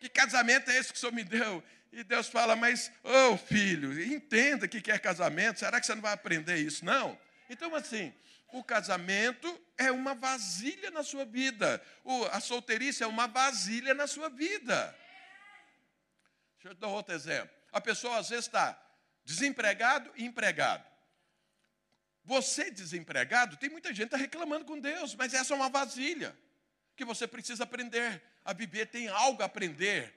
que 0.00 0.08
casamento 0.08 0.70
é 0.70 0.78
esse 0.78 0.90
que 0.90 0.96
o 0.96 0.98
Senhor 0.98 1.12
me 1.12 1.22
deu? 1.22 1.62
E 1.92 2.04
Deus 2.04 2.28
fala, 2.28 2.54
mas, 2.54 2.92
ô 3.02 3.32
oh, 3.32 3.38
filho, 3.38 4.00
entenda 4.02 4.68
que 4.68 4.90
é 4.90 4.98
casamento, 4.98 5.58
será 5.60 5.80
que 5.80 5.86
você 5.86 5.94
não 5.94 6.02
vai 6.02 6.12
aprender 6.12 6.56
isso? 6.56 6.84
Não. 6.84 7.18
Então, 7.48 7.74
assim, 7.74 8.12
o 8.52 8.62
casamento 8.62 9.60
é 9.76 9.90
uma 9.90 10.14
vasilha 10.14 10.90
na 10.90 11.02
sua 11.02 11.24
vida. 11.24 11.82
O, 12.04 12.24
a 12.26 12.40
solteirice 12.40 13.02
é 13.02 13.06
uma 13.06 13.26
vasilha 13.26 13.94
na 13.94 14.06
sua 14.06 14.28
vida. 14.28 14.96
Deixa 16.54 16.68
eu 16.68 16.74
dar 16.74 16.88
outro 16.88 17.14
exemplo. 17.14 17.50
A 17.72 17.80
pessoa 17.80 18.18
às 18.18 18.28
vezes 18.28 18.46
está 18.46 18.78
desempregado 19.24 20.10
e 20.16 20.24
empregado. 20.24 20.84
Você 22.24 22.70
desempregado, 22.70 23.56
tem 23.56 23.70
muita 23.70 23.88
gente 23.88 24.08
que 24.08 24.14
está 24.14 24.16
reclamando 24.18 24.64
com 24.64 24.78
Deus, 24.78 25.14
mas 25.14 25.32
essa 25.32 25.54
é 25.54 25.56
uma 25.56 25.70
vasilha 25.70 26.36
que 26.94 27.04
você 27.04 27.26
precisa 27.26 27.64
aprender 27.64 28.22
a 28.44 28.52
viver, 28.52 28.86
tem 28.86 29.08
algo 29.08 29.42
a 29.42 29.46
aprender 29.46 30.14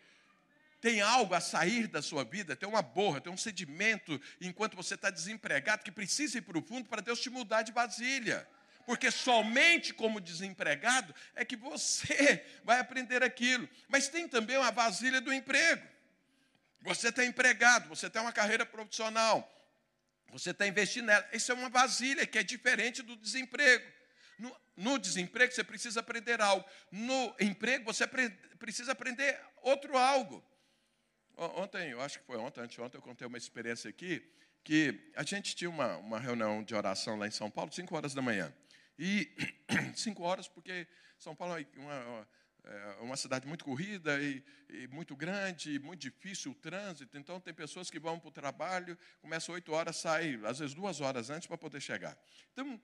tem 0.82 1.00
algo 1.00 1.36
a 1.36 1.40
sair 1.40 1.88
da 1.88 2.02
sua 2.02 2.24
vida, 2.24 2.56
tem 2.56 2.68
uma 2.68 2.82
borra, 2.82 3.22
tem 3.22 3.32
um 3.32 3.38
sedimento, 3.38 4.20
enquanto 4.42 4.76
você 4.76 4.96
está 4.96 5.12
desempregado, 5.12 5.84
que 5.84 5.92
precisa 5.92 6.40
ir 6.40 6.42
para 6.42 6.58
o 6.58 6.62
fundo 6.62 6.90
para 6.90 7.02
Deus 7.02 7.22
te 7.22 7.30
mudar 7.30 7.62
de 7.62 7.72
vasilha. 7.72 8.48
Porque 8.84 9.12
somente 9.12 9.94
como 9.94 10.20
desempregado 10.20 11.14
é 11.36 11.46
que 11.46 11.56
você 11.56 12.44
vai 12.66 12.80
aprender 12.80 13.22
aquilo. 13.22 13.70
Mas 13.88 14.08
tem 14.08 14.28
também 14.28 14.58
uma 14.58 14.72
vasilha 14.72 15.22
do 15.22 15.32
emprego. 15.32 15.88
Você 16.82 17.10
está 17.10 17.24
empregado, 17.24 17.88
você 17.88 18.10
tem 18.10 18.20
uma 18.20 18.34
carreira 18.34 18.66
profissional, 18.66 19.48
você 20.32 20.50
está 20.50 20.66
investindo 20.66 21.06
nela. 21.06 21.30
Isso 21.32 21.52
é 21.52 21.56
uma 21.56 21.70
vasilha 21.70 22.26
que 22.26 22.40
é 22.40 22.44
diferente 22.44 23.04
do 23.04 23.16
desemprego. 23.16 23.86
No, 24.40 24.58
no, 24.76 24.98
desemprego 24.98 25.54
você 25.54 25.64
precisa 25.64 26.00
aprender 26.00 26.42
algo. 26.42 26.68
No 26.92 27.36
emprego 27.40 27.86
você 27.86 28.08
precisa 28.58 28.94
aprender 28.94 29.40
outro 29.62 29.96
algo. 29.96 30.44
Ontem, 31.42 31.90
eu 31.90 32.00
acho 32.00 32.20
que 32.20 32.26
foi 32.26 32.38
ontem, 32.38 32.62
anteontem, 32.62 33.00
eu 33.00 33.02
contei 33.02 33.26
uma 33.26 33.38
experiência 33.38 33.90
aqui, 33.90 34.22
que 34.64 35.12
a 35.16 35.24
gente 35.24 35.56
tinha 35.56 35.72
uma, 35.72 35.98
uma 35.98 36.20
reunião 36.20 36.64
de 36.64 36.76
oração 36.76 37.18
lá 37.18 37.28
em 37.28 37.32
São 37.32 37.50
Paulo, 37.50 37.74
5 37.74 37.96
horas 37.96 38.14
da 38.14 38.22
manhã. 38.22 38.54
E 38.98 39.28
5 39.98 40.22
horas, 40.22 40.48
porque 40.48 40.88
São 41.18 41.36
Paulo 41.36 41.58
é 41.58 41.66
uma, 41.78 42.28
é 42.64 43.02
uma 43.02 43.18
cidade 43.18 43.48
muito 43.48 43.66
corrida 43.66 44.22
e, 44.22 44.44
e, 44.70 44.88
muito 44.90 45.16
grande, 45.16 45.80
muito 45.80 46.02
difícil 46.02 46.52
o 46.52 46.56
trânsito. 46.56 47.18
Então, 47.18 47.40
tem 47.40 47.56
pessoas 47.56 47.90
que 47.90 48.00
vão 48.00 48.20
para 48.20 48.30
o 48.30 48.32
trabalho, 48.32 48.96
começam 49.20 49.56
8 49.56 49.74
horas, 49.74 49.96
saem, 49.96 50.40
às 50.46 50.60
vezes, 50.60 50.76
duas 50.76 51.02
horas 51.02 51.32
antes 51.32 51.48
para 51.48 51.58
poder 51.58 51.82
chegar. 51.82 52.16
Então, 52.54 52.80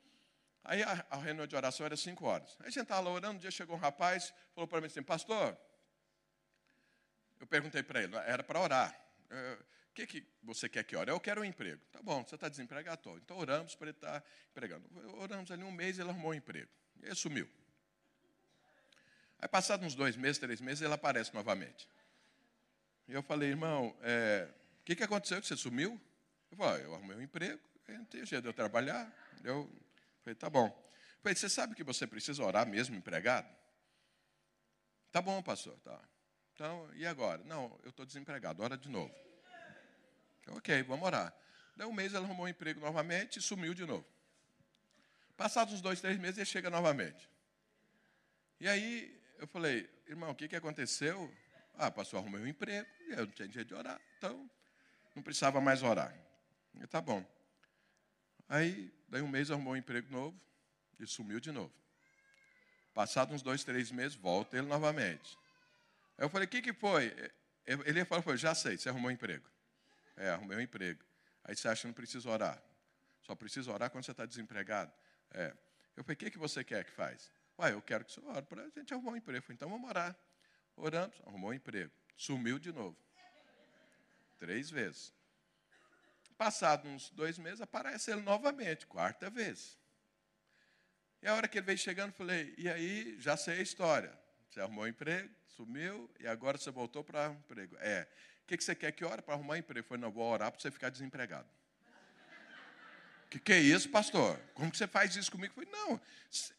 aí 0.64 0.82
a, 0.82 1.06
a 1.12 1.18
reunião 1.18 1.46
de 1.46 1.56
oração 1.56 1.86
era 1.86 1.96
5 1.96 2.26
horas. 2.26 2.58
Aí 2.60 2.70
a 2.70 2.72
gente 2.72 2.82
estava 2.82 3.08
orando, 3.08 3.36
um 3.36 3.40
dia 3.40 3.52
chegou 3.52 3.76
um 3.76 3.80
rapaz, 3.80 4.34
falou 4.56 4.68
para 4.68 4.82
mim 4.82 4.88
assim, 4.88 5.04
pastor, 5.04 5.56
eu 7.40 7.48
perguntei 7.48 7.84
para 7.84 8.02
ele, 8.04 8.16
era 8.16 8.44
para 8.44 8.60
orar. 8.60 9.08
O 9.30 9.34
é, 9.34 9.58
que, 9.94 10.08
que 10.08 10.28
você 10.44 10.70
quer 10.70 10.84
que 10.84 10.96
ore? 10.96 11.12
Eu 11.12 11.20
quero 11.20 11.42
um 11.42 11.46
emprego. 11.46 11.82
Tá 11.92 12.02
bom, 12.02 12.24
você 12.24 12.36
está 12.36 12.48
desempregado? 12.48 13.18
Então 13.18 13.38
oramos 13.38 13.76
para 13.76 13.88
ele 13.88 13.98
estar 13.98 14.22
tá 14.22 14.28
empregando. 14.52 14.88
Oramos 15.18 15.52
ali 15.52 15.64
um 15.64 15.72
mês 15.72 15.98
ele 16.00 16.10
arrumou 16.10 16.32
um 16.32 16.36
emprego. 16.36 16.70
E 17.02 17.06
ele 17.06 17.16
sumiu. 17.16 17.50
Aí, 19.40 19.48
passados 19.48 19.86
uns 19.86 19.96
dois 19.96 20.16
meses, 20.16 20.38
três 20.38 20.62
meses, 20.62 20.82
ele 20.82 20.94
aparece 20.94 21.34
novamente. 21.34 21.88
E 23.08 23.14
eu 23.14 23.22
falei, 23.22 23.50
irmão, 23.50 23.96
é, 24.02 24.50
o 24.82 24.84
que, 24.84 24.96
que 24.96 25.04
aconteceu 25.04 25.40
que 25.40 25.48
você 25.48 25.56
sumiu? 25.56 26.00
Eu 26.52 26.58
falei, 26.58 26.86
eu 26.86 26.96
arrumei 26.96 27.18
um 27.18 27.22
emprego, 27.22 27.62
não 27.88 28.06
tem 28.06 28.26
jeito 28.26 28.42
de 28.42 28.50
eu 28.50 28.54
trabalhar. 28.54 29.12
Eu 29.44 29.72
falei, 30.24 30.36
tá 30.36 30.50
bom. 30.50 30.68
Eu 30.68 31.22
falei, 31.22 31.36
você 31.36 31.50
sabe 31.50 31.76
que 31.76 31.84
você 31.84 32.08
precisa 32.08 32.44
orar 32.44 32.68
mesmo 32.68 32.96
empregado? 32.96 33.48
Tá 35.12 35.22
bom, 35.22 35.42
pastor, 35.42 35.78
tá. 35.80 36.00
Então, 36.58 36.90
e 36.96 37.06
agora? 37.06 37.40
Não, 37.44 37.80
eu 37.84 37.92
estou 37.92 38.04
desempregado, 38.04 38.64
ora 38.64 38.76
de 38.76 38.90
novo. 38.90 39.14
Ok, 40.48 40.82
vamos 40.82 41.06
orar. 41.06 41.32
Daí 41.76 41.86
um 41.86 41.94
mês 41.94 42.16
ela 42.16 42.26
arrumou 42.26 42.48
um 42.48 42.50
emprego 42.50 42.80
novamente 42.80 43.38
e 43.38 43.42
sumiu 43.44 43.76
de 43.76 43.86
novo. 43.86 44.04
Passados 45.38 45.76
uns 45.76 45.82
dois, 45.82 46.02
três 46.02 46.18
meses, 46.18 46.40
ele 46.40 46.46
chega 46.48 46.72
novamente. 46.72 47.30
E 48.60 48.68
aí 48.68 49.22
eu 49.38 49.46
falei, 49.46 49.88
irmão, 50.08 50.32
o 50.32 50.36
que, 50.36 50.48
que 50.48 50.56
aconteceu? 50.56 51.32
Ah, 51.76 51.92
pastor, 51.92 52.22
arrumei 52.22 52.42
um 52.42 52.48
emprego, 52.48 52.90
e 53.02 53.12
eu 53.12 53.28
não 53.28 53.32
tinha 53.34 53.48
jeito 53.48 53.68
de 53.68 53.76
orar, 53.76 54.02
então 54.18 54.50
não 55.16 55.22
precisava 55.22 55.62
mais 55.62 55.84
orar. 55.84 56.12
E 56.74 56.88
tá 56.88 57.00
bom. 57.00 57.24
Aí, 58.50 58.92
daí 59.08 59.22
um 59.22 59.28
mês 59.28 59.52
arrumou 59.52 59.74
um 59.74 59.78
emprego 59.78 60.12
novo 60.12 60.36
e 61.00 61.06
sumiu 61.06 61.40
de 61.40 61.52
novo. 61.52 61.72
Passados 62.96 63.36
uns 63.36 63.44
dois, 63.44 63.64
três 63.64 63.92
meses, 63.92 64.16
volta 64.18 64.58
ele 64.58 64.66
novamente. 64.66 65.38
Eu 66.18 66.30
falei, 66.30 66.46
o 66.46 66.50
que, 66.50 66.62
que 66.62 66.74
foi? 66.74 67.14
Ele 67.66 68.04
falou, 68.06 68.36
já 68.36 68.56
sei, 68.56 68.78
você 68.78 68.90
arrumou 68.90 69.10
um 69.10 69.14
emprego. 69.14 69.48
É, 70.16 70.30
arrumei 70.30 70.58
um 70.58 70.62
emprego. 70.62 71.04
Aí 71.44 71.56
você 71.56 71.68
acha 71.68 71.82
que 71.82 71.88
não 71.88 71.94
precisa 71.94 72.30
orar. 72.30 72.62
Só 73.22 73.36
precisa 73.36 73.72
orar 73.72 73.90
quando 73.90 74.04
você 74.04 74.12
está 74.12 74.26
desempregado. 74.26 74.92
É. 75.32 75.54
Eu 75.96 76.04
falei, 76.04 76.16
o 76.16 76.18
que, 76.18 76.32
que 76.32 76.38
você 76.38 76.64
quer 76.64 76.84
que 76.86 76.92
faz? 76.92 77.32
Ué, 77.60 77.74
eu 77.74 77.82
quero 77.82 78.06
que 78.06 78.12
você 78.12 78.22
ore 78.22 78.46
para 78.46 78.64
a 78.64 78.70
gente 78.70 78.94
arrumar 78.94 79.12
um 79.12 79.18
emprego. 79.18 79.44
falei, 79.44 79.56
então 79.56 79.70
vamos 79.70 79.90
orar. 79.90 80.16
Oramos, 80.76 81.20
arrumou 81.26 81.52
um 81.52 81.54
emprego. 81.54 81.92
Sumiu 82.16 82.58
de 82.58 82.72
novo. 82.72 82.98
Três 84.40 84.70
vezes. 84.70 85.14
Passado 86.38 86.88
uns 86.88 87.10
dois 87.10 87.40
meses, 87.40 87.62
aparece 87.62 88.12
ele 88.12 88.22
novamente, 88.22 88.86
quarta 88.86 89.28
vez. 89.28 89.78
E 91.22 91.28
a 91.28 91.34
hora 91.34 91.48
que 91.48 91.58
ele 91.58 91.66
veio 91.66 91.78
chegando, 91.80 92.14
falei, 92.14 92.54
e 92.58 92.70
aí, 92.70 93.20
já 93.20 93.36
sei 93.36 93.60
a 93.60 93.62
história. 93.62 94.18
Você 94.48 94.62
arrumou 94.62 94.86
um 94.86 94.88
emprego, 94.88 95.34
sumiu 95.58 96.08
e 96.20 96.28
agora 96.28 96.58
você 96.58 96.70
voltou 96.70 97.04
para 97.04 97.32
emprego. 97.32 97.76
É. 97.80 98.08
O 98.44 98.48
que, 98.48 98.56
que 98.56 98.64
você 98.64 98.76
quer 98.76 98.92
que 98.92 99.04
ore 99.04 99.24
para 99.24 99.34
arrumar 99.34 99.58
emprego? 99.58 99.88
Foi, 99.88 99.98
não, 99.98 100.12
vou 100.12 100.24
orar 100.24 100.52
para 100.52 100.62
você 100.62 100.70
ficar 100.70 100.90
desempregado. 100.90 101.50
Que, 103.30 103.40
que 103.40 103.52
é 103.52 103.60
isso, 103.60 103.90
pastor? 103.90 104.40
Como 104.54 104.72
que 104.72 104.78
você 104.78 104.88
faz 104.88 105.16
isso 105.16 105.32
comigo? 105.32 105.54
Foi, 105.54 105.66
não, 105.66 106.00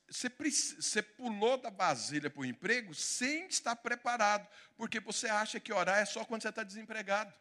você, 0.07 0.29
você 0.29 1.01
pulou 1.01 1.57
da 1.57 1.71
vasilha 1.71 2.29
para 2.29 2.43
o 2.43 2.45
emprego 2.45 2.93
sem 2.93 3.47
estar 3.47 3.77
preparado, 3.77 4.47
porque 4.77 5.01
você 5.01 5.29
acha 5.29 5.59
que 5.59 5.73
orar 5.73 5.99
é 5.99 6.05
só 6.05 6.25
quando 6.25 6.43
você 6.43 6.49
está 6.51 6.63
desempregado. 6.63 7.33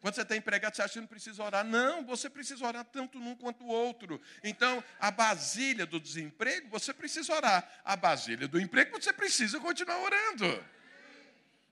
Quando 0.00 0.14
você 0.14 0.22
está 0.22 0.36
empregado, 0.36 0.76
você 0.76 0.82
acha 0.82 0.94
que 0.94 1.00
não 1.00 1.08
precisa 1.08 1.42
orar. 1.42 1.64
Não, 1.64 2.04
você 2.04 2.30
precisa 2.30 2.64
orar 2.64 2.84
tanto 2.84 3.18
num 3.18 3.34
quanto 3.34 3.64
o 3.64 3.68
outro. 3.68 4.20
Então, 4.44 4.82
a 5.00 5.10
basilha 5.10 5.84
do 5.84 5.98
desemprego, 5.98 6.68
você 6.68 6.94
precisa 6.94 7.32
orar. 7.34 7.68
A 7.84 7.96
basilha 7.96 8.46
do 8.46 8.60
emprego, 8.60 9.00
você 9.00 9.12
precisa 9.12 9.58
continuar 9.58 9.98
orando. 9.98 10.64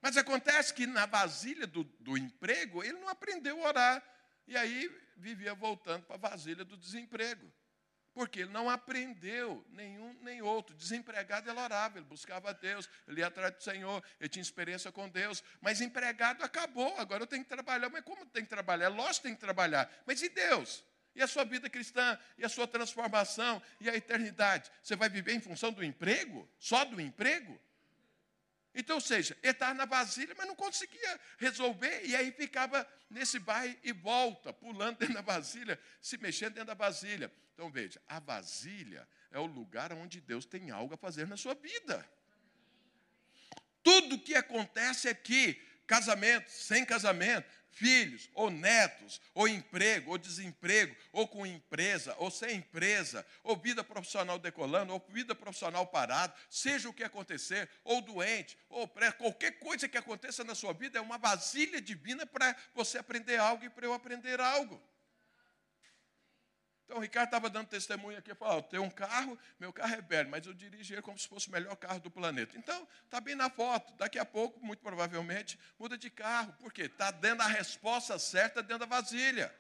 Mas 0.03 0.17
acontece 0.17 0.75
que 0.75 0.87
na 0.87 1.07
vasilha 1.07 1.67
do, 1.67 1.85
do 2.01 2.19
emprego, 2.19 2.83
ele 2.83 2.99
não 2.99 3.09
aprendeu 3.09 3.65
a 3.65 3.69
orar. 3.69 4.03
E 4.49 4.57
aí 4.57 4.91
vivia 5.17 5.55
voltando 5.55 6.03
para 6.05 6.17
a 6.17 6.31
vasilha 6.31 6.65
do 6.65 6.77
desemprego. 6.77 7.51
Porque 8.17 8.41
ele 8.41 8.51
não 8.51 8.71
aprendeu 8.71 9.63
nenhum 9.69 10.11
nem 10.23 10.41
outro. 10.41 10.75
Desempregado 10.75 11.51
ele 11.51 11.61
orava, 11.61 11.99
ele 11.99 12.07
buscava 12.07 12.49
a 12.49 12.53
Deus, 12.55 12.89
ele 13.07 13.21
ia 13.21 13.27
atrás 13.27 13.55
do 13.55 13.63
Senhor, 13.63 14.03
ele 14.19 14.31
tinha 14.31 14.41
experiência 14.41 14.91
com 14.91 15.07
Deus. 15.07 15.45
Mas 15.61 15.83
empregado 15.83 16.43
acabou, 16.43 16.97
agora 16.97 17.25
eu 17.25 17.27
tenho 17.27 17.45
que 17.45 17.51
trabalhar. 17.51 17.91
Mas 17.91 18.03
como 18.05 18.25
tem 18.25 18.43
que 18.43 18.49
trabalhar? 18.49 18.89
Lógico 18.89 19.17
que 19.17 19.23
tem 19.25 19.35
que 19.35 19.41
trabalhar. 19.43 19.93
Mas 20.07 20.23
e 20.23 20.31
Deus? 20.31 20.83
E 21.15 21.23
a 21.23 21.27
sua 21.27 21.45
vida 21.45 21.69
cristã? 21.69 22.19
E 22.39 22.45
a 22.47 22.49
sua 22.49 22.67
transformação? 22.67 23.61
E 23.79 23.91
a 23.91 23.95
eternidade? 23.95 24.73
Você 24.83 24.97
vai 24.97 25.11
viver 25.11 25.35
em 25.35 25.41
função 25.41 25.71
do 25.71 25.85
emprego? 25.85 26.49
Só 26.59 26.87
do 26.87 26.99
emprego? 26.99 27.61
Então, 28.79 28.97
ou 28.97 29.01
seja, 29.01 29.35
ele 29.43 29.53
estava 29.53 29.73
na 29.73 29.87
vasilha, 29.87 30.35
mas 30.37 30.47
não 30.47 30.55
conseguia 30.55 31.19
resolver, 31.39 32.05
e 32.05 32.15
aí 32.15 32.31
ficava 32.31 32.87
nesse 33.09 33.39
vai 33.39 33.79
e 33.83 33.91
volta, 33.91 34.53
pulando 34.53 34.99
dentro 35.01 35.15
da 35.15 35.23
vasilha, 35.23 35.81
se 36.01 36.19
mexendo 36.19 36.53
dentro 36.53 36.69
da 36.69 36.75
vasilha. 36.75 37.33
Então, 37.55 37.71
veja, 37.71 37.99
a 38.07 38.21
vasilha 38.21 39.09
é 39.31 39.39
o 39.39 39.47
lugar 39.47 39.95
onde 39.95 40.21
Deus 40.21 40.45
tem 40.45 40.71
algo 40.71 40.93
a 40.93 40.99
fazer 40.99 41.27
na 41.27 41.39
sua 41.39 41.55
vida. 41.55 42.07
Tudo 43.83 44.19
que 44.19 44.35
acontece 44.35 45.09
aqui, 45.09 45.55
casamento, 45.87 46.51
sem 46.51 46.85
casamento, 46.85 47.49
filhos, 47.77 48.31
ou 48.35 48.51
netos, 48.51 49.21
ou 49.35 49.47
emprego, 49.47 50.11
ou 50.11 50.19
desemprego, 50.19 50.97
ou 51.13 51.29
com 51.29 51.47
empresa, 51.47 52.15
ou 52.19 52.31
sem 52.31 52.57
empresa, 52.57 53.25
ou 53.45 53.55
vida 53.55 53.85
profissional 53.85 54.39
decolando, 54.39 54.95
ou 54.95 55.07
vida 55.11 55.35
profissional 55.35 55.87
parado, 55.87 56.33
seja 56.49 56.89
o 56.89 56.93
que 56.93 57.05
acontecer, 57.05 57.69
ou 57.85 58.01
doente, 58.01 58.57
ou 58.71 58.89
pré, 58.89 59.13
qualquer 59.13 59.59
coisa 59.59 59.87
que 59.87 59.99
aconteça 59.99 60.43
na 60.43 60.55
sua 60.55 60.73
vida 60.73 60.99
é 60.99 61.03
uma 61.03 61.19
vasilha 61.19 61.81
divina 61.81 62.25
para 62.27 62.57
você 62.75 62.97
aprender 62.97 63.37
algo 63.37 63.65
e 63.65 63.71
para 63.71 63.87
eu 63.87 63.93
aprender 63.93 64.41
algo. 64.41 64.83
Então 66.87 66.99
o 66.99 67.01
Ricardo 67.01 67.27
estava 67.27 67.51
dando 67.51 67.67
testemunho 67.67 68.17
aqui, 68.17 68.33
falou, 68.33 68.59
oh, 68.59 68.63
tem 68.63 68.79
um 68.79 68.89
carro, 68.89 69.37
meu 69.59 69.73
carro 69.73 69.95
é 69.95 70.01
velho, 70.01 70.31
mas 70.31 70.47
eu 70.47 70.55
dirijo 70.55 70.95
ele 70.95 71.03
como 71.03 71.19
se 71.19 71.27
fosse 71.27 71.49
o 71.49 71.51
melhor 71.51 71.75
carro 71.75 71.99
do 71.99 72.09
planeta. 72.09 72.57
Então, 72.57 72.87
está 73.05 73.21
bem 73.21 73.35
na 73.35 73.51
foto, 73.51 73.93
daqui 73.95 74.21
a 74.21 74.25
pouco, 74.25 74.65
muito 74.65 74.81
provavelmente, 74.81 75.59
muda 75.81 75.99
de 75.99 76.09
carro. 76.09 76.53
Por 76.61 76.73
quê? 76.73 76.83
Está 76.83 77.11
dando 77.11 77.41
a 77.41 77.47
resposta 77.49 78.17
certa 78.21 78.63
dentro 78.63 78.87
da 78.87 78.87
vasilha. 78.87 79.53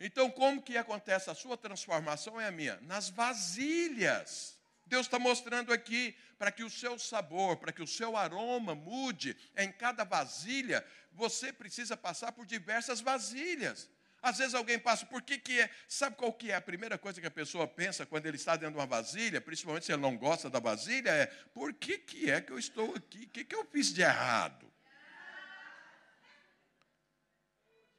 Então, 0.00 0.28
como 0.28 0.60
que 0.60 0.76
acontece 0.76 1.30
a 1.30 1.34
sua 1.34 1.56
transformação 1.56 2.40
é 2.40 2.48
a 2.48 2.50
minha? 2.50 2.80
Nas 2.80 3.08
vasilhas. 3.08 4.58
Deus 4.84 5.06
está 5.06 5.16
mostrando 5.16 5.72
aqui 5.72 6.16
para 6.36 6.50
que 6.50 6.64
o 6.64 6.68
seu 6.68 6.98
sabor, 6.98 7.56
para 7.56 7.70
que 7.70 7.82
o 7.82 7.86
seu 7.86 8.16
aroma 8.16 8.74
mude 8.74 9.36
em 9.56 9.70
cada 9.70 10.02
vasilha, 10.02 10.84
você 11.12 11.52
precisa 11.52 11.96
passar 11.96 12.32
por 12.32 12.44
diversas 12.44 13.00
vasilhas. 13.00 13.88
Às 14.22 14.38
vezes 14.38 14.54
alguém 14.54 14.78
passa, 14.78 15.04
por 15.04 15.20
que, 15.20 15.36
que 15.36 15.60
é? 15.60 15.68
Sabe 15.88 16.14
qual 16.14 16.32
que 16.32 16.52
é 16.52 16.54
a 16.54 16.60
primeira 16.60 16.96
coisa 16.96 17.20
que 17.20 17.26
a 17.26 17.30
pessoa 17.30 17.66
pensa 17.66 18.06
quando 18.06 18.24
ele 18.26 18.36
está 18.36 18.54
dentro 18.54 18.74
de 18.74 18.78
uma 18.78 18.86
vasilha, 18.86 19.40
principalmente 19.40 19.86
se 19.86 19.92
ele 19.92 20.00
não 20.00 20.16
gosta 20.16 20.48
da 20.48 20.60
vasilha, 20.60 21.10
é 21.10 21.26
por 21.26 21.74
que, 21.74 21.98
que 21.98 22.30
é 22.30 22.40
que 22.40 22.52
eu 22.52 22.58
estou 22.58 22.94
aqui? 22.94 23.24
O 23.24 23.28
que, 23.28 23.44
que 23.44 23.54
eu 23.54 23.64
fiz 23.64 23.92
de 23.92 24.00
errado? 24.00 24.72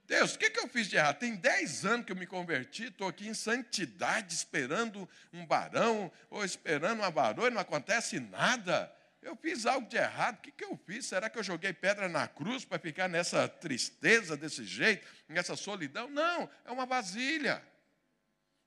Deus, 0.05 0.35
o 0.35 0.39
que, 0.39 0.49
que 0.49 0.59
eu 0.59 0.67
fiz 0.67 0.87
de 0.87 0.95
errado? 0.95 1.19
Tem 1.19 1.35
dez 1.35 1.85
anos 1.85 2.05
que 2.05 2.11
eu 2.13 2.15
me 2.15 2.27
converti, 2.27 2.85
estou 2.85 3.07
aqui 3.07 3.27
em 3.27 3.33
santidade, 3.33 4.33
esperando 4.33 5.09
um 5.33 5.45
barão, 5.45 6.09
ou 6.29 6.45
esperando 6.45 6.99
uma 6.99 7.11
varoa, 7.11 7.47
e 7.47 7.51
não 7.51 7.59
acontece 7.59 8.19
nada. 8.19 8.93
Eu 9.23 9.35
fiz 9.37 9.65
algo 9.65 9.87
de 9.87 9.95
errado, 9.95 10.37
o 10.37 10.41
que, 10.41 10.51
que 10.51 10.65
eu 10.65 10.77
fiz? 10.85 11.05
Será 11.05 11.29
que 11.29 11.39
eu 11.39 11.43
joguei 11.43 11.71
pedra 11.71 12.09
na 12.09 12.27
cruz 12.27 12.65
para 12.65 12.77
ficar 12.77 13.07
nessa 13.07 13.47
tristeza 13.47 14.35
desse 14.35 14.65
jeito, 14.65 15.07
nessa 15.29 15.55
solidão? 15.55 16.09
Não, 16.09 16.49
é 16.65 16.71
uma 16.71 16.85
vasilha. 16.85 17.63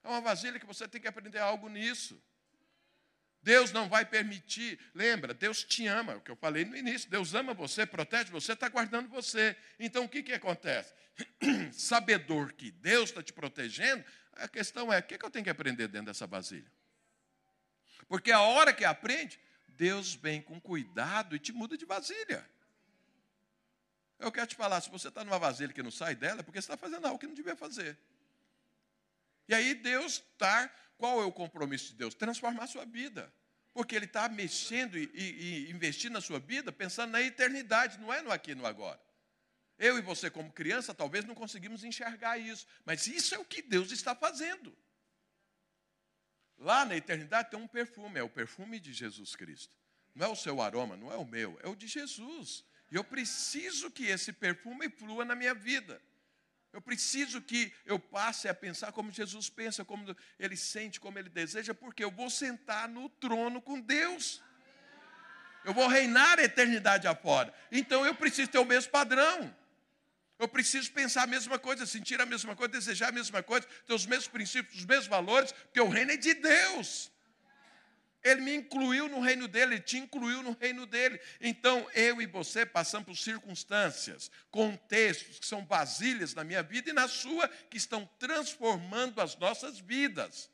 É 0.03 0.07
uma 0.07 0.19
vasilha 0.19 0.59
que 0.59 0.65
você 0.65 0.87
tem 0.87 0.99
que 0.99 1.07
aprender 1.07 1.39
algo 1.39 1.69
nisso. 1.69 2.19
Deus 3.41 3.71
não 3.71 3.87
vai 3.87 4.03
permitir, 4.03 4.79
lembra, 4.93 5.33
Deus 5.33 5.63
te 5.63 5.85
ama, 5.87 6.17
o 6.17 6.21
que 6.21 6.31
eu 6.31 6.35
falei 6.35 6.65
no 6.65 6.75
início, 6.75 7.09
Deus 7.09 7.33
ama 7.33 7.53
você, 7.53 7.85
protege 7.85 8.29
você, 8.31 8.53
está 8.53 8.67
guardando 8.67 9.07
você. 9.07 9.55
Então 9.79 10.03
o 10.05 10.09
que, 10.09 10.23
que 10.23 10.33
acontece? 10.33 10.93
Sabedor 11.71 12.51
que 12.53 12.71
Deus 12.71 13.09
está 13.09 13.23
te 13.23 13.31
protegendo, 13.31 14.03
a 14.33 14.47
questão 14.47 14.91
é: 14.91 14.99
o 14.99 15.03
que, 15.03 15.17
que 15.17 15.25
eu 15.25 15.29
tenho 15.29 15.43
que 15.43 15.49
aprender 15.49 15.87
dentro 15.87 16.07
dessa 16.07 16.27
vasilha? 16.27 16.69
Porque 18.07 18.31
a 18.31 18.41
hora 18.41 18.73
que 18.73 18.85
aprende, 18.85 19.39
Deus 19.77 20.15
vem 20.15 20.41
com 20.41 20.59
cuidado 20.59 21.35
e 21.35 21.39
te 21.39 21.53
muda 21.53 21.77
de 21.77 21.85
vasilha. 21.85 22.49
Eu 24.19 24.31
quero 24.31 24.47
te 24.47 24.55
falar, 24.55 24.81
se 24.81 24.89
você 24.89 25.09
está 25.09 25.23
numa 25.23 25.37
vasilha 25.37 25.71
que 25.71 25.83
não 25.83 25.91
sai 25.91 26.15
dela, 26.15 26.39
é 26.39 26.43
porque 26.43 26.59
você 26.59 26.65
está 26.65 26.75
fazendo 26.75 27.05
algo 27.05 27.19
que 27.19 27.27
não 27.27 27.35
devia 27.35 27.55
fazer. 27.55 27.95
E 29.47 29.53
aí 29.53 29.75
Deus 29.75 30.13
está, 30.13 30.67
qual 30.97 31.21
é 31.21 31.25
o 31.25 31.31
compromisso 31.31 31.91
de 31.91 31.95
Deus? 31.95 32.15
Transformar 32.15 32.63
a 32.63 32.67
sua 32.67 32.85
vida. 32.85 33.31
Porque 33.73 33.95
Ele 33.95 34.05
está 34.05 34.27
mexendo 34.27 34.97
e, 34.97 35.09
e, 35.13 35.67
e 35.67 35.71
investindo 35.71 36.13
na 36.13 36.21
sua 36.21 36.39
vida 36.39 36.71
pensando 36.71 37.11
na 37.11 37.21
eternidade, 37.21 37.99
não 37.99 38.11
é 38.11 38.21
no 38.23 38.31
aqui 38.31 38.51
e 38.51 38.55
no 38.55 38.65
agora. 38.65 38.99
Eu 39.77 39.99
e 39.99 40.01
você, 40.01 40.31
como 40.31 40.51
criança, 40.51 40.95
talvez 40.95 41.23
não 41.23 41.35
conseguimos 41.35 41.83
enxergar 41.83 42.39
isso, 42.39 42.65
mas 42.83 43.05
isso 43.05 43.35
é 43.35 43.37
o 43.37 43.45
que 43.45 43.61
Deus 43.61 43.91
está 43.91 44.15
fazendo. 44.15 44.75
Lá 46.57 46.85
na 46.85 46.95
eternidade 46.95 47.51
tem 47.51 47.59
um 47.59 47.67
perfume, 47.67 48.19
é 48.19 48.23
o 48.23 48.29
perfume 48.29 48.79
de 48.79 48.91
Jesus 48.91 49.35
Cristo. 49.35 49.73
Não 50.15 50.25
é 50.25 50.29
o 50.29 50.35
seu 50.35 50.61
aroma, 50.61 50.97
não 50.97 51.11
é 51.11 51.15
o 51.15 51.25
meu, 51.25 51.59
é 51.61 51.67
o 51.67 51.75
de 51.75 51.87
Jesus. 51.87 52.65
E 52.91 52.95
eu 52.95 53.03
preciso 53.03 53.91
que 53.91 54.05
esse 54.05 54.33
perfume 54.33 54.89
flua 54.89 55.23
na 55.23 55.35
minha 55.35 55.53
vida. 55.53 56.01
Eu 56.73 56.81
preciso 56.81 57.41
que 57.41 57.73
eu 57.85 57.99
passe 57.99 58.47
a 58.47 58.53
pensar 58.53 58.91
como 58.91 59.11
Jesus 59.11 59.49
pensa, 59.49 59.85
como 59.85 60.15
ele 60.39 60.55
sente, 60.57 60.99
como 60.99 61.17
ele 61.17 61.29
deseja, 61.29 61.73
porque 61.73 62.03
eu 62.03 62.11
vou 62.11 62.29
sentar 62.29 62.87
no 62.89 63.09
trono 63.09 63.61
com 63.61 63.79
Deus. 63.79 64.41
Eu 65.63 65.73
vou 65.73 65.87
reinar 65.87 66.39
a 66.39 66.43
eternidade 66.43 67.07
afora. 67.07 67.53
Então 67.71 68.05
eu 68.05 68.15
preciso 68.15 68.49
ter 68.49 68.59
o 68.59 68.65
mesmo 68.65 68.91
padrão. 68.91 69.55
Eu 70.39 70.47
preciso 70.47 70.91
pensar 70.91 71.23
a 71.23 71.27
mesma 71.27 71.57
coisa, 71.57 71.85
sentir 71.85 72.21
a 72.21 72.25
mesma 72.25 72.55
coisa, 72.55 72.71
desejar 72.71 73.09
a 73.09 73.11
mesma 73.11 73.41
coisa, 73.41 73.67
ter 73.85 73.93
os 73.93 74.05
mesmos 74.05 74.27
princípios, 74.27 74.79
os 74.79 74.85
mesmos 74.85 75.07
valores, 75.07 75.51
porque 75.51 75.81
o 75.81 75.89
reino 75.89 76.11
é 76.11 76.17
de 76.17 76.33
Deus. 76.35 77.11
Ele 78.23 78.41
me 78.41 78.55
incluiu 78.55 79.07
no 79.07 79.19
reino 79.19 79.47
dele, 79.47 79.75
ele 79.75 79.81
te 79.81 79.97
incluiu 79.97 80.43
no 80.43 80.51
reino 80.59 80.85
dele. 80.85 81.19
Então, 81.39 81.89
eu 81.93 82.21
e 82.21 82.25
você 82.25 82.65
passamos 82.65 83.07
por 83.07 83.15
circunstâncias, 83.15 84.29
contextos 84.51 85.39
que 85.39 85.45
são 85.45 85.65
vasilhas 85.65 86.33
na 86.33 86.43
minha 86.43 86.61
vida 86.61 86.89
e 86.89 86.93
na 86.93 87.07
sua, 87.07 87.47
que 87.69 87.77
estão 87.77 88.07
transformando 88.19 89.21
as 89.21 89.35
nossas 89.37 89.79
vidas. 89.79 90.49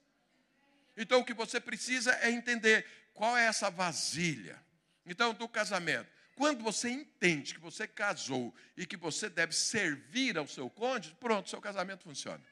Então, 0.96 1.22
o 1.22 1.26
que 1.26 1.34
você 1.34 1.60
precisa 1.60 2.14
é 2.22 2.30
entender 2.30 2.86
qual 3.14 3.36
é 3.36 3.46
essa 3.46 3.70
vasilha. 3.70 4.62
Então, 5.06 5.34
do 5.34 5.50
casamento. 5.50 6.13
Quando 6.36 6.64
você 6.64 6.90
entende 6.90 7.54
que 7.54 7.60
você 7.60 7.88
casou 7.88 8.54
e 8.76 8.86
que 8.86 8.98
você 8.98 9.30
deve 9.30 9.54
servir 9.54 10.38
ao 10.38 10.48
seu 10.48 10.70
cônjuge, 10.70 11.16
pronto, 11.20 11.50
seu 11.50 11.62
casamento 11.62 12.04
funciona. 12.04 12.44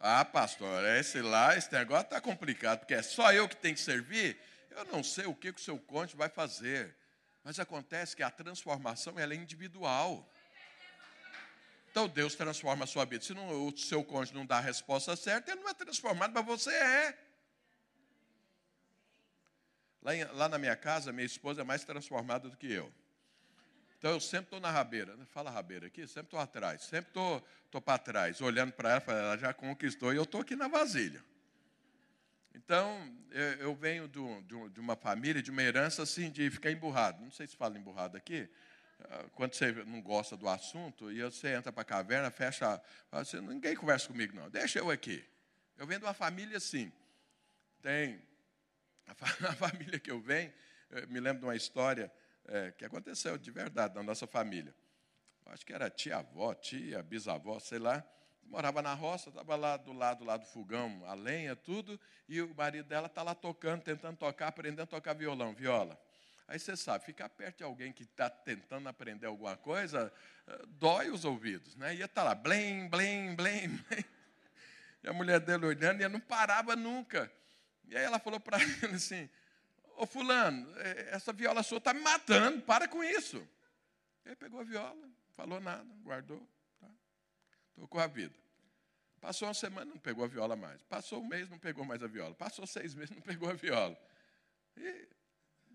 Ah, 0.00 0.24
pastor, 0.24 0.84
esse 0.96 1.20
lá, 1.20 1.56
esse 1.56 1.72
negócio 1.72 2.04
está 2.04 2.20
complicado, 2.20 2.80
porque 2.80 2.94
é 2.94 3.02
só 3.02 3.32
eu 3.32 3.48
que 3.48 3.54
tenho 3.54 3.74
que 3.74 3.80
servir. 3.80 4.36
Eu 4.70 4.84
não 4.86 5.04
sei 5.04 5.26
o 5.26 5.34
que, 5.34 5.50
o 5.50 5.58
seu 5.58 5.78
cônjuge 5.78 6.16
vai 6.16 6.28
fazer. 6.28 6.96
Mas 7.44 7.60
acontece 7.60 8.16
que 8.16 8.22
a 8.22 8.30
transformação 8.30 9.18
ela 9.18 9.34
é 9.34 9.36
individual. 9.36 10.28
Então 11.90 12.08
Deus 12.08 12.34
transforma 12.34 12.84
a 12.84 12.86
sua 12.86 13.04
vida. 13.04 13.22
Se 13.22 13.34
não, 13.34 13.68
o 13.68 13.76
seu 13.76 14.02
cônjuge 14.02 14.34
não 14.34 14.46
dá 14.46 14.56
a 14.56 14.60
resposta 14.60 15.14
certa, 15.14 15.52
ele 15.52 15.60
não 15.60 15.68
é 15.68 15.74
transformado, 15.74 16.32
mas 16.32 16.46
você 16.46 16.72
é. 16.74 17.18
Lá, 20.02 20.14
em, 20.14 20.24
lá 20.24 20.48
na 20.48 20.58
minha 20.58 20.76
casa, 20.76 21.12
minha 21.12 21.24
esposa 21.24 21.60
é 21.60 21.64
mais 21.64 21.84
transformada 21.84 22.48
do 22.48 22.56
que 22.56 22.70
eu. 22.70 22.92
Então 23.98 24.10
eu 24.10 24.20
sempre 24.20 24.46
estou 24.46 24.60
na 24.60 24.70
rabeira. 24.70 25.16
Fala 25.26 25.50
rabeira 25.50 25.86
aqui, 25.86 26.06
sempre 26.08 26.26
estou 26.26 26.40
atrás, 26.40 26.82
sempre 26.82 27.10
estou 27.10 27.40
tô, 27.70 27.80
para 27.80 27.98
trás, 27.98 28.40
olhando 28.40 28.72
para 28.72 28.90
ela, 28.90 29.02
ela 29.06 29.36
já 29.38 29.54
conquistou 29.54 30.12
e 30.12 30.16
eu 30.16 30.24
estou 30.24 30.40
aqui 30.40 30.56
na 30.56 30.66
vasilha. 30.66 31.22
Então, 32.54 33.16
eu, 33.60 33.74
venho 33.74 34.06
do, 34.06 34.42
do, 34.42 34.68
de 34.68 34.78
uma 34.78 34.94
família, 34.94 35.42
de 35.42 35.50
uma 35.50 35.62
herança 35.62 36.02
assim, 36.02 36.30
de 36.30 36.50
ficar 36.50 36.70
emburrado. 36.70 37.22
Não 37.22 37.30
sei 37.30 37.46
se 37.46 37.56
fala 37.56 37.78
emburrado 37.78 38.16
aqui. 38.16 38.48
Ah, 39.04 39.24
quando 39.32 39.54
você 39.54 39.72
não 39.84 40.02
gosta 40.02 40.36
do 40.36 40.48
assunto, 40.48 41.10
e 41.10 41.22
você 41.22 41.54
entra 41.54 41.72
para 41.72 41.82
a 41.82 41.84
caverna, 41.84 42.30
fecha. 42.30 42.80
Você, 43.10 43.40
ninguém 43.40 43.74
conversa 43.74 44.06
comigo, 44.06 44.36
não. 44.36 44.50
Deixa 44.50 44.78
eu 44.78 44.90
aqui. 44.90 45.24
Eu 45.78 45.86
venho 45.86 46.00
de 46.00 46.06
uma 46.06 46.14
família 46.14 46.58
assim. 46.58 46.92
Tem 47.80 48.20
a 49.48 49.54
família 49.54 49.98
que 49.98 50.10
eu 50.10 50.20
venho, 50.20 50.52
eu 50.90 51.08
me 51.08 51.20
lembro 51.20 51.40
de 51.40 51.46
uma 51.46 51.56
história 51.56 52.12
é, 52.46 52.72
que 52.72 52.84
aconteceu 52.84 53.38
de 53.38 53.50
verdade 53.50 53.94
na 53.94 54.02
nossa 54.02 54.26
família. 54.26 54.74
Acho 55.46 55.66
que 55.66 55.72
era 55.72 55.90
tia-avó, 55.90 56.54
tia, 56.54 57.02
bisavó, 57.02 57.58
sei 57.58 57.78
lá. 57.78 58.04
Morava 58.44 58.82
na 58.82 58.94
roça, 58.94 59.28
estava 59.28 59.56
lá 59.56 59.76
do 59.76 59.92
lado 59.92 60.24
lá 60.24 60.36
do 60.36 60.44
fogão, 60.46 61.02
a 61.06 61.14
lenha, 61.14 61.54
tudo, 61.54 61.98
e 62.28 62.40
o 62.40 62.54
marido 62.54 62.86
dela 62.86 63.06
está 63.06 63.22
lá 63.22 63.34
tocando, 63.34 63.82
tentando 63.82 64.16
tocar, 64.16 64.48
aprendendo 64.48 64.82
a 64.82 64.86
tocar 64.86 65.14
violão, 65.14 65.54
viola. 65.54 65.98
Aí 66.48 66.58
você 66.58 66.76
sabe, 66.76 67.04
ficar 67.04 67.28
perto 67.28 67.58
de 67.58 67.64
alguém 67.64 67.92
que 67.92 68.02
está 68.02 68.28
tentando 68.28 68.88
aprender 68.88 69.26
alguma 69.26 69.56
coisa, 69.56 70.12
eh, 70.46 70.62
dói 70.68 71.08
os 71.10 71.24
ouvidos. 71.24 71.76
Né? 71.76 71.94
Ia 71.94 72.04
estar 72.04 72.22
tá 72.22 72.28
lá, 72.28 72.34
blém, 72.34 72.88
blém, 72.88 73.34
blém, 73.34 73.68
blém. 73.68 74.04
E 75.04 75.08
a 75.08 75.12
mulher 75.12 75.40
dele 75.40 75.66
olhando, 75.66 76.00
e 76.00 76.08
não 76.08 76.20
parava 76.20 76.76
nunca. 76.76 77.28
E 77.84 77.96
aí 77.96 78.04
ela 78.04 78.18
falou 78.18 78.40
para 78.40 78.58
ele 78.82 78.94
assim, 78.94 79.28
ô 79.96 80.06
fulano, 80.06 80.72
eh, 80.78 81.10
essa 81.12 81.32
viola 81.32 81.62
sua 81.62 81.78
está 81.78 81.92
me 81.92 82.00
matando, 82.00 82.62
para 82.62 82.88
com 82.88 83.02
isso. 83.02 83.46
Ele 84.24 84.36
pegou 84.36 84.60
a 84.60 84.64
viola, 84.64 85.10
falou 85.30 85.60
nada, 85.60 85.88
guardou, 86.02 86.46
tá? 86.80 86.88
tocou 87.74 88.00
a 88.00 88.06
vida. 88.06 88.34
Passou 89.20 89.46
uma 89.48 89.54
semana, 89.54 89.86
não 89.86 89.98
pegou 89.98 90.24
a 90.24 90.28
viola 90.28 90.56
mais. 90.56 90.82
Passou 90.82 91.22
um 91.22 91.26
mês, 91.26 91.48
não 91.48 91.58
pegou 91.58 91.84
mais 91.84 92.02
a 92.02 92.08
viola. 92.08 92.34
Passou 92.34 92.66
seis 92.66 92.94
meses, 92.94 93.10
não 93.14 93.22
pegou 93.22 93.48
a 93.48 93.54
viola. 93.54 93.96
E 94.76 95.08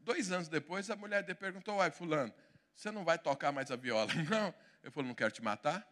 Dois 0.07 0.31
anos 0.31 0.47
depois, 0.47 0.89
a 0.89 0.95
mulher 0.95 1.21
dele 1.21 1.37
perguntou: 1.37 1.75
Uai, 1.75 1.91
Fulano, 1.91 2.33
você 2.73 2.89
não 2.89 3.03
vai 3.03 3.19
tocar 3.19 3.51
mais 3.51 3.69
a 3.71 3.75
viola? 3.75 4.09
Não. 4.31 4.55
Eu 4.81 4.89
falei: 4.89 5.05
Não 5.09 5.13
quero 5.13 5.33
te 5.33 5.43
matar. 5.43 5.85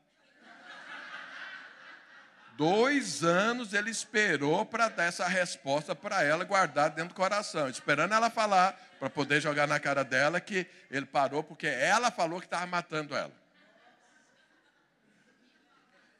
Dois 2.57 3.23
anos 3.23 3.73
ele 3.73 3.89
esperou 3.89 4.65
para 4.65 4.87
dar 4.87 5.03
essa 5.03 5.27
resposta 5.27 5.93
para 5.93 6.23
ela, 6.23 6.45
guardar 6.45 6.89
dentro 6.89 7.09
do 7.09 7.15
coração, 7.15 7.67
esperando 7.69 8.13
ela 8.13 8.29
falar, 8.29 8.79
para 8.97 9.09
poder 9.09 9.41
jogar 9.41 9.67
na 9.67 9.77
cara 9.79 10.03
dela 10.03 10.39
que 10.39 10.65
ele 10.89 11.05
parou, 11.05 11.43
porque 11.43 11.67
ela 11.67 12.09
falou 12.09 12.39
que 12.39 12.47
estava 12.47 12.65
matando 12.65 13.15
ela. 13.15 13.33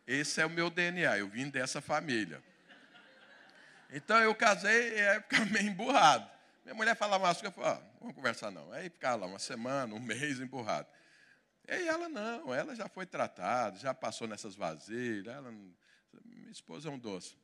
Esse 0.05 0.41
é 0.41 0.45
o 0.45 0.49
meu 0.49 0.69
DNA, 0.69 1.17
eu 1.17 1.27
vim 1.27 1.49
dessa 1.49 1.81
família. 1.81 2.43
Então 3.89 4.17
eu 4.19 4.35
casei 4.35 4.93
e 4.93 4.99
é 4.99 5.21
ficar 5.21 5.45
meio 5.49 5.67
emburrado. 5.67 6.29
Minha 6.65 6.75
mulher 6.75 6.95
falava 6.95 7.23
umas 7.23 7.39
coisas, 7.39 7.55
eu 7.55 7.63
falava, 7.63 7.81
ah, 7.81 7.97
vamos 7.99 8.15
conversar 8.15 8.51
não. 8.51 8.71
Aí 8.73 8.89
ficava 8.89 9.17
lá 9.17 9.27
uma 9.27 9.39
semana, 9.39 9.95
um 9.95 9.99
mês 9.99 10.39
emburrado. 10.39 10.87
E 11.67 11.87
ela 11.87 12.09
não, 12.09 12.53
ela 12.53 12.75
já 12.75 12.89
foi 12.89 13.05
tratada, 13.05 13.79
já 13.79 13.93
passou 13.93 14.27
nessas 14.27 14.55
vasilhas. 14.55 15.33
Ela, 15.33 15.53
minha 16.23 16.51
esposa 16.51 16.89
é 16.89 16.91
um 16.91 16.97
doce. 16.99 17.35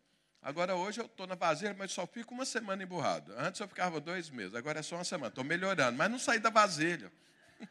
Agora 0.41 0.75
hoje 0.75 0.99
eu 0.99 1.05
estou 1.05 1.27
na 1.27 1.35
vasilha, 1.35 1.75
mas 1.77 1.91
só 1.91 2.07
fico 2.07 2.33
uma 2.33 2.45
semana 2.45 2.81
emburrado. 2.81 3.31
Antes 3.37 3.61
eu 3.61 3.67
ficava 3.67 4.01
dois 4.01 4.29
meses, 4.31 4.55
agora 4.55 4.79
é 4.79 4.81
só 4.81 4.95
uma 4.95 5.03
semana. 5.03 5.27
Estou 5.27 5.43
melhorando, 5.43 5.95
mas 5.95 6.09
não 6.09 6.17
saí 6.17 6.39
da 6.39 6.49
vasilha. 6.49 7.11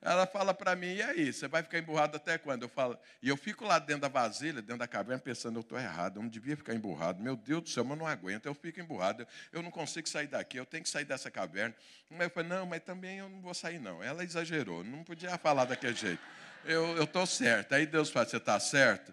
Ela 0.00 0.28
fala 0.28 0.54
para 0.54 0.76
mim, 0.76 0.94
e 0.94 1.02
aí, 1.02 1.32
você 1.32 1.48
vai 1.48 1.60
ficar 1.64 1.76
emburrado 1.80 2.16
até 2.16 2.38
quando? 2.38 2.62
Eu 2.62 2.68
falo, 2.68 2.96
e 3.20 3.28
eu 3.28 3.36
fico 3.36 3.64
lá 3.64 3.80
dentro 3.80 4.02
da 4.02 4.08
vasilha, 4.08 4.62
dentro 4.62 4.78
da 4.78 4.86
caverna, 4.86 5.20
pensando, 5.20 5.56
eu 5.56 5.62
estou 5.62 5.76
errado, 5.76 6.18
eu 6.18 6.22
não 6.22 6.28
devia 6.28 6.56
ficar 6.56 6.72
emburrado. 6.72 7.20
Meu 7.20 7.34
Deus 7.34 7.62
do 7.62 7.68
céu, 7.68 7.82
mas 7.82 7.98
eu 7.98 8.04
não 8.04 8.06
aguento, 8.06 8.46
eu 8.46 8.54
fico 8.54 8.78
emburrado, 8.78 9.26
eu, 9.52 9.60
não 9.60 9.72
consigo 9.72 10.08
sair 10.08 10.28
daqui, 10.28 10.56
eu 10.56 10.64
tenho 10.64 10.84
que 10.84 10.88
sair 10.88 11.04
dessa 11.04 11.32
caverna. 11.32 11.74
Mas 12.08 12.20
eu 12.20 12.30
falei, 12.30 12.48
não, 12.48 12.64
mas 12.64 12.80
também 12.84 13.18
eu 13.18 13.28
não 13.28 13.40
vou 13.40 13.54
sair, 13.54 13.80
não. 13.80 14.00
Ela 14.00 14.22
exagerou, 14.22 14.84
não 14.84 15.02
podia 15.02 15.36
falar 15.36 15.64
daquele 15.64 15.96
jeito. 15.96 16.22
Eu 16.64 17.02
estou 17.02 17.26
certo. 17.26 17.72
Aí 17.72 17.86
Deus 17.86 18.08
fala, 18.08 18.24
você 18.24 18.36
está 18.36 18.60
certo? 18.60 19.12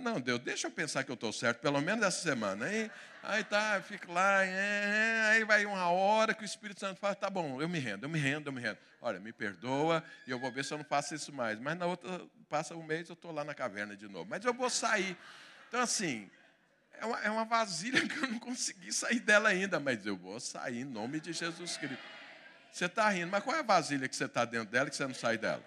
Não, 0.00 0.20
Deus, 0.20 0.40
deixa 0.40 0.66
eu 0.66 0.70
pensar 0.70 1.04
que 1.04 1.10
eu 1.10 1.14
estou 1.14 1.32
certo, 1.32 1.60
pelo 1.60 1.80
menos 1.80 2.04
essa 2.04 2.20
semana. 2.20 2.66
Aí, 2.66 2.90
aí 3.22 3.44
tá, 3.44 3.80
fico 3.82 4.12
lá, 4.12 4.44
é, 4.44 4.48
é, 4.48 5.22
aí 5.30 5.44
vai 5.44 5.64
uma 5.64 5.90
hora 5.90 6.34
que 6.34 6.42
o 6.42 6.44
Espírito 6.44 6.80
Santo 6.80 6.98
fala, 6.98 7.14
tá 7.14 7.30
bom, 7.30 7.60
eu 7.60 7.68
me 7.68 7.78
rendo, 7.78 8.04
eu 8.04 8.08
me 8.08 8.18
rendo, 8.18 8.48
eu 8.48 8.52
me 8.52 8.60
rendo. 8.60 8.78
Olha, 9.00 9.18
me 9.18 9.32
perdoa 9.32 10.02
e 10.26 10.30
eu 10.30 10.38
vou 10.38 10.50
ver 10.52 10.64
se 10.64 10.72
eu 10.72 10.78
não 10.78 10.84
faço 10.84 11.14
isso 11.14 11.32
mais. 11.32 11.58
Mas 11.58 11.76
na 11.76 11.86
outra, 11.86 12.22
passa 12.48 12.74
um 12.74 12.82
mês, 12.82 13.08
eu 13.08 13.14
estou 13.14 13.32
lá 13.32 13.44
na 13.44 13.54
caverna 13.54 13.96
de 13.96 14.08
novo. 14.08 14.28
Mas 14.28 14.44
eu 14.44 14.54
vou 14.54 14.70
sair. 14.70 15.16
Então, 15.68 15.80
assim, 15.80 16.30
é 16.94 17.04
uma, 17.04 17.20
é 17.20 17.30
uma 17.30 17.44
vasilha 17.44 18.00
que 18.06 18.16
eu 18.16 18.28
não 18.28 18.38
consegui 18.38 18.92
sair 18.92 19.20
dela 19.20 19.48
ainda, 19.48 19.80
mas 19.80 20.06
eu 20.06 20.16
vou 20.16 20.38
sair 20.38 20.80
em 20.80 20.84
nome 20.84 21.20
de 21.20 21.32
Jesus 21.32 21.76
Cristo. 21.76 21.98
Você 22.70 22.86
está 22.86 23.08
rindo, 23.10 23.30
mas 23.30 23.42
qual 23.42 23.56
é 23.56 23.58
a 23.58 23.62
vasilha 23.62 24.08
que 24.08 24.16
você 24.16 24.24
está 24.24 24.44
dentro 24.44 24.70
dela 24.70 24.88
que 24.88 24.96
você 24.96 25.06
não 25.06 25.14
sai 25.14 25.36
dela? 25.36 25.62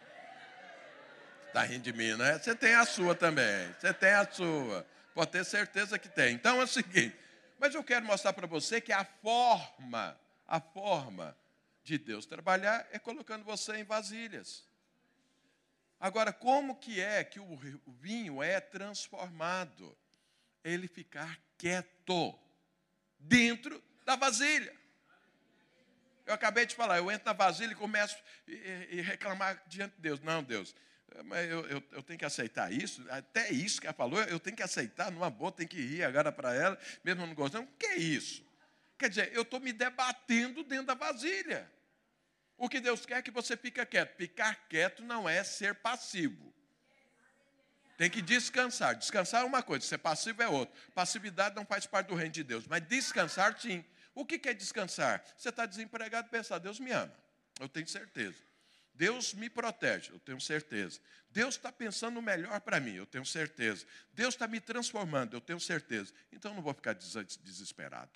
Está 1.56 1.64
rindo 1.64 1.84
de 1.84 1.94
mim, 1.94 2.18
né? 2.18 2.38
Você 2.38 2.54
tem 2.54 2.76
a 2.76 2.86
sua 2.86 3.16
também. 3.16 3.74
Você 3.80 3.94
tem 3.94 4.10
a 4.10 4.30
sua. 4.30 4.86
Pode 5.14 5.32
ter 5.32 5.46
certeza 5.46 5.98
que 5.98 6.10
tem. 6.10 6.36
Então 6.36 6.60
é 6.60 6.66
o 6.66 6.68
seguinte. 6.68 7.16
Mas 7.58 7.74
eu 7.74 7.82
quero 7.82 8.06
mostrar 8.06 8.34
para 8.34 8.46
você 8.46 8.82
que 8.82 8.92
a 8.92 9.06
forma, 9.06 10.20
a 10.46 10.60
forma 10.60 11.34
de 11.82 11.98
Deus 11.98 12.26
trabalhar 12.26 12.86
é 12.92 13.00
colocando 13.00 13.46
você 13.46 13.78
em 13.78 13.86
vasilhas. 13.86 14.68
Agora, 15.98 16.34
como 16.34 16.76
que 16.76 17.00
é 17.00 17.24
que 17.24 17.40
o 17.40 17.58
vinho 18.02 18.44
é 18.44 18.60
transformado? 18.60 19.98
Ele 20.62 20.90
ficar 20.90 21.40
quieto 21.58 22.38
dentro 23.18 23.82
da 24.04 24.18
vasilha. 24.18 24.76
Eu 26.26 26.34
acabei 26.34 26.66
de 26.66 26.76
falar, 26.76 26.98
eu 26.98 27.10
entro 27.10 27.26
na 27.26 27.32
vasilha 27.32 27.72
e 27.72 27.76
começo 27.76 28.18
a 28.46 29.02
reclamar 29.04 29.64
diante 29.68 29.96
de 29.96 30.02
Deus. 30.02 30.20
Não, 30.20 30.44
Deus, 30.44 30.76
mas 31.24 31.50
eu, 31.50 31.66
eu, 31.68 31.84
eu, 31.92 32.04
tenho 32.04 32.20
que 32.20 32.26
aceitar 32.26 32.72
isso, 32.72 33.06
até 33.10 33.50
isso 33.52 33.80
que 33.80 33.88
ela 33.88 33.94
falou, 33.94 34.22
eu 34.24 34.40
tenho 34.40 34.56
que 34.56 34.64
aceitar, 34.64 35.12
numa 35.12 35.30
boa, 35.30 35.52
tem 35.52 35.68
que 35.68 35.78
rir 35.78 36.04
agora 36.04 36.32
para 36.32 36.54
ela, 36.54 36.78
mesmo 37.04 37.26
não 37.26 37.34
gostando. 37.34 37.64
O 37.64 37.78
que 37.78 37.86
é 37.86 37.98
isso? 37.98 38.44
Quer 38.98 39.10
dizer, 39.10 39.32
eu 39.34 39.42
estou 39.44 39.60
me 39.60 39.72
debatendo 39.72 40.64
dentro 40.64 40.88
da 40.88 40.94
vasilha. 40.94 41.70
O 42.58 42.70
que 42.70 42.80
Deus 42.80 43.06
quer 43.06 43.18
é 43.18 43.22
que 43.22 43.32
você 43.32 43.58
fique 43.58 43.86
quieto. 43.86 44.16
Ficar 44.16 44.56
quieto 44.70 45.04
não 45.04 45.28
é 45.28 45.44
ser 45.44 45.76
passivo. 45.76 46.54
Tem 47.98 48.10
que 48.10 48.22
descansar. 48.22 48.96
Descansar 48.96 49.42
é 49.42 49.46
uma 49.46 49.62
coisa, 49.62 49.86
ser 49.86 49.98
passivo 49.98 50.42
é 50.42 50.48
outra. 50.48 50.74
Passividade 50.94 51.56
não 51.56 51.66
faz 51.66 51.86
parte 51.86 52.08
do 52.08 52.16
reino 52.16 52.32
de 52.32 52.44
Deus, 52.44 52.68
mas 52.68 52.82
descansar 52.82 53.60
sim. 53.60 53.84
O 54.14 54.26
que 54.26 54.48
é 54.48 54.54
descansar? 54.54 55.24
Você 55.38 55.50
está 55.50 55.66
desempregado 55.66 56.28
e 56.28 56.32
pensa, 56.32 56.58
Deus 56.60 56.80
me 56.80 56.92
ama. 56.92 57.14
Eu 57.60 57.68
tenho 57.68 57.88
certeza. 57.88 58.38
Deus 58.96 59.34
me 59.34 59.50
protege, 59.50 60.12
eu 60.12 60.20
tenho 60.20 60.40
certeza. 60.40 61.00
Deus 61.30 61.56
está 61.56 61.72
pensando 61.72 62.18
o 62.18 62.22
melhor 62.22 62.60
para 62.62 62.80
mim, 62.80 62.96
eu 62.96 63.06
tenho 63.06 63.26
certeza. 63.26 63.86
Deus 64.14 64.34
está 64.34 64.48
me 64.48 64.60
transformando, 64.60 65.36
eu 65.36 65.42
tenho 65.42 65.60
certeza. 65.60 66.14
Então 66.32 66.54
não 66.54 66.62
vou 66.62 66.74
ficar 66.74 66.94
desesperado. 66.94 68.12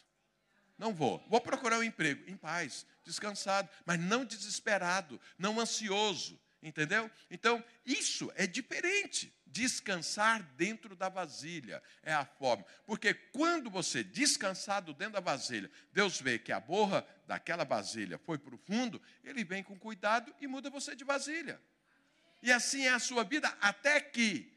Não 0.78 0.94
vou. 0.94 1.26
Vou 1.30 1.42
procurar 1.42 1.78
um 1.78 1.84
emprego 1.84 2.30
em 2.30 2.38
paz, 2.38 2.86
descansado, 3.04 3.70
mas 3.86 4.00
não 4.00 4.24
desesperado, 4.24 5.20
não 5.38 5.60
ansioso. 5.60 6.40
Entendeu? 6.62 7.10
Então, 7.32 7.64
isso 7.86 8.32
é 8.36 8.46
diferente. 8.46 9.34
Descansar 9.46 10.44
dentro 10.56 10.96
da 10.96 11.10
vasilha 11.10 11.82
é 12.04 12.14
a 12.14 12.26
forma. 12.26 12.66
Porque 12.86 13.14
quando 13.14 13.70
você 13.70 14.04
descansado 14.04 14.94
dentro 14.94 15.14
da 15.14 15.20
vasilha, 15.22 15.72
Deus 15.94 16.20
vê 16.20 16.38
que 16.38 16.52
a 16.52 16.60
borra 16.60 17.06
daquela 17.26 17.64
vasilha 17.64 18.18
foi 18.18 18.38
para 18.38 18.54
o 18.54 18.58
fundo, 18.58 19.02
ele 19.24 19.44
vem 19.44 19.64
com 19.64 19.78
cuidado 19.80 20.36
e 20.40 20.48
muda 20.48 20.70
você 20.70 20.96
de 20.96 21.04
vasilha. 21.04 21.60
E 22.44 22.52
assim 22.52 22.86
é 22.86 22.94
a 22.94 23.00
sua 23.00 23.24
vida, 23.24 23.48
até 23.62 24.00
que 24.00 24.54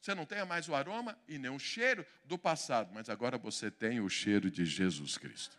você 0.00 0.14
não 0.14 0.24
tenha 0.24 0.44
mais 0.44 0.68
o 0.68 0.74
aroma 0.74 1.16
e 1.28 1.38
nem 1.38 1.50
o 1.50 1.58
cheiro 1.58 2.06
do 2.24 2.38
passado, 2.38 2.90
mas 2.92 3.08
agora 3.08 3.36
você 3.36 3.70
tem 3.70 4.00
o 4.00 4.08
cheiro 4.08 4.50
de 4.50 4.64
Jesus 4.64 5.18
Cristo. 5.18 5.56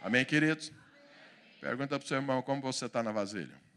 Amém, 0.00 0.24
queridos? 0.24 0.72
Pergunta 1.60 1.98
para 1.98 2.04
o 2.04 2.08
seu 2.08 2.18
irmão 2.18 2.40
como 2.40 2.62
você 2.62 2.86
está 2.86 3.02
na 3.02 3.12
vasilha 3.12 3.67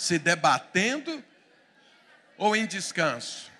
se 0.00 0.18
debatendo 0.18 1.22
ou 2.38 2.56
em 2.56 2.64
descanso? 2.64 3.52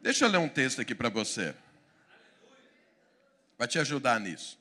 Deixa 0.00 0.24
eu 0.24 0.30
ler 0.30 0.38
um 0.38 0.48
texto 0.48 0.80
aqui 0.80 0.94
para 0.94 1.10
você. 1.10 1.54
Vai 3.58 3.68
te 3.68 3.78
ajudar 3.78 4.18
nisso. 4.18 4.58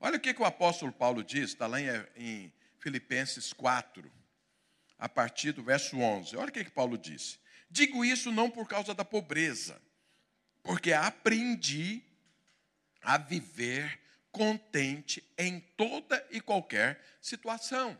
Olha 0.00 0.16
o 0.16 0.20
que, 0.20 0.32
que 0.32 0.40
o 0.40 0.44
apóstolo 0.44 0.92
Paulo 0.92 1.24
diz, 1.24 1.50
está 1.50 1.66
lá 1.66 1.80
em, 1.80 1.88
em, 2.14 2.52
Filipenses 2.78 3.52
4, 3.52 4.08
a 4.96 5.08
partir 5.08 5.50
do 5.50 5.64
verso 5.64 5.98
11. 5.98 6.36
Olha 6.36 6.50
o 6.50 6.52
que, 6.52 6.62
que 6.62 6.70
Paulo 6.70 6.96
disse. 6.96 7.40
Digo 7.68 8.04
isso 8.04 8.30
não 8.30 8.48
por 8.48 8.68
causa 8.68 8.94
da 8.94 9.04
pobreza, 9.04 9.82
porque 10.66 10.92
aprendi 10.92 12.02
a 13.00 13.16
viver 13.16 14.00
contente 14.32 15.24
em 15.38 15.60
toda 15.76 16.26
e 16.28 16.40
qualquer 16.40 17.00
situação. 17.22 17.96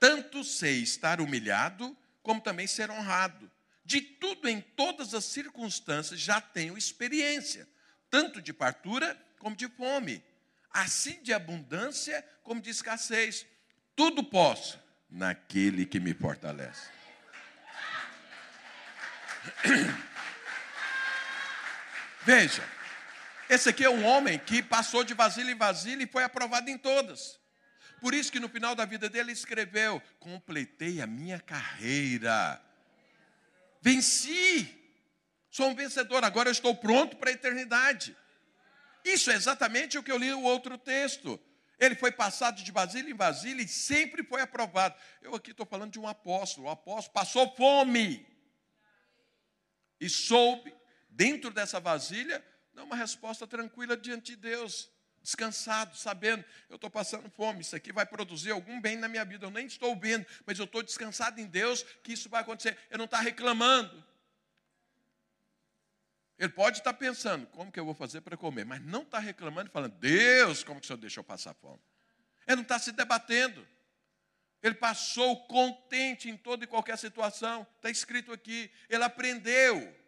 Tanto 0.00 0.42
sei 0.42 0.82
estar 0.82 1.20
humilhado, 1.20 1.94
como 2.22 2.40
também 2.40 2.66
ser 2.66 2.90
honrado. 2.90 3.50
De 3.84 4.00
tudo 4.00 4.48
em 4.48 4.62
todas 4.62 5.12
as 5.12 5.26
circunstâncias 5.26 6.18
já 6.18 6.40
tenho 6.40 6.76
experiência, 6.76 7.68
tanto 8.10 8.40
de 8.40 8.54
partura 8.54 9.14
como 9.38 9.54
de 9.54 9.68
fome, 9.68 10.24
assim 10.70 11.22
de 11.22 11.34
abundância 11.34 12.26
como 12.42 12.62
de 12.62 12.70
escassez. 12.70 13.46
Tudo 13.94 14.24
posso 14.24 14.80
naquele 15.10 15.84
que 15.84 16.00
me 16.00 16.14
fortalece. 16.14 16.88
Veja, 22.26 22.68
esse 23.48 23.68
aqui 23.68 23.84
é 23.84 23.88
um 23.88 24.04
homem 24.04 24.36
que 24.36 24.60
passou 24.60 25.04
de 25.04 25.14
vasilha 25.14 25.52
em 25.52 25.54
vasilha 25.54 26.02
e 26.02 26.08
foi 26.08 26.24
aprovado 26.24 26.68
em 26.68 26.76
todas. 26.76 27.38
Por 28.00 28.12
isso 28.12 28.32
que 28.32 28.40
no 28.40 28.48
final 28.48 28.74
da 28.74 28.84
vida 28.84 29.08
dele 29.08 29.30
escreveu: 29.30 30.02
completei 30.18 31.00
a 31.00 31.06
minha 31.06 31.38
carreira, 31.38 32.60
venci, 33.80 34.68
sou 35.52 35.68
um 35.68 35.74
vencedor, 35.76 36.24
agora 36.24 36.48
eu 36.48 36.52
estou 36.52 36.74
pronto 36.74 37.16
para 37.16 37.30
a 37.30 37.32
eternidade. 37.32 38.16
Isso 39.04 39.30
é 39.30 39.34
exatamente 39.34 39.96
o 39.96 40.02
que 40.02 40.10
eu 40.10 40.18
li 40.18 40.28
no 40.32 40.42
outro 40.42 40.76
texto. 40.76 41.38
Ele 41.78 41.94
foi 41.94 42.10
passado 42.10 42.60
de 42.60 42.72
vasilha 42.72 43.08
em 43.08 43.14
vasilha 43.14 43.62
e 43.62 43.68
sempre 43.68 44.24
foi 44.24 44.40
aprovado. 44.40 44.96
Eu 45.22 45.32
aqui 45.36 45.52
estou 45.52 45.64
falando 45.64 45.92
de 45.92 46.00
um 46.00 46.08
apóstolo. 46.08 46.66
O 46.66 46.70
apóstolo 46.70 47.14
passou 47.14 47.54
fome. 47.54 48.26
E 50.00 50.08
soube, 50.08 50.74
dentro 51.16 51.50
dessa 51.50 51.80
vasilha, 51.80 52.44
dar 52.74 52.84
uma 52.84 52.94
resposta 52.94 53.46
tranquila 53.46 53.96
diante 53.96 54.32
de 54.32 54.36
Deus. 54.36 54.90
Descansado, 55.22 55.96
sabendo, 55.96 56.44
eu 56.68 56.76
estou 56.76 56.88
passando 56.88 57.28
fome, 57.30 57.62
isso 57.62 57.74
aqui 57.74 57.90
vai 57.90 58.06
produzir 58.06 58.52
algum 58.52 58.80
bem 58.80 58.96
na 58.96 59.08
minha 59.08 59.24
vida. 59.24 59.46
Eu 59.46 59.50
nem 59.50 59.66
estou 59.66 59.98
vendo, 59.98 60.24
mas 60.44 60.56
eu 60.58 60.66
estou 60.66 60.82
descansado 60.84 61.40
em 61.40 61.46
Deus 61.46 61.82
que 62.04 62.12
isso 62.12 62.28
vai 62.28 62.42
acontecer. 62.42 62.78
Eu 62.88 62.98
não 62.98 63.06
estou 63.06 63.18
reclamando. 63.18 64.04
Ele 66.38 66.50
pode 66.50 66.78
estar 66.78 66.92
pensando, 66.92 67.46
como 67.46 67.72
que 67.72 67.80
eu 67.80 67.84
vou 67.84 67.94
fazer 67.94 68.20
para 68.20 68.36
comer? 68.36 68.64
Mas 68.64 68.80
não 68.82 69.02
está 69.02 69.18
reclamando 69.18 69.68
e 69.68 69.72
falando, 69.72 69.94
Deus, 69.98 70.62
como 70.62 70.78
que 70.78 70.84
o 70.84 70.86
Senhor 70.86 70.98
deixou 70.98 71.24
passar 71.24 71.54
fome? 71.54 71.80
Ele 72.46 72.56
não 72.56 72.62
está 72.62 72.78
se 72.78 72.92
debatendo. 72.92 73.66
Ele 74.62 74.74
passou 74.74 75.44
contente 75.46 76.28
em 76.28 76.36
toda 76.36 76.62
e 76.64 76.66
qualquer 76.66 76.98
situação. 76.98 77.66
Está 77.76 77.90
escrito 77.90 78.32
aqui. 78.32 78.70
Ele 78.88 79.02
aprendeu. 79.02 80.05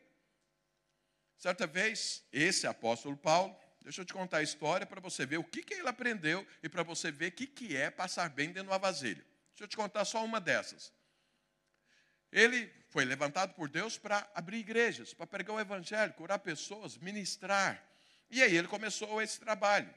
Certa 1.38 1.68
vez, 1.68 2.24
esse 2.32 2.66
apóstolo 2.66 3.16
Paulo, 3.16 3.56
deixa 3.80 4.00
eu 4.00 4.04
te 4.04 4.12
contar 4.12 4.38
a 4.38 4.42
história 4.42 4.84
para 4.84 5.00
você 5.00 5.24
ver 5.24 5.38
o 5.38 5.44
que, 5.44 5.62
que 5.62 5.74
ele 5.74 5.88
aprendeu 5.88 6.44
e 6.62 6.68
para 6.68 6.82
você 6.82 7.12
ver 7.12 7.28
o 7.28 7.32
que, 7.32 7.46
que 7.46 7.76
é 7.76 7.90
passar 7.90 8.28
bem 8.28 8.48
dentro 8.48 8.64
de 8.64 8.68
uma 8.70 8.78
vasilha. 8.78 9.24
Deixa 9.50 9.64
eu 9.64 9.68
te 9.68 9.76
contar 9.76 10.04
só 10.04 10.24
uma 10.24 10.40
dessas. 10.40 10.92
Ele 12.32 12.68
foi 12.88 13.04
levantado 13.04 13.54
por 13.54 13.68
Deus 13.68 13.96
para 13.96 14.28
abrir 14.34 14.58
igrejas, 14.58 15.14
para 15.14 15.28
pregar 15.28 15.54
o 15.54 15.60
evangelho, 15.60 16.12
curar 16.14 16.40
pessoas, 16.40 16.98
ministrar. 16.98 17.82
E 18.28 18.42
aí 18.42 18.56
ele 18.56 18.66
começou 18.66 19.22
esse 19.22 19.38
trabalho. 19.38 19.94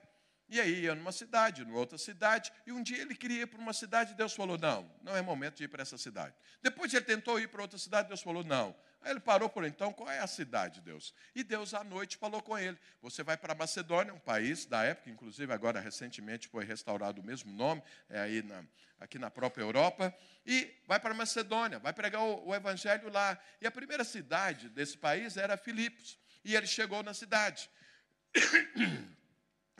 E 0.47 0.59
aí 0.59 0.81
ia 0.81 0.93
numa 0.93 1.11
cidade, 1.11 1.65
numa 1.65 1.79
outra 1.79 1.97
cidade, 1.97 2.51
e 2.67 2.71
um 2.71 2.83
dia 2.83 3.01
ele 3.01 3.15
queria 3.15 3.43
ir 3.43 3.47
para 3.47 3.59
uma 3.59 3.73
cidade, 3.73 4.11
e 4.11 4.15
Deus 4.15 4.33
falou: 4.33 4.57
não, 4.57 4.89
não 5.01 5.15
é 5.15 5.21
momento 5.21 5.55
de 5.55 5.63
ir 5.63 5.69
para 5.69 5.81
essa 5.81 5.97
cidade. 5.97 6.35
Depois 6.61 6.93
ele 6.93 7.05
tentou 7.05 7.39
ir 7.39 7.47
para 7.47 7.61
outra 7.61 7.79
cidade, 7.79 8.09
Deus 8.09 8.21
falou: 8.21 8.43
não. 8.43 8.75
Aí 9.01 9.11
ele 9.11 9.19
parou 9.19 9.49
por 9.49 9.65
então, 9.65 9.91
qual 9.91 10.09
é 10.09 10.19
a 10.19 10.27
cidade, 10.27 10.79
Deus? 10.81 11.13
E 11.33 11.43
Deus 11.43 11.73
à 11.73 11.83
noite 11.83 12.17
falou 12.17 12.41
com 12.41 12.57
ele: 12.57 12.77
você 13.01 13.23
vai 13.23 13.35
para 13.35 13.55
Macedônia, 13.55 14.13
um 14.13 14.19
país 14.19 14.65
da 14.65 14.83
época, 14.83 15.09
inclusive 15.09 15.51
agora 15.51 15.79
recentemente 15.79 16.47
foi 16.47 16.63
restaurado 16.65 17.19
o 17.19 17.23
mesmo 17.23 17.51
nome, 17.51 17.81
é 18.09 18.19
aí 18.19 18.43
na, 18.43 18.63
aqui 18.99 19.17
na 19.17 19.31
própria 19.31 19.63
Europa, 19.63 20.13
e 20.45 20.71
vai 20.87 20.99
para 20.99 21.13
Macedônia, 21.13 21.79
vai 21.79 21.93
pregar 21.93 22.21
o, 22.21 22.47
o 22.49 22.55
evangelho 22.55 23.09
lá. 23.09 23.39
E 23.59 23.65
a 23.65 23.71
primeira 23.71 24.03
cidade 24.03 24.69
desse 24.69 24.97
país 24.97 25.35
era 25.35 25.57
Filipos. 25.57 26.19
E 26.43 26.55
ele 26.55 26.67
chegou 26.67 27.01
na 27.03 27.13
cidade. 27.13 27.69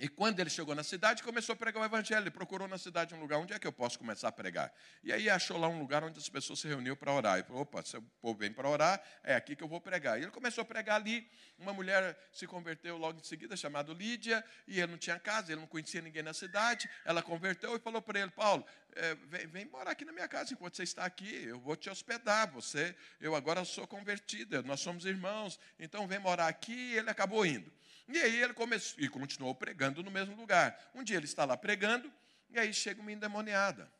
E 0.01 0.09
quando 0.09 0.39
ele 0.39 0.49
chegou 0.49 0.73
na 0.73 0.83
cidade, 0.83 1.21
começou 1.21 1.53
a 1.53 1.55
pregar 1.55 1.79
o 1.79 1.85
evangelho. 1.85 2.23
Ele 2.23 2.31
procurou 2.31 2.67
na 2.67 2.79
cidade 2.79 3.13
um 3.13 3.19
lugar, 3.19 3.37
onde 3.37 3.53
é 3.53 3.59
que 3.59 3.67
eu 3.67 3.71
posso 3.71 3.99
começar 3.99 4.29
a 4.29 4.31
pregar? 4.31 4.73
E 5.03 5.13
aí 5.13 5.29
achou 5.29 5.59
lá 5.59 5.67
um 5.67 5.77
lugar 5.77 6.03
onde 6.03 6.17
as 6.17 6.27
pessoas 6.27 6.57
se 6.57 6.67
reuniam 6.67 6.95
para 6.95 7.13
orar. 7.13 7.37
E 7.37 7.43
falou, 7.43 7.61
opa, 7.61 7.83
se 7.83 7.95
o 7.95 8.01
povo 8.19 8.39
vem 8.39 8.51
para 8.51 8.67
orar, 8.67 8.99
é 9.23 9.35
aqui 9.35 9.55
que 9.55 9.63
eu 9.63 9.67
vou 9.67 9.79
pregar. 9.79 10.17
E 10.17 10.23
ele 10.23 10.31
começou 10.31 10.63
a 10.63 10.65
pregar 10.65 10.95
ali. 10.95 11.29
Uma 11.55 11.71
mulher 11.71 12.17
se 12.33 12.47
converteu 12.47 12.97
logo 12.97 13.19
em 13.19 13.23
seguida, 13.23 13.55
chamada 13.55 13.93
Lídia, 13.93 14.43
e 14.67 14.79
ele 14.79 14.91
não 14.91 14.97
tinha 14.97 15.19
casa, 15.19 15.51
ele 15.51 15.61
não 15.61 15.67
conhecia 15.67 16.01
ninguém 16.01 16.23
na 16.23 16.33
cidade. 16.33 16.89
Ela 17.05 17.21
converteu 17.21 17.75
e 17.75 17.79
falou 17.79 18.01
para 18.01 18.21
ele, 18.21 18.31
Paulo, 18.31 18.65
é, 18.93 19.13
vem, 19.13 19.45
vem, 19.45 19.65
morar 19.65 19.91
aqui 19.91 20.03
na 20.03 20.11
minha 20.11 20.27
casa 20.27 20.51
enquanto 20.51 20.77
você 20.77 20.83
está 20.83 21.05
aqui, 21.05 21.43
eu 21.45 21.59
vou 21.59 21.75
te 21.75 21.91
hospedar. 21.91 22.51
Você, 22.53 22.95
eu 23.19 23.35
agora 23.35 23.63
sou 23.63 23.85
convertida, 23.85 24.63
nós 24.63 24.79
somos 24.79 25.05
irmãos, 25.05 25.59
então 25.77 26.07
vem 26.07 26.17
morar 26.17 26.47
aqui. 26.47 26.73
E 26.73 26.97
ele 26.97 27.11
acabou 27.11 27.45
indo. 27.45 27.71
E 28.11 28.17
aí 28.19 28.41
ele 28.41 28.53
começou 28.53 29.01
e 29.01 29.07
continuou 29.07 29.55
pregando 29.55 30.03
no 30.03 30.11
mesmo 30.11 30.35
lugar. 30.35 30.77
Um 30.93 31.03
dia 31.03 31.17
ele 31.17 31.25
está 31.25 31.45
lá 31.45 31.55
pregando, 31.55 32.11
e 32.49 32.59
aí 32.59 32.73
chega 32.73 33.01
uma 33.01 33.11
endemoniada. 33.11 33.91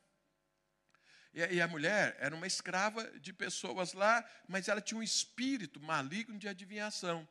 E 1.34 1.62
a 1.62 1.66
mulher 1.66 2.14
era 2.20 2.34
uma 2.34 2.46
escrava 2.46 3.10
de 3.18 3.32
pessoas 3.32 3.94
lá, 3.94 4.22
mas 4.46 4.68
ela 4.68 4.82
tinha 4.82 5.00
um 5.00 5.02
espírito 5.02 5.80
maligno 5.80 6.38
de 6.38 6.46
adivinhação. 6.46 7.26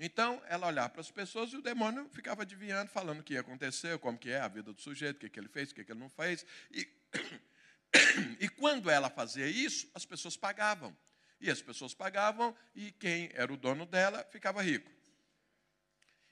Então, 0.00 0.42
ela 0.48 0.66
olhava 0.66 0.88
para 0.88 1.00
as 1.00 1.10
pessoas 1.10 1.52
e 1.52 1.56
o 1.56 1.62
demônio 1.62 2.08
ficava 2.08 2.42
adivinhando, 2.42 2.90
falando 2.90 3.20
o 3.20 3.22
que 3.22 3.34
ia 3.34 3.40
acontecer, 3.40 3.96
como 4.00 4.18
que 4.18 4.28
é 4.28 4.40
a 4.40 4.48
vida 4.48 4.72
do 4.72 4.80
sujeito, 4.80 5.18
o 5.18 5.20
que, 5.20 5.28
que 5.28 5.38
ele 5.38 5.48
fez, 5.48 5.70
o 5.70 5.74
que, 5.74 5.84
que 5.84 5.92
ele 5.92 6.00
não 6.00 6.10
fez. 6.10 6.44
E, 6.72 6.88
e 8.40 8.48
quando 8.48 8.90
ela 8.90 9.08
fazia 9.08 9.46
isso, 9.46 9.88
as 9.94 10.04
pessoas 10.04 10.36
pagavam. 10.36 10.96
E 11.40 11.48
as 11.48 11.62
pessoas 11.62 11.94
pagavam, 11.94 12.56
e 12.74 12.90
quem 12.90 13.30
era 13.34 13.52
o 13.52 13.56
dono 13.56 13.86
dela 13.86 14.26
ficava 14.32 14.60
rico. 14.62 14.90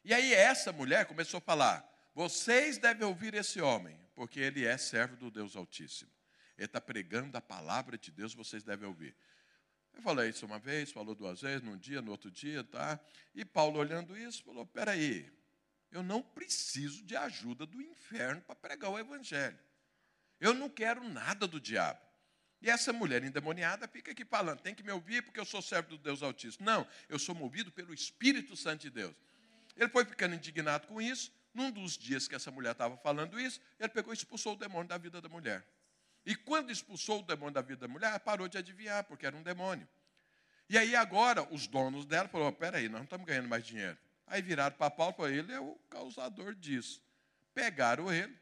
E 0.05 0.13
aí 0.13 0.33
essa 0.33 0.73
mulher 0.73 1.07
começou 1.07 1.39
a 1.39 1.41
falar: 1.41 1.89
vocês 2.15 2.79
devem 2.79 3.07
ouvir 3.07 3.35
esse 3.35 3.61
homem, 3.61 3.99
porque 4.15 4.41
ele 4.41 4.65
é 4.65 4.77
servo 4.77 5.17
do 5.17 5.31
Deus 5.31 5.57
Altíssimo. 5.57 6.11
Ele 6.57 6.67
está 6.67 6.81
pregando 6.81 7.37
a 7.37 7.41
palavra 7.41 7.97
de 7.97 8.11
Deus, 8.11 8.35
vocês 8.35 8.63
devem 8.63 8.87
ouvir. 8.87 9.17
Eu 9.95 10.03
falei 10.03 10.31
isso 10.31 10.47
uma 10.47 10.59
vez, 10.59 10.91
falou 10.91 11.15
duas 11.15 11.41
vezes, 11.41 11.63
num 11.63 11.77
dia, 11.77 12.01
no 12.01 12.11
outro 12.11 12.31
dia, 12.31 12.65
tá? 12.65 12.99
E 13.35 13.45
Paulo, 13.45 13.79
olhando 13.79 14.17
isso, 14.17 14.43
falou: 14.43 14.67
peraí, 14.67 15.31
eu 15.91 16.03
não 16.03 16.23
preciso 16.23 17.05
de 17.05 17.17
ajuda 17.17 17.67
do 17.67 17.81
inferno 17.81 18.41
para 18.43 18.55
pregar 18.55 18.91
o 18.91 18.99
evangelho. 18.99 19.59
Eu 20.41 20.55
não 20.55 20.69
quero 20.69 21.05
nada 21.09 21.47
do 21.47 21.61
diabo. 21.61 22.01
E 22.61 22.71
essa 22.71 22.93
mulher 22.93 23.23
endemoniada 23.25 23.87
fica 23.89 24.13
aqui 24.13 24.25
falando: 24.25 24.61
tem 24.61 24.75
que 24.75 24.83
me 24.83 24.93
ouvir 24.93 25.23
porque 25.23 25.39
eu 25.39 25.45
sou 25.45 25.61
servo 25.61 25.91
do 25.91 25.99
Deus 25.99 26.23
Altíssimo. 26.23 26.65
Não, 26.65 26.87
eu 27.09 27.19
sou 27.19 27.35
movido 27.35 27.71
pelo 27.71 27.93
Espírito 27.93 28.57
Santo 28.57 28.83
de 28.83 28.91
Deus. 28.91 29.15
Ele 29.77 29.89
foi 29.89 30.05
ficando 30.05 30.35
indignado 30.35 30.87
com 30.87 31.01
isso. 31.01 31.33
Num 31.55 31.71
dos 31.71 31.99
dias 31.99 32.27
que 32.27 32.35
essa 32.35 32.51
mulher 32.51 32.73
estava 32.73 32.97
falando 32.97 33.39
isso, 33.39 33.61
ele 33.79 33.89
pegou 33.91 34.13
e 34.13 34.17
expulsou 34.17 34.55
o 34.55 34.57
demônio 34.57 34.89
da 34.89 34.97
vida 34.97 35.21
da 35.21 35.29
mulher. 35.29 35.67
E 36.25 36.35
quando 36.35 36.71
expulsou 36.71 37.21
o 37.21 37.23
demônio 37.23 37.53
da 37.53 37.63
vida 37.63 37.87
da 37.87 37.89
mulher, 37.89 38.19
parou 38.21 38.49
de 38.49 38.57
adivinhar, 38.57 39.05
porque 39.05 39.27
era 39.27 39.37
um 39.37 39.43
demônio. 39.43 39.87
E 40.69 40.79
aí 40.79 40.97
agora 40.97 41.43
os 41.53 41.67
donos 41.67 42.07
dela 42.07 42.29
falaram: 42.29 42.53
peraí, 42.53 42.89
nós 42.89 43.01
não 43.01 43.05
estamos 43.05 43.27
ganhando 43.27 43.49
mais 43.49 43.67
dinheiro. 43.67 43.99
Aí 44.27 44.41
viraram 44.41 44.75
para 44.77 44.91
Paulo 44.91 45.13
e 45.13 45.17
falaram: 45.17 45.35
ele 45.35 45.53
é 45.53 45.61
o 45.61 45.75
causador 45.91 46.55
disso. 46.55 47.03
Pegaram 47.53 48.11
ele, 48.11 48.35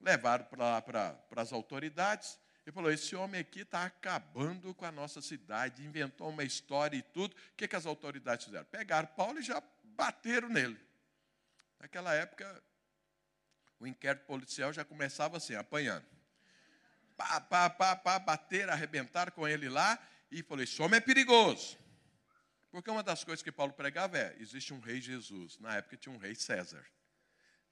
levaram 0.00 0.44
para, 0.44 0.80
para 0.82 1.42
as 1.42 1.52
autoridades 1.52 2.38
e 2.66 2.70
falou: 2.70 2.90
esse 2.90 3.16
homem 3.16 3.40
aqui 3.40 3.60
está 3.60 3.84
acabando 3.84 4.74
com 4.74 4.84
a 4.84 4.92
nossa 4.92 5.20
cidade, 5.22 5.84
inventou 5.84 6.28
uma 6.28 6.44
história 6.44 6.96
e 6.96 7.02
tudo. 7.02 7.34
O 7.34 7.56
que, 7.56 7.66
que 7.66 7.76
as 7.76 7.86
autoridades 7.86 8.44
fizeram? 8.44 8.66
Pegaram 8.66 9.08
Paulo 9.08 9.38
e 9.38 9.42
já 9.42 9.60
bateram 9.96 10.48
nele. 10.48 10.78
Naquela 11.80 12.14
época, 12.14 12.62
o 13.78 13.86
inquérito 13.86 14.26
policial 14.26 14.72
já 14.72 14.84
começava 14.84 15.36
assim, 15.36 15.54
apanhando. 15.54 16.04
Pá, 17.16 17.40
pá, 17.40 17.70
pá, 17.70 17.96
pá, 17.96 18.18
bater, 18.18 18.68
arrebentar 18.68 19.30
com 19.30 19.48
ele 19.48 19.68
lá 19.68 19.98
e 20.30 20.42
falou: 20.42 20.62
esse 20.62 20.80
homem 20.82 20.98
é 20.98 21.00
perigoso. 21.00 21.78
Porque 22.70 22.90
uma 22.90 23.02
das 23.02 23.24
coisas 23.24 23.42
que 23.42 23.50
Paulo 23.50 23.72
pregava 23.72 24.18
é: 24.18 24.36
existe 24.38 24.74
um 24.74 24.80
rei 24.80 25.00
Jesus. 25.00 25.58
Na 25.58 25.76
época 25.76 25.96
tinha 25.96 26.14
um 26.14 26.18
rei 26.18 26.34
César. 26.34 26.84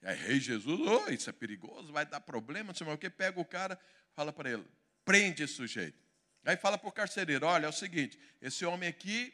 E 0.01 0.07
aí, 0.07 0.17
rei 0.17 0.39
Jesus, 0.39 0.79
oh, 0.79 1.09
isso 1.09 1.29
é 1.29 1.33
perigoso, 1.33 1.91
vai 1.91 2.05
dar 2.05 2.19
problema, 2.19 2.67
não 2.67 2.75
sei 2.75 2.85
mais 2.85 2.95
o 2.95 2.99
que. 2.99 3.09
Pega 3.09 3.39
o 3.39 3.45
cara, 3.45 3.79
fala 4.13 4.33
para 4.33 4.49
ele: 4.49 4.65
prende 5.03 5.43
esse 5.43 5.53
sujeito. 5.53 6.03
Aí 6.43 6.57
fala 6.57 6.77
para 6.77 6.89
o 6.89 6.91
carcereiro: 6.91 7.45
olha, 7.45 7.65
é 7.65 7.69
o 7.69 7.73
seguinte, 7.73 8.19
esse 8.41 8.65
homem 8.65 8.87
aqui 8.87 9.33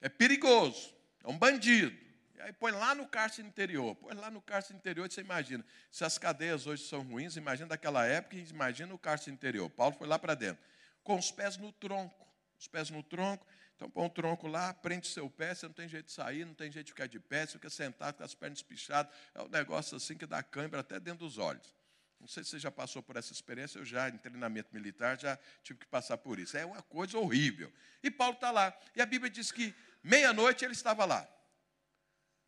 é 0.00 0.08
perigoso, 0.08 0.94
é 1.22 1.28
um 1.28 1.38
bandido. 1.38 2.05
E 2.36 2.40
aí 2.42 2.52
põe 2.52 2.70
lá 2.70 2.94
no 2.94 3.06
cárcere 3.06 3.48
interior. 3.48 3.94
Põe 3.94 4.14
lá 4.14 4.30
no 4.30 4.42
cárcere 4.42 4.76
interior, 4.78 5.10
você 5.10 5.22
imagina. 5.22 5.64
Se 5.90 6.04
as 6.04 6.18
cadeias 6.18 6.66
hoje 6.66 6.84
são 6.84 7.02
ruins, 7.02 7.36
imagina 7.36 7.68
daquela 7.68 8.04
época, 8.06 8.36
imagina 8.36 8.94
o 8.94 8.98
cárcere 8.98 9.32
interior. 9.32 9.70
Paulo 9.70 9.94
foi 9.96 10.06
lá 10.06 10.18
para 10.18 10.34
dentro. 10.34 10.62
Com 11.02 11.18
os 11.18 11.30
pés 11.30 11.56
no 11.56 11.72
tronco. 11.72 12.26
Os 12.58 12.68
pés 12.68 12.90
no 12.90 13.02
tronco. 13.02 13.46
Então 13.74 13.90
põe 13.90 14.06
o 14.06 14.10
tronco 14.10 14.46
lá, 14.48 14.72
prende 14.72 15.06
seu 15.06 15.28
pé, 15.28 15.54
você 15.54 15.66
não 15.66 15.74
tem 15.74 15.88
jeito 15.88 16.06
de 16.06 16.12
sair, 16.12 16.46
não 16.46 16.54
tem 16.54 16.70
jeito 16.70 16.86
de 16.86 16.92
ficar 16.92 17.06
de 17.06 17.20
pé, 17.20 17.46
você 17.46 17.52
fica 17.52 17.68
sentado 17.68 18.16
com 18.16 18.24
as 18.24 18.34
pernas 18.34 18.62
pichadas. 18.62 19.14
É 19.34 19.42
um 19.42 19.48
negócio 19.48 19.96
assim 19.96 20.16
que 20.16 20.26
dá 20.26 20.42
câimbra 20.42 20.80
até 20.80 20.98
dentro 20.98 21.26
dos 21.26 21.36
olhos. 21.36 21.74
Não 22.18 22.26
sei 22.26 22.42
se 22.42 22.50
você 22.50 22.58
já 22.58 22.70
passou 22.70 23.02
por 23.02 23.16
essa 23.16 23.32
experiência, 23.32 23.78
eu 23.78 23.84
já, 23.84 24.08
em 24.08 24.16
treinamento 24.16 24.70
militar, 24.72 25.18
já 25.20 25.38
tive 25.62 25.80
que 25.80 25.86
passar 25.86 26.16
por 26.16 26.38
isso. 26.38 26.56
É 26.56 26.64
uma 26.64 26.82
coisa 26.82 27.18
horrível. 27.18 27.70
E 28.02 28.10
Paulo 28.10 28.34
está 28.34 28.50
lá. 28.50 28.74
E 28.94 29.02
a 29.02 29.06
Bíblia 29.06 29.30
diz 29.30 29.52
que 29.52 29.74
meia-noite 30.02 30.64
ele 30.64 30.72
estava 30.72 31.04
lá. 31.04 31.28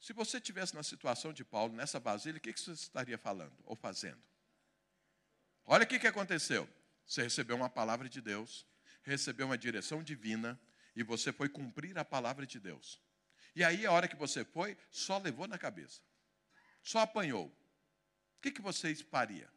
Se 0.00 0.12
você 0.12 0.40
tivesse 0.40 0.74
na 0.74 0.82
situação 0.82 1.32
de 1.32 1.44
Paulo, 1.44 1.74
nessa 1.74 1.98
vasilha, 1.98 2.38
o 2.38 2.40
que 2.40 2.52
você 2.52 2.72
estaria 2.72 3.18
falando 3.18 3.56
ou 3.64 3.74
fazendo? 3.74 4.22
Olha 5.66 5.84
o 5.84 5.86
que 5.86 6.06
aconteceu. 6.06 6.68
Você 7.04 7.22
recebeu 7.22 7.56
uma 7.56 7.68
palavra 7.68 8.08
de 8.08 8.20
Deus, 8.20 8.66
recebeu 9.02 9.46
uma 9.46 9.58
direção 9.58 10.02
divina, 10.02 10.58
E 10.96 11.02
você 11.04 11.32
foi 11.32 11.48
cumprir 11.48 11.96
a 11.96 12.04
palavra 12.04 12.44
de 12.44 12.58
Deus. 12.58 13.00
E 13.54 13.62
aí, 13.62 13.86
a 13.86 13.92
hora 13.92 14.08
que 14.08 14.16
você 14.16 14.44
foi, 14.44 14.76
só 14.90 15.18
levou 15.18 15.46
na 15.46 15.56
cabeça. 15.56 16.00
Só 16.82 17.00
apanhou. 17.00 17.46
O 17.46 18.40
que, 18.40 18.50
que 18.50 18.60
você 18.60 18.92
faria? 18.96 19.48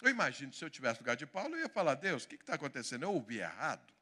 Eu 0.00 0.08
imagino, 0.08 0.52
se 0.52 0.64
eu 0.64 0.70
tivesse 0.70 1.00
lugar 1.00 1.16
de 1.16 1.26
Paulo, 1.26 1.56
eu 1.56 1.60
ia 1.60 1.68
falar, 1.68 1.94
Deus, 1.94 2.24
o 2.24 2.28
que 2.28 2.36
está 2.36 2.54
acontecendo? 2.54 3.02
Eu 3.02 3.12
ouvi 3.12 3.38
errado. 3.38 3.92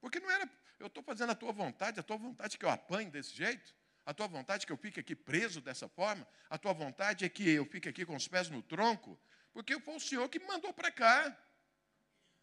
Porque 0.00 0.20
não 0.20 0.30
era, 0.30 0.50
eu 0.78 0.88
estou 0.88 1.02
fazendo 1.02 1.30
a 1.30 1.34
tua 1.34 1.52
vontade, 1.52 1.98
a 1.98 2.02
tua 2.02 2.16
vontade 2.16 2.56
é 2.56 2.58
que 2.58 2.64
eu 2.64 2.70
apanhe 2.70 3.10
desse 3.10 3.34
jeito, 3.34 3.74
a 4.06 4.14
tua 4.14 4.28
vontade 4.28 4.62
é 4.62 4.66
que 4.66 4.72
eu 4.72 4.76
fique 4.76 5.00
aqui 5.00 5.16
preso 5.16 5.60
dessa 5.60 5.88
forma, 5.88 6.26
a 6.48 6.56
tua 6.56 6.72
vontade 6.72 7.24
é 7.24 7.28
que 7.28 7.50
eu 7.50 7.66
fique 7.66 7.88
aqui 7.88 8.06
com 8.06 8.14
os 8.14 8.28
pés 8.28 8.48
no 8.48 8.62
tronco, 8.62 9.20
porque 9.52 9.78
foi 9.80 9.96
o 9.96 10.00
Senhor 10.00 10.28
que 10.28 10.38
me 10.38 10.46
mandou 10.46 10.72
para 10.72 10.92
cá. 10.92 11.36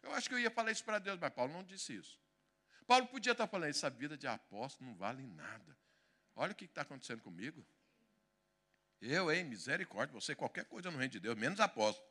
Eu 0.02 0.12
acho 0.12 0.28
que 0.28 0.34
eu 0.34 0.38
ia 0.38 0.50
falar 0.50 0.70
isso 0.72 0.84
para 0.84 0.98
Deus, 0.98 1.18
mas 1.18 1.32
Paulo 1.32 1.54
não 1.54 1.64
disse 1.64 1.96
isso. 1.96 2.20
Paulo 2.86 3.06
podia 3.06 3.32
estar 3.32 3.46
falando, 3.46 3.70
essa 3.70 3.88
vida 3.88 4.14
de 4.14 4.26
apóstolo 4.26 4.90
não 4.90 4.96
vale 4.96 5.22
nada. 5.22 5.74
Olha 6.36 6.52
o 6.52 6.54
que 6.54 6.66
está 6.66 6.82
acontecendo 6.82 7.22
comigo. 7.22 7.66
Eu, 9.00 9.32
hein, 9.32 9.44
misericórdia, 9.44 10.12
você 10.12 10.34
qualquer 10.34 10.66
coisa 10.66 10.90
no 10.90 10.98
reino 10.98 11.12
de 11.12 11.20
Deus, 11.20 11.34
menos 11.34 11.60
apóstolo. 11.60 12.06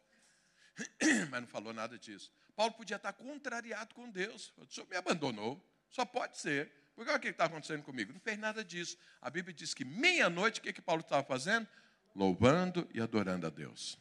Mas 1.30 1.41
não 1.41 1.47
falou 1.47 1.74
nada 1.74 1.99
disso. 1.99 2.32
Paulo 2.56 2.74
podia 2.74 2.95
estar 2.95 3.14
contrariado 3.14 3.93
com 3.93 4.10
Deus. 4.10 4.51
O 4.58 4.66
senhor 4.66 4.88
me 4.88 4.95
abandonou. 4.95 5.64
Só 5.89 6.06
pode 6.06 6.39
ser. 6.39 6.72
Porque 6.96 7.10
olha 7.10 7.18
o 7.18 7.22
que 7.22 7.30
está 7.30 7.46
acontecendo 7.46 7.84
comigo. 7.84 8.14
Não 8.14 8.20
fez 8.20 8.38
nada 8.38 8.64
disso. 8.64 8.98
A 9.22 9.30
Bíblia 9.30 9.54
diz 9.54 9.74
que 9.74 9.84
meia-noite, 9.84 10.60
o 10.60 10.64
que, 10.64 10.74
que 10.74 10.82
Paulo 10.82 11.02
estava 11.02 11.24
fazendo? 11.24 11.68
Louvando 12.16 12.88
e 12.94 13.02
adorando 13.02 13.48
a 13.48 13.50
Deus. 13.50 13.98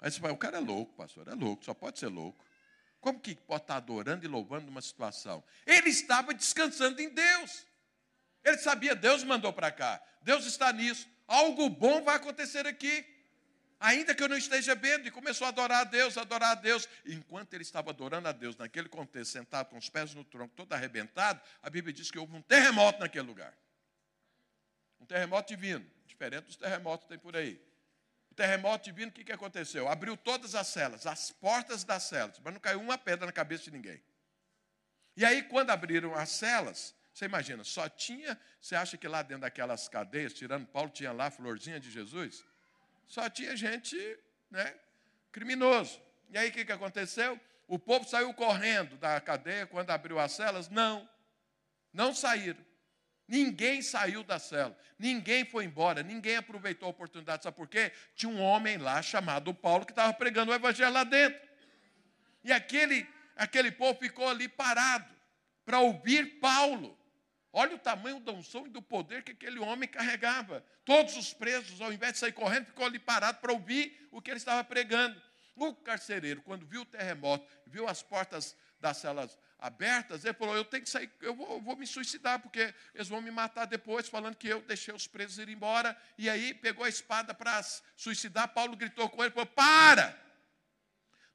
Aí 0.00 0.10
você 0.10 0.18
fala, 0.18 0.32
o 0.32 0.38
cara 0.38 0.56
é 0.56 0.60
louco, 0.60 0.94
pastor, 0.94 1.28
é 1.28 1.34
louco, 1.34 1.64
só 1.64 1.74
pode 1.74 1.98
ser 1.98 2.08
louco. 2.08 2.42
Como 3.00 3.20
que 3.20 3.34
pode 3.34 3.62
estar 3.62 3.76
adorando 3.76 4.24
e 4.24 4.28
louvando 4.28 4.66
numa 4.66 4.80
situação? 4.80 5.44
Ele 5.66 5.90
estava 5.90 6.32
descansando 6.32 7.00
em 7.00 7.10
Deus. 7.10 7.66
Ele 8.42 8.58
sabia, 8.58 8.94
Deus 8.94 9.22
mandou 9.22 9.52
para 9.52 9.70
cá. 9.70 10.02
Deus 10.22 10.46
está 10.46 10.72
nisso. 10.72 11.06
Algo 11.26 11.68
bom 11.68 12.02
vai 12.02 12.16
acontecer 12.16 12.66
aqui 12.66 13.06
ainda 13.80 14.14
que 14.14 14.22
eu 14.22 14.28
não 14.28 14.36
esteja 14.36 14.74
vendo, 14.74 15.08
e 15.08 15.10
começou 15.10 15.46
a 15.46 15.48
adorar 15.48 15.80
a 15.80 15.84
Deus, 15.84 16.18
adorar 16.18 16.52
a 16.52 16.54
Deus. 16.54 16.86
Enquanto 17.06 17.54
ele 17.54 17.62
estava 17.62 17.90
adorando 17.90 18.28
a 18.28 18.32
Deus, 18.32 18.56
naquele 18.56 18.88
contexto, 18.88 19.32
sentado 19.32 19.70
com 19.70 19.78
os 19.78 19.88
pés 19.88 20.14
no 20.14 20.22
tronco, 20.22 20.54
todo 20.54 20.72
arrebentado, 20.74 21.40
a 21.62 21.70
Bíblia 21.70 21.92
diz 21.92 22.10
que 22.10 22.18
houve 22.18 22.36
um 22.36 22.42
terremoto 22.42 23.00
naquele 23.00 23.26
lugar. 23.26 23.56
Um 25.00 25.06
terremoto 25.06 25.48
divino, 25.48 25.84
diferente 26.06 26.44
dos 26.44 26.56
terremotos 26.56 27.04
que 27.04 27.08
tem 27.08 27.18
por 27.18 27.34
aí. 27.34 27.58
O 28.30 28.34
terremoto 28.34 28.84
divino, 28.84 29.10
o 29.10 29.14
que, 29.14 29.24
que 29.24 29.32
aconteceu? 29.32 29.88
Abriu 29.88 30.16
todas 30.16 30.54
as 30.54 30.66
celas, 30.68 31.06
as 31.06 31.30
portas 31.30 31.82
das 31.82 32.02
celas, 32.02 32.38
mas 32.44 32.52
não 32.52 32.60
caiu 32.60 32.80
uma 32.80 32.98
pedra 32.98 33.24
na 33.24 33.32
cabeça 33.32 33.64
de 33.64 33.70
ninguém. 33.70 34.00
E 35.16 35.24
aí, 35.24 35.42
quando 35.42 35.70
abriram 35.70 36.14
as 36.14 36.30
celas, 36.30 36.94
você 37.12 37.24
imagina, 37.24 37.64
só 37.64 37.88
tinha, 37.88 38.38
você 38.60 38.76
acha 38.76 38.96
que 38.96 39.08
lá 39.08 39.22
dentro 39.22 39.42
daquelas 39.42 39.88
cadeias, 39.88 40.32
tirando 40.32 40.66
Paulo, 40.66 40.90
tinha 40.90 41.12
lá 41.12 41.26
a 41.26 41.30
florzinha 41.30 41.80
de 41.80 41.90
Jesus? 41.90 42.44
Só 43.10 43.28
tinha 43.28 43.56
gente 43.56 43.98
né, 44.48 44.72
criminoso. 45.32 46.00
E 46.30 46.38
aí 46.38 46.48
o 46.48 46.52
que, 46.52 46.64
que 46.64 46.70
aconteceu? 46.70 47.38
O 47.66 47.76
povo 47.76 48.08
saiu 48.08 48.32
correndo 48.32 48.96
da 48.98 49.20
cadeia 49.20 49.66
quando 49.66 49.90
abriu 49.90 50.16
as 50.20 50.30
celas? 50.30 50.68
Não, 50.68 51.08
não 51.92 52.14
saíram. 52.14 52.64
Ninguém 53.26 53.82
saiu 53.82 54.22
da 54.22 54.38
cela, 54.38 54.76
ninguém 54.96 55.44
foi 55.44 55.64
embora, 55.64 56.04
ninguém 56.04 56.36
aproveitou 56.36 56.86
a 56.86 56.90
oportunidade. 56.90 57.42
Sabe 57.42 57.56
por 57.56 57.66
quê? 57.66 57.92
Tinha 58.14 58.30
um 58.30 58.40
homem 58.40 58.76
lá 58.78 59.02
chamado 59.02 59.52
Paulo 59.52 59.84
que 59.84 59.92
estava 59.92 60.12
pregando 60.12 60.52
o 60.52 60.54
evangelho 60.54 60.92
lá 60.92 61.02
dentro. 61.02 61.40
E 62.44 62.52
aquele, 62.52 63.08
aquele 63.34 63.72
povo 63.72 63.98
ficou 63.98 64.28
ali 64.28 64.48
parado 64.48 65.12
para 65.64 65.80
ouvir 65.80 66.38
Paulo. 66.38 66.96
Olha 67.52 67.74
o 67.74 67.78
tamanho 67.78 68.20
da 68.20 68.32
unção 68.32 68.66
e 68.66 68.70
do 68.70 68.80
poder 68.80 69.22
que 69.22 69.32
aquele 69.32 69.58
homem 69.58 69.88
carregava. 69.88 70.64
Todos 70.84 71.16
os 71.16 71.32
presos, 71.32 71.80
ao 71.80 71.92
invés 71.92 72.12
de 72.12 72.18
sair 72.20 72.32
correndo, 72.32 72.66
ficou 72.66 72.86
ali 72.86 72.98
parado 72.98 73.38
para 73.38 73.52
ouvir 73.52 74.08
o 74.12 74.22
que 74.22 74.30
ele 74.30 74.38
estava 74.38 74.62
pregando. 74.62 75.20
O 75.56 75.74
carcereiro, 75.74 76.42
quando 76.42 76.64
viu 76.64 76.82
o 76.82 76.86
terremoto, 76.86 77.46
viu 77.66 77.88
as 77.88 78.02
portas 78.02 78.56
das 78.80 78.96
celas 78.98 79.36
abertas, 79.58 80.24
ele 80.24 80.34
falou: 80.34 80.56
Eu 80.56 80.64
tenho 80.64 80.82
que 80.82 80.88
sair, 80.88 81.10
eu 81.20 81.34
vou, 81.34 81.50
eu 81.52 81.60
vou 81.60 81.76
me 81.76 81.86
suicidar, 81.86 82.40
porque 82.40 82.72
eles 82.94 83.08
vão 83.08 83.20
me 83.20 83.30
matar 83.30 83.66
depois, 83.66 84.08
falando 84.08 84.36
que 84.36 84.48
eu 84.48 84.62
deixei 84.62 84.94
os 84.94 85.06
presos 85.06 85.38
ir 85.38 85.48
embora. 85.48 85.96
E 86.16 86.30
aí 86.30 86.54
pegou 86.54 86.84
a 86.84 86.88
espada 86.88 87.34
para 87.34 87.62
suicidar. 87.96 88.48
Paulo 88.48 88.76
gritou 88.76 89.08
com 89.08 89.22
ele: 89.22 89.32
falou, 89.32 89.46
Para! 89.46 90.29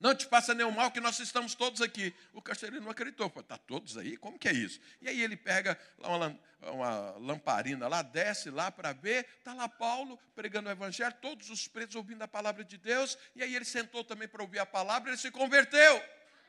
Não 0.05 0.13
te 0.13 0.27
faça 0.27 0.53
nenhum 0.53 0.69
mal, 0.69 0.91
que 0.91 1.01
nós 1.01 1.17
estamos 1.17 1.55
todos 1.55 1.81
aqui. 1.81 2.13
O 2.31 2.39
carcereiro 2.39 2.85
não 2.85 2.91
acreditou. 2.91 3.25
Está 3.37 3.57
todos 3.57 3.97
aí? 3.97 4.15
Como 4.15 4.37
que 4.37 4.47
é 4.47 4.53
isso? 4.53 4.79
E 5.01 5.09
aí 5.09 5.19
ele 5.19 5.35
pega 5.35 5.75
uma, 5.97 6.39
uma 6.61 7.09
lamparina 7.17 7.87
lá, 7.87 8.03
desce 8.03 8.51
lá 8.51 8.69
para 8.69 8.93
ver. 8.93 9.25
Está 9.39 9.55
lá 9.55 9.67
Paulo 9.67 10.19
pregando 10.35 10.69
o 10.69 10.71
evangelho, 10.71 11.11
todos 11.19 11.49
os 11.49 11.67
presos 11.67 11.95
ouvindo 11.95 12.21
a 12.21 12.27
palavra 12.27 12.63
de 12.63 12.77
Deus. 12.77 13.17
E 13.35 13.41
aí 13.41 13.55
ele 13.55 13.65
sentou 13.65 14.03
também 14.03 14.27
para 14.27 14.43
ouvir 14.43 14.59
a 14.59 14.65
palavra, 14.65 15.09
ele 15.09 15.17
se 15.17 15.31
converteu. 15.31 15.99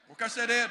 O 0.06 0.14
carcereiro. 0.14 0.70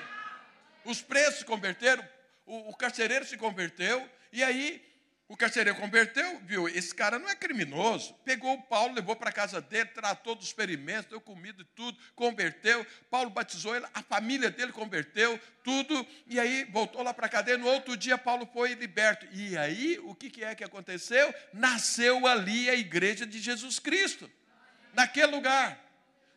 Os 0.83 1.01
presos 1.01 1.39
se 1.39 1.45
converteram, 1.45 2.07
o, 2.45 2.69
o 2.69 2.75
carcereiro 2.75 3.25
se 3.25 3.35
converteu. 3.35 4.07
E 4.31 4.43
aí 4.43 4.94
o 5.27 5.35
carcereiro 5.35 5.79
converteu, 5.79 6.39
viu? 6.45 6.69
Esse 6.69 6.93
cara 6.93 7.17
não 7.17 7.27
é 7.27 7.35
criminoso. 7.35 8.13
Pegou 8.23 8.53
o 8.53 8.61
Paulo, 8.61 8.93
levou 8.93 9.15
para 9.15 9.31
casa 9.31 9.59
dele, 9.59 9.89
tratou 9.89 10.35
dos 10.35 10.45
experimentos, 10.45 11.09
deu 11.09 11.19
comida 11.19 11.63
e 11.63 11.65
tudo, 11.75 11.97
converteu. 12.15 12.85
Paulo 13.09 13.31
batizou 13.31 13.75
ele, 13.75 13.87
a 13.91 14.03
família 14.03 14.51
dele 14.51 14.71
converteu, 14.71 15.39
tudo. 15.63 16.05
E 16.27 16.39
aí 16.39 16.63
voltou 16.65 17.01
lá 17.01 17.11
para 17.11 17.25
a 17.25 17.29
cadeia. 17.29 17.57
No 17.57 17.67
outro 17.67 17.97
dia, 17.97 18.19
Paulo 18.19 18.47
foi 18.53 18.75
liberto. 18.75 19.25
E 19.31 19.57
aí, 19.57 19.99
o 20.03 20.13
que 20.13 20.43
é 20.43 20.53
que 20.53 20.63
aconteceu? 20.63 21.33
Nasceu 21.51 22.27
ali 22.27 22.69
a 22.69 22.75
igreja 22.75 23.25
de 23.25 23.39
Jesus 23.39 23.79
Cristo, 23.79 24.29
naquele 24.93 25.27
lugar. 25.27 25.84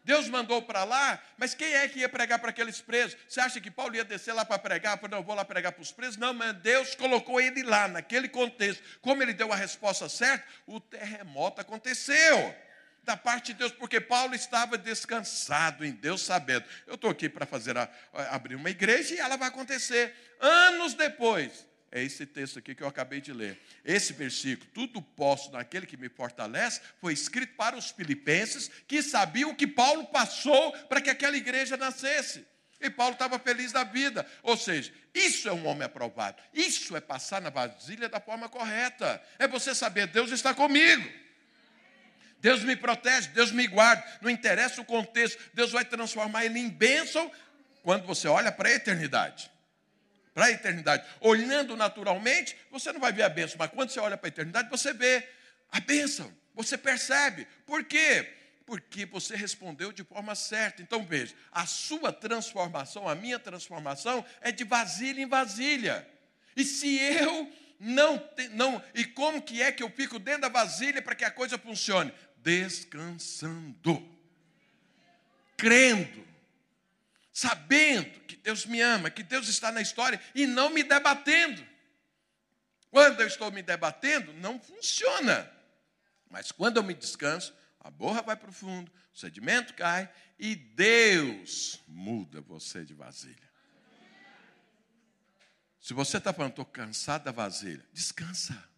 Deus 0.09 0.27
mandou 0.27 0.63
para 0.63 0.85
lá, 0.85 1.23
mas 1.37 1.53
quem 1.53 1.75
é 1.75 1.87
que 1.87 1.99
ia 1.99 2.09
pregar 2.09 2.39
para 2.39 2.49
aqueles 2.49 2.81
presos? 2.81 3.15
Você 3.29 3.41
acha 3.41 3.61
que 3.61 3.71
Paulo 3.71 3.95
ia 3.95 4.03
descer 4.03 4.33
lá 4.33 4.43
para 4.43 4.59
pregar? 4.59 4.99
Não, 5.11 5.23
vou 5.23 5.35
lá 5.35 5.45
pregar 5.45 5.71
para 5.71 5.83
os 5.83 5.93
presos. 5.93 6.17
Não, 6.17 6.33
mas 6.33 6.55
Deus 6.55 6.95
colocou 6.95 7.39
ele 7.39 7.63
lá, 7.63 7.87
naquele 7.87 8.27
contexto. 8.27 8.83
Como 9.03 9.23
ele 9.23 9.35
deu 9.35 9.53
a 9.53 9.57
resposta 9.57 10.09
certa, 10.09 10.43
o 10.67 10.81
terremoto 10.81 11.61
aconteceu. 11.61 12.57
Da 13.03 13.19
parte 13.19 13.53
de 13.53 13.59
Deus, 13.59 13.73
porque 13.73 14.01
Paulo 14.01 14.35
estava 14.35 14.79
descansado 14.79 15.85
em 15.85 15.93
Deus, 15.93 16.23
sabendo. 16.23 16.65
Eu 16.87 16.95
estou 16.95 17.11
aqui 17.11 17.29
para 17.29 17.45
fazer 17.45 17.77
a, 17.77 17.87
abrir 18.31 18.55
uma 18.55 18.71
igreja 18.71 19.15
e 19.15 19.19
ela 19.19 19.37
vai 19.37 19.49
acontecer. 19.49 20.15
Anos 20.41 20.95
depois, 20.95 21.67
é 21.91 22.03
esse 22.03 22.27
texto 22.27 22.59
aqui 22.59 22.75
que 22.75 22.83
eu 22.83 22.89
acabei 22.89 23.21
de 23.21 23.33
ler. 23.33 23.59
Esse 23.85 24.13
versículo, 24.13 24.71
tudo 24.75 25.01
posso 25.01 25.51
naquele 25.51 25.87
que 25.87 25.97
me 25.97 26.09
fortalece, 26.09 26.81
foi 27.01 27.13
escrito 27.13 27.55
para 27.55 27.77
os 27.77 27.91
filipenses 27.91 28.71
que 28.87 29.03
sabiam 29.03 29.55
que 29.55 29.67
Paulo 29.67 30.07
passou 30.07 30.73
para 30.87 31.01
que 31.01 31.09
aquela 31.09 31.37
igreja 31.37 31.77
nascesse. 31.77 32.47
E 32.81 32.91
Paulo 32.91 33.15
estava 33.15 33.39
feliz 33.39 33.73
da 33.73 33.85
vida. 33.85 34.27
Ou 34.43 34.57
seja, 34.57 34.93
isso 35.15 35.49
é 35.49 35.53
um 35.53 35.67
homem 35.67 35.85
aprovado. 35.85 36.41
Isso 36.53 36.95
é 36.95 37.01
passar 37.01 37.41
na 37.41 37.51
vasilha 37.51 38.09
da 38.09 38.21
forma 38.21 38.49
correta. 38.49 39.21
É 39.39 39.49
você 39.49 39.75
saber, 39.75 40.07
Deus 40.09 40.31
está 40.31 40.55
comigo. 40.55 41.11
Deus 42.41 42.63
me 42.63 42.77
protege, 42.77 43.29
Deus 43.29 43.51
me 43.51 43.67
guarda. 43.67 44.05
Não 44.21 44.31
interessa 44.31 44.81
o 44.81 44.85
contexto, 44.85 45.43
Deus 45.55 45.73
vai 45.73 45.85
transformar 45.85 46.45
ele 46.45 46.59
em 46.61 46.69
bênção 46.69 47.33
quando 47.83 48.07
você 48.07 48.29
olha 48.29 48.53
para 48.53 48.69
a 48.69 48.73
eternidade 48.73 49.51
para 50.39 50.47
a 50.47 50.51
eternidade. 50.53 51.05
Olhando 51.21 51.77
naturalmente, 51.77 52.57
você 52.71 52.93
não 52.93 53.01
vai 53.01 53.13
ver 53.13 53.25
a 53.25 53.29
bênção, 53.29 53.57
mas 53.59 53.73
quando 53.73 53.91
você 53.91 53.99
olha 53.99 54.17
para 54.17 54.29
a 54.29 54.31
eternidade, 54.31 54.71
você 54.71 54.93
vê 54.93 55.29
a 55.73 55.81
bênção, 55.81 56.33
você 56.55 56.79
percebe. 56.79 57.45
Por 57.67 57.83
quê? 57.83 58.35
Porque 58.65 59.05
você 59.05 59.35
respondeu 59.35 59.91
de 59.91 60.05
forma 60.05 60.37
certa. 60.37 60.81
Então 60.81 61.05
veja, 61.05 61.35
a 61.51 61.67
sua 61.67 62.13
transformação, 62.13 63.09
a 63.09 63.17
minha 63.17 63.37
transformação 63.41 64.25
é 64.41 64.53
de 64.53 64.63
vasilha 64.63 65.21
em 65.21 65.27
vasilha. 65.27 66.09
E 66.55 66.63
se 66.63 66.97
eu 66.97 67.53
não, 67.81 68.23
não 68.53 68.81
e 68.95 69.05
como 69.05 69.43
que 69.43 69.61
é 69.61 69.73
que 69.73 69.83
eu 69.83 69.91
fico 69.91 70.21
dentro 70.21 70.43
da 70.43 70.49
vasilha 70.49 71.03
para 71.03 71.17
que 71.17 71.25
a 71.25 71.33
coisa 71.33 71.59
funcione? 71.59 72.13
Descansando, 72.37 74.09
crendo, 75.57 76.28
sabendo 77.39 78.19
que 78.23 78.35
Deus 78.35 78.67
me 78.67 78.81
ama, 78.81 79.11
que 79.11 79.23
Deus 79.23 79.47
está 79.47 79.71
na 79.71 79.81
história 79.81 80.21
e 80.35 80.45
não 80.45 80.71
me 80.71 80.83
debatendo. 80.83 81.65
Quando 82.91 83.21
eu 83.21 83.29
estou 83.29 83.53
me 83.53 83.63
debatendo, 83.63 84.33
não 84.33 84.59
funciona. 84.59 85.49
Mas 86.29 86.51
quando 86.51 86.79
eu 86.79 86.83
me 86.83 86.95
descanso, 86.95 87.55
a 87.79 87.93
borra 87.93 88.23
vai 88.23 88.35
para 88.35 88.51
o 88.51 88.53
fundo, 88.53 88.91
o 89.15 89.17
sedimento 89.17 89.75
cai 89.75 90.13
e 90.37 90.57
Deus 90.57 91.81
muda 91.87 92.41
você 92.41 92.85
de 92.85 92.93
vasilha. 92.93 93.49
Se 95.81 95.95
você 95.95 96.17
está 96.17 96.33
falando, 96.33 96.51
estou 96.51 96.65
cansado 96.65 97.23
da 97.23 97.31
vasilha, 97.31 97.87
descansa. 97.93 98.69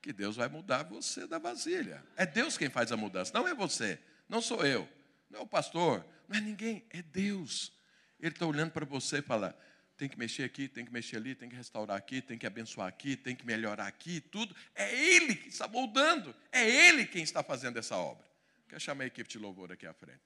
Que 0.00 0.14
Deus 0.14 0.36
vai 0.36 0.48
mudar 0.48 0.84
você 0.84 1.26
da 1.26 1.38
vasilha. 1.38 2.02
É 2.16 2.24
Deus 2.24 2.56
quem 2.56 2.70
faz 2.70 2.90
a 2.90 2.96
mudança, 2.96 3.32
não 3.34 3.46
é 3.46 3.54
você, 3.54 4.00
não 4.30 4.40
sou 4.40 4.64
eu, 4.64 4.88
não 5.28 5.40
é 5.40 5.42
o 5.42 5.46
pastor, 5.46 6.04
não 6.26 6.38
é 6.38 6.40
ninguém, 6.40 6.86
é 6.88 7.02
Deus. 7.02 7.81
Ele 8.22 8.30
está 8.30 8.46
olhando 8.46 8.70
para 8.70 8.86
você 8.86 9.18
e 9.18 9.22
fala: 9.22 9.58
tem 9.96 10.08
que 10.08 10.18
mexer 10.18 10.44
aqui, 10.44 10.68
tem 10.68 10.84
que 10.84 10.92
mexer 10.92 11.16
ali, 11.16 11.34
tem 11.34 11.48
que 11.48 11.56
restaurar 11.56 11.96
aqui, 11.96 12.22
tem 12.22 12.38
que 12.38 12.46
abençoar 12.46 12.86
aqui, 12.86 13.16
tem 13.16 13.34
que 13.34 13.44
melhorar 13.44 13.86
aqui, 13.86 14.20
tudo. 14.20 14.54
É 14.74 14.94
Ele 14.94 15.34
que 15.34 15.48
está 15.48 15.66
moldando, 15.66 16.34
é 16.52 16.68
Ele 16.68 17.04
quem 17.04 17.22
está 17.22 17.42
fazendo 17.42 17.78
essa 17.78 17.96
obra. 17.96 18.24
Quero 18.68 18.80
chamar 18.80 19.04
a 19.04 19.06
equipe 19.08 19.28
de 19.28 19.38
louvor 19.38 19.72
aqui 19.72 19.86
à 19.86 19.92
frente. 19.92 20.20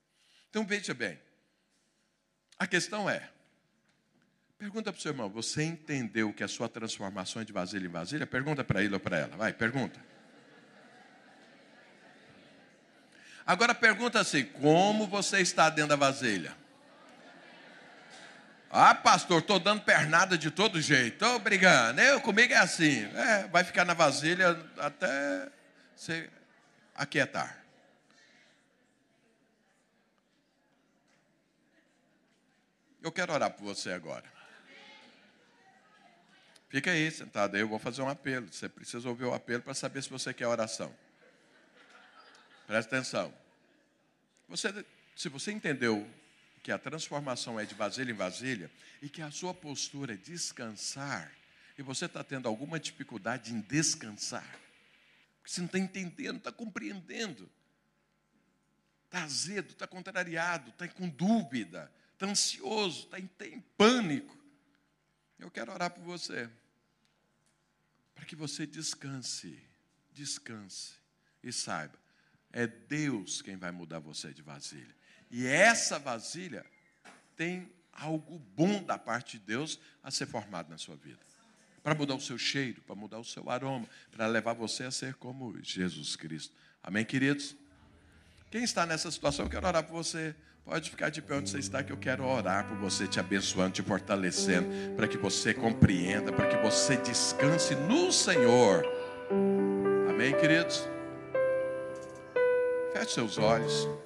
Então 0.51 0.65
veja 0.65 0.93
bem, 0.93 1.19
a 2.59 2.67
questão 2.67 3.09
é: 3.09 3.31
pergunta 4.59 4.93
para 4.93 4.99
o 4.99 5.03
seu 5.03 5.13
irmão, 5.13 5.31
você 5.31 5.63
entendeu 5.65 6.33
que 6.33 6.45
a 6.45 6.49
sua 6.49 6.69
transformação 6.69 7.41
é 7.41 7.45
de 7.45 7.53
vasilha 7.53 7.87
em 7.87 7.91
vasilha? 7.91 8.27
Pergunta 8.27 8.63
para 8.63 8.85
ele 8.85 8.93
ou 8.93 9.01
para 9.01 9.19
ela, 9.19 9.37
vai, 9.37 9.53
pergunta. 9.55 9.99
Agora 13.47 13.75
pergunta 13.75 14.21
assim: 14.21 14.45
como 14.45 15.07
você 15.07 15.41
está 15.41 15.71
dentro 15.71 15.91
da 15.91 15.97
vasilha? 15.97 16.66
Ah, 18.71 18.95
pastor, 18.95 19.41
estou 19.41 19.59
dando 19.59 19.83
pernada 19.83 20.37
de 20.37 20.51
todo 20.51 20.81
jeito, 20.81 21.15
estou 21.15 21.39
brigando. 21.39 22.01
Eu, 22.01 22.21
comigo 22.21 22.53
é 22.53 22.57
assim. 22.57 23.05
É, 23.15 23.47
vai 23.49 23.65
ficar 23.65 23.85
na 23.85 23.95
vasilha 23.95 24.59
até 24.79 25.49
você 25.95 26.29
aquietar. 26.95 27.65
Eu 33.03 33.13
quero 33.13 33.33
orar 33.33 33.51
por 33.51 33.65
você 33.65 33.93
agora. 33.93 34.25
Fica 36.69 36.91
aí 36.91 37.09
sentado 37.11 37.57
eu 37.57 37.69
vou 37.69 37.79
fazer 37.79 38.03
um 38.03 38.09
apelo. 38.09 38.53
Você 38.53 38.69
precisa 38.69 39.09
ouvir 39.09 39.25
o 39.25 39.33
apelo 39.33 39.63
para 39.63 39.75
saber 39.75 40.03
se 40.03 40.11
você 40.11 40.35
quer 40.35 40.49
oração. 40.49 40.93
Presta 42.67 42.97
atenção. 42.97 43.33
Você, 44.49 44.85
se 45.15 45.29
você 45.29 45.53
entendeu 45.53 46.09
que 46.67 46.73
a 46.73 46.79
transformação 46.79 47.61
é 47.61 47.65
de 47.65 47.77
vasilha 47.77 48.11
em 48.11 48.15
vasilha 48.15 48.69
e 49.01 49.09
que 49.09 49.23
a 49.23 49.31
sua 49.31 49.55
postura 49.55 50.15
é 50.15 50.17
descansar, 50.17 51.33
e 51.79 51.83
você 51.83 52.07
está 52.07 52.25
tendo 52.25 52.49
alguma 52.49 52.81
dificuldade 52.81 53.55
em 53.55 53.61
descansar, 53.61 54.59
porque 55.39 55.53
você 55.53 55.61
não 55.61 55.67
está 55.67 55.79
entendendo, 55.79 56.39
está 56.39 56.51
compreendendo, 56.51 57.49
está 59.05 59.23
azedo, 59.23 59.75
está 59.75 59.87
contrariado, 59.87 60.71
está 60.71 60.89
com 60.89 61.09
dúvida, 61.09 61.89
está 62.15 62.27
ansioso, 62.27 63.05
está 63.05 63.21
em, 63.21 63.29
tá 63.29 63.47
em 63.47 63.61
pânico. 63.61 64.37
Eu 65.39 65.53
quero 65.53 65.71
orar 65.71 65.91
por 65.91 66.03
você, 66.03 66.51
para 68.13 68.25
que 68.25 68.35
você 68.35 68.67
descanse, 68.67 69.63
descanse 70.11 70.95
e 71.45 71.53
saiba, 71.53 71.97
é 72.51 72.67
Deus 72.67 73.41
quem 73.41 73.55
vai 73.55 73.71
mudar 73.71 74.01
você 74.01 74.35
de 74.35 74.43
vasilha. 74.43 74.96
E 75.31 75.47
essa 75.47 75.99
vasilha 75.99 76.65
tem 77.37 77.71
algo 77.93 78.39
bom 78.55 78.83
da 78.83 78.99
parte 78.99 79.39
de 79.39 79.45
Deus 79.45 79.79
a 80.03 80.11
ser 80.11 80.27
formado 80.27 80.69
na 80.69 80.79
sua 80.79 80.97
vida. 80.97 81.19
Para 81.83 81.95
mudar 81.95 82.15
o 82.15 82.21
seu 82.21 82.37
cheiro, 82.37 82.81
para 82.83 82.95
mudar 82.95 83.19
o 83.19 83.25
seu 83.25 83.49
aroma, 83.49 83.89
para 84.11 84.27
levar 84.27 84.55
você 84.55 84.85
a 84.85 84.91
ser 84.91 85.15
como 85.15 85.57
Jesus 85.63 86.17
Cristo. 86.17 86.55
Amém, 86.83 87.05
queridos? 87.05 87.57
Quem 88.51 88.65
está 88.65 88.87
nessa 88.87 89.11
situação, 89.11 89.47
eu 89.47 89.51
quero 89.51 89.67
orar 89.67 89.85
por 89.85 89.93
você. 89.93 90.35
Pode 90.65 90.91
ficar 90.91 91.11
de 91.11 91.23
pé 91.23 91.37
onde 91.37 91.49
você 91.49 91.59
está, 91.59 91.83
que 91.85 91.93
eu 91.93 91.97
quero 91.97 92.25
orar 92.25 92.67
por 92.67 92.77
você, 92.77 93.07
te 93.07 93.21
abençoando, 93.21 93.71
te 93.71 93.83
fortalecendo, 93.83 94.69
para 94.97 95.07
que 95.07 95.17
você 95.17 95.55
compreenda, 95.55 96.33
para 96.33 96.49
que 96.49 96.57
você 96.57 96.97
descanse 96.97 97.77
no 97.77 98.13
Senhor. 98.13 98.85
Amém, 100.11 100.37
queridos? 100.37 100.89
Feche 102.93 103.15
seus 103.15 103.39
olhos. 103.39 104.06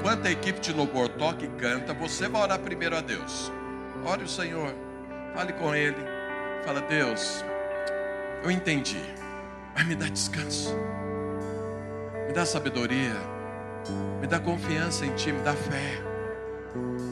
Enquanto 0.00 0.26
a 0.26 0.30
equipe 0.30 0.58
de 0.60 0.72
louvor 0.72 1.10
toca 1.10 1.44
e 1.44 1.48
canta, 1.60 1.92
você 1.92 2.26
vai 2.26 2.40
orar 2.40 2.58
primeiro 2.58 2.96
a 2.96 3.02
Deus. 3.02 3.52
Ore 4.02 4.24
o 4.24 4.28
Senhor, 4.28 4.74
fale 5.34 5.52
com 5.52 5.74
Ele. 5.74 5.94
Fala, 6.64 6.80
Deus, 6.80 7.44
eu 8.42 8.50
entendi, 8.50 9.02
mas 9.74 9.86
me 9.86 9.94
dá 9.94 10.06
descanso, 10.06 10.74
me 12.26 12.32
dá 12.32 12.46
sabedoria, 12.46 13.14
me 14.22 14.26
dá 14.26 14.40
confiança 14.40 15.04
em 15.04 15.14
Ti, 15.14 15.32
me 15.32 15.42
dá 15.42 15.52
fé, 15.52 16.00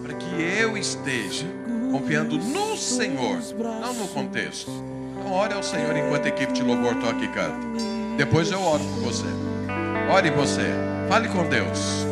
para 0.02 0.14
que 0.14 0.42
eu 0.42 0.74
esteja 0.74 1.46
confiando 1.92 2.38
no 2.38 2.74
Senhor, 2.74 3.38
não 3.82 3.92
no 3.92 4.08
contexto. 4.08 4.70
Então, 5.18 5.30
ore 5.30 5.52
ao 5.52 5.62
Senhor 5.62 5.94
enquanto 5.94 6.24
a 6.24 6.28
equipe 6.28 6.54
de 6.54 6.62
louvor 6.62 6.94
toca 6.94 7.22
e 7.22 7.28
canta. 7.28 7.66
Depois 8.16 8.50
eu 8.50 8.62
oro 8.62 8.82
por 8.82 9.12
você. 9.12 9.26
Ore 10.10 10.30
você, 10.30 10.70
fale 11.06 11.28
com 11.28 11.46
Deus. 11.46 12.08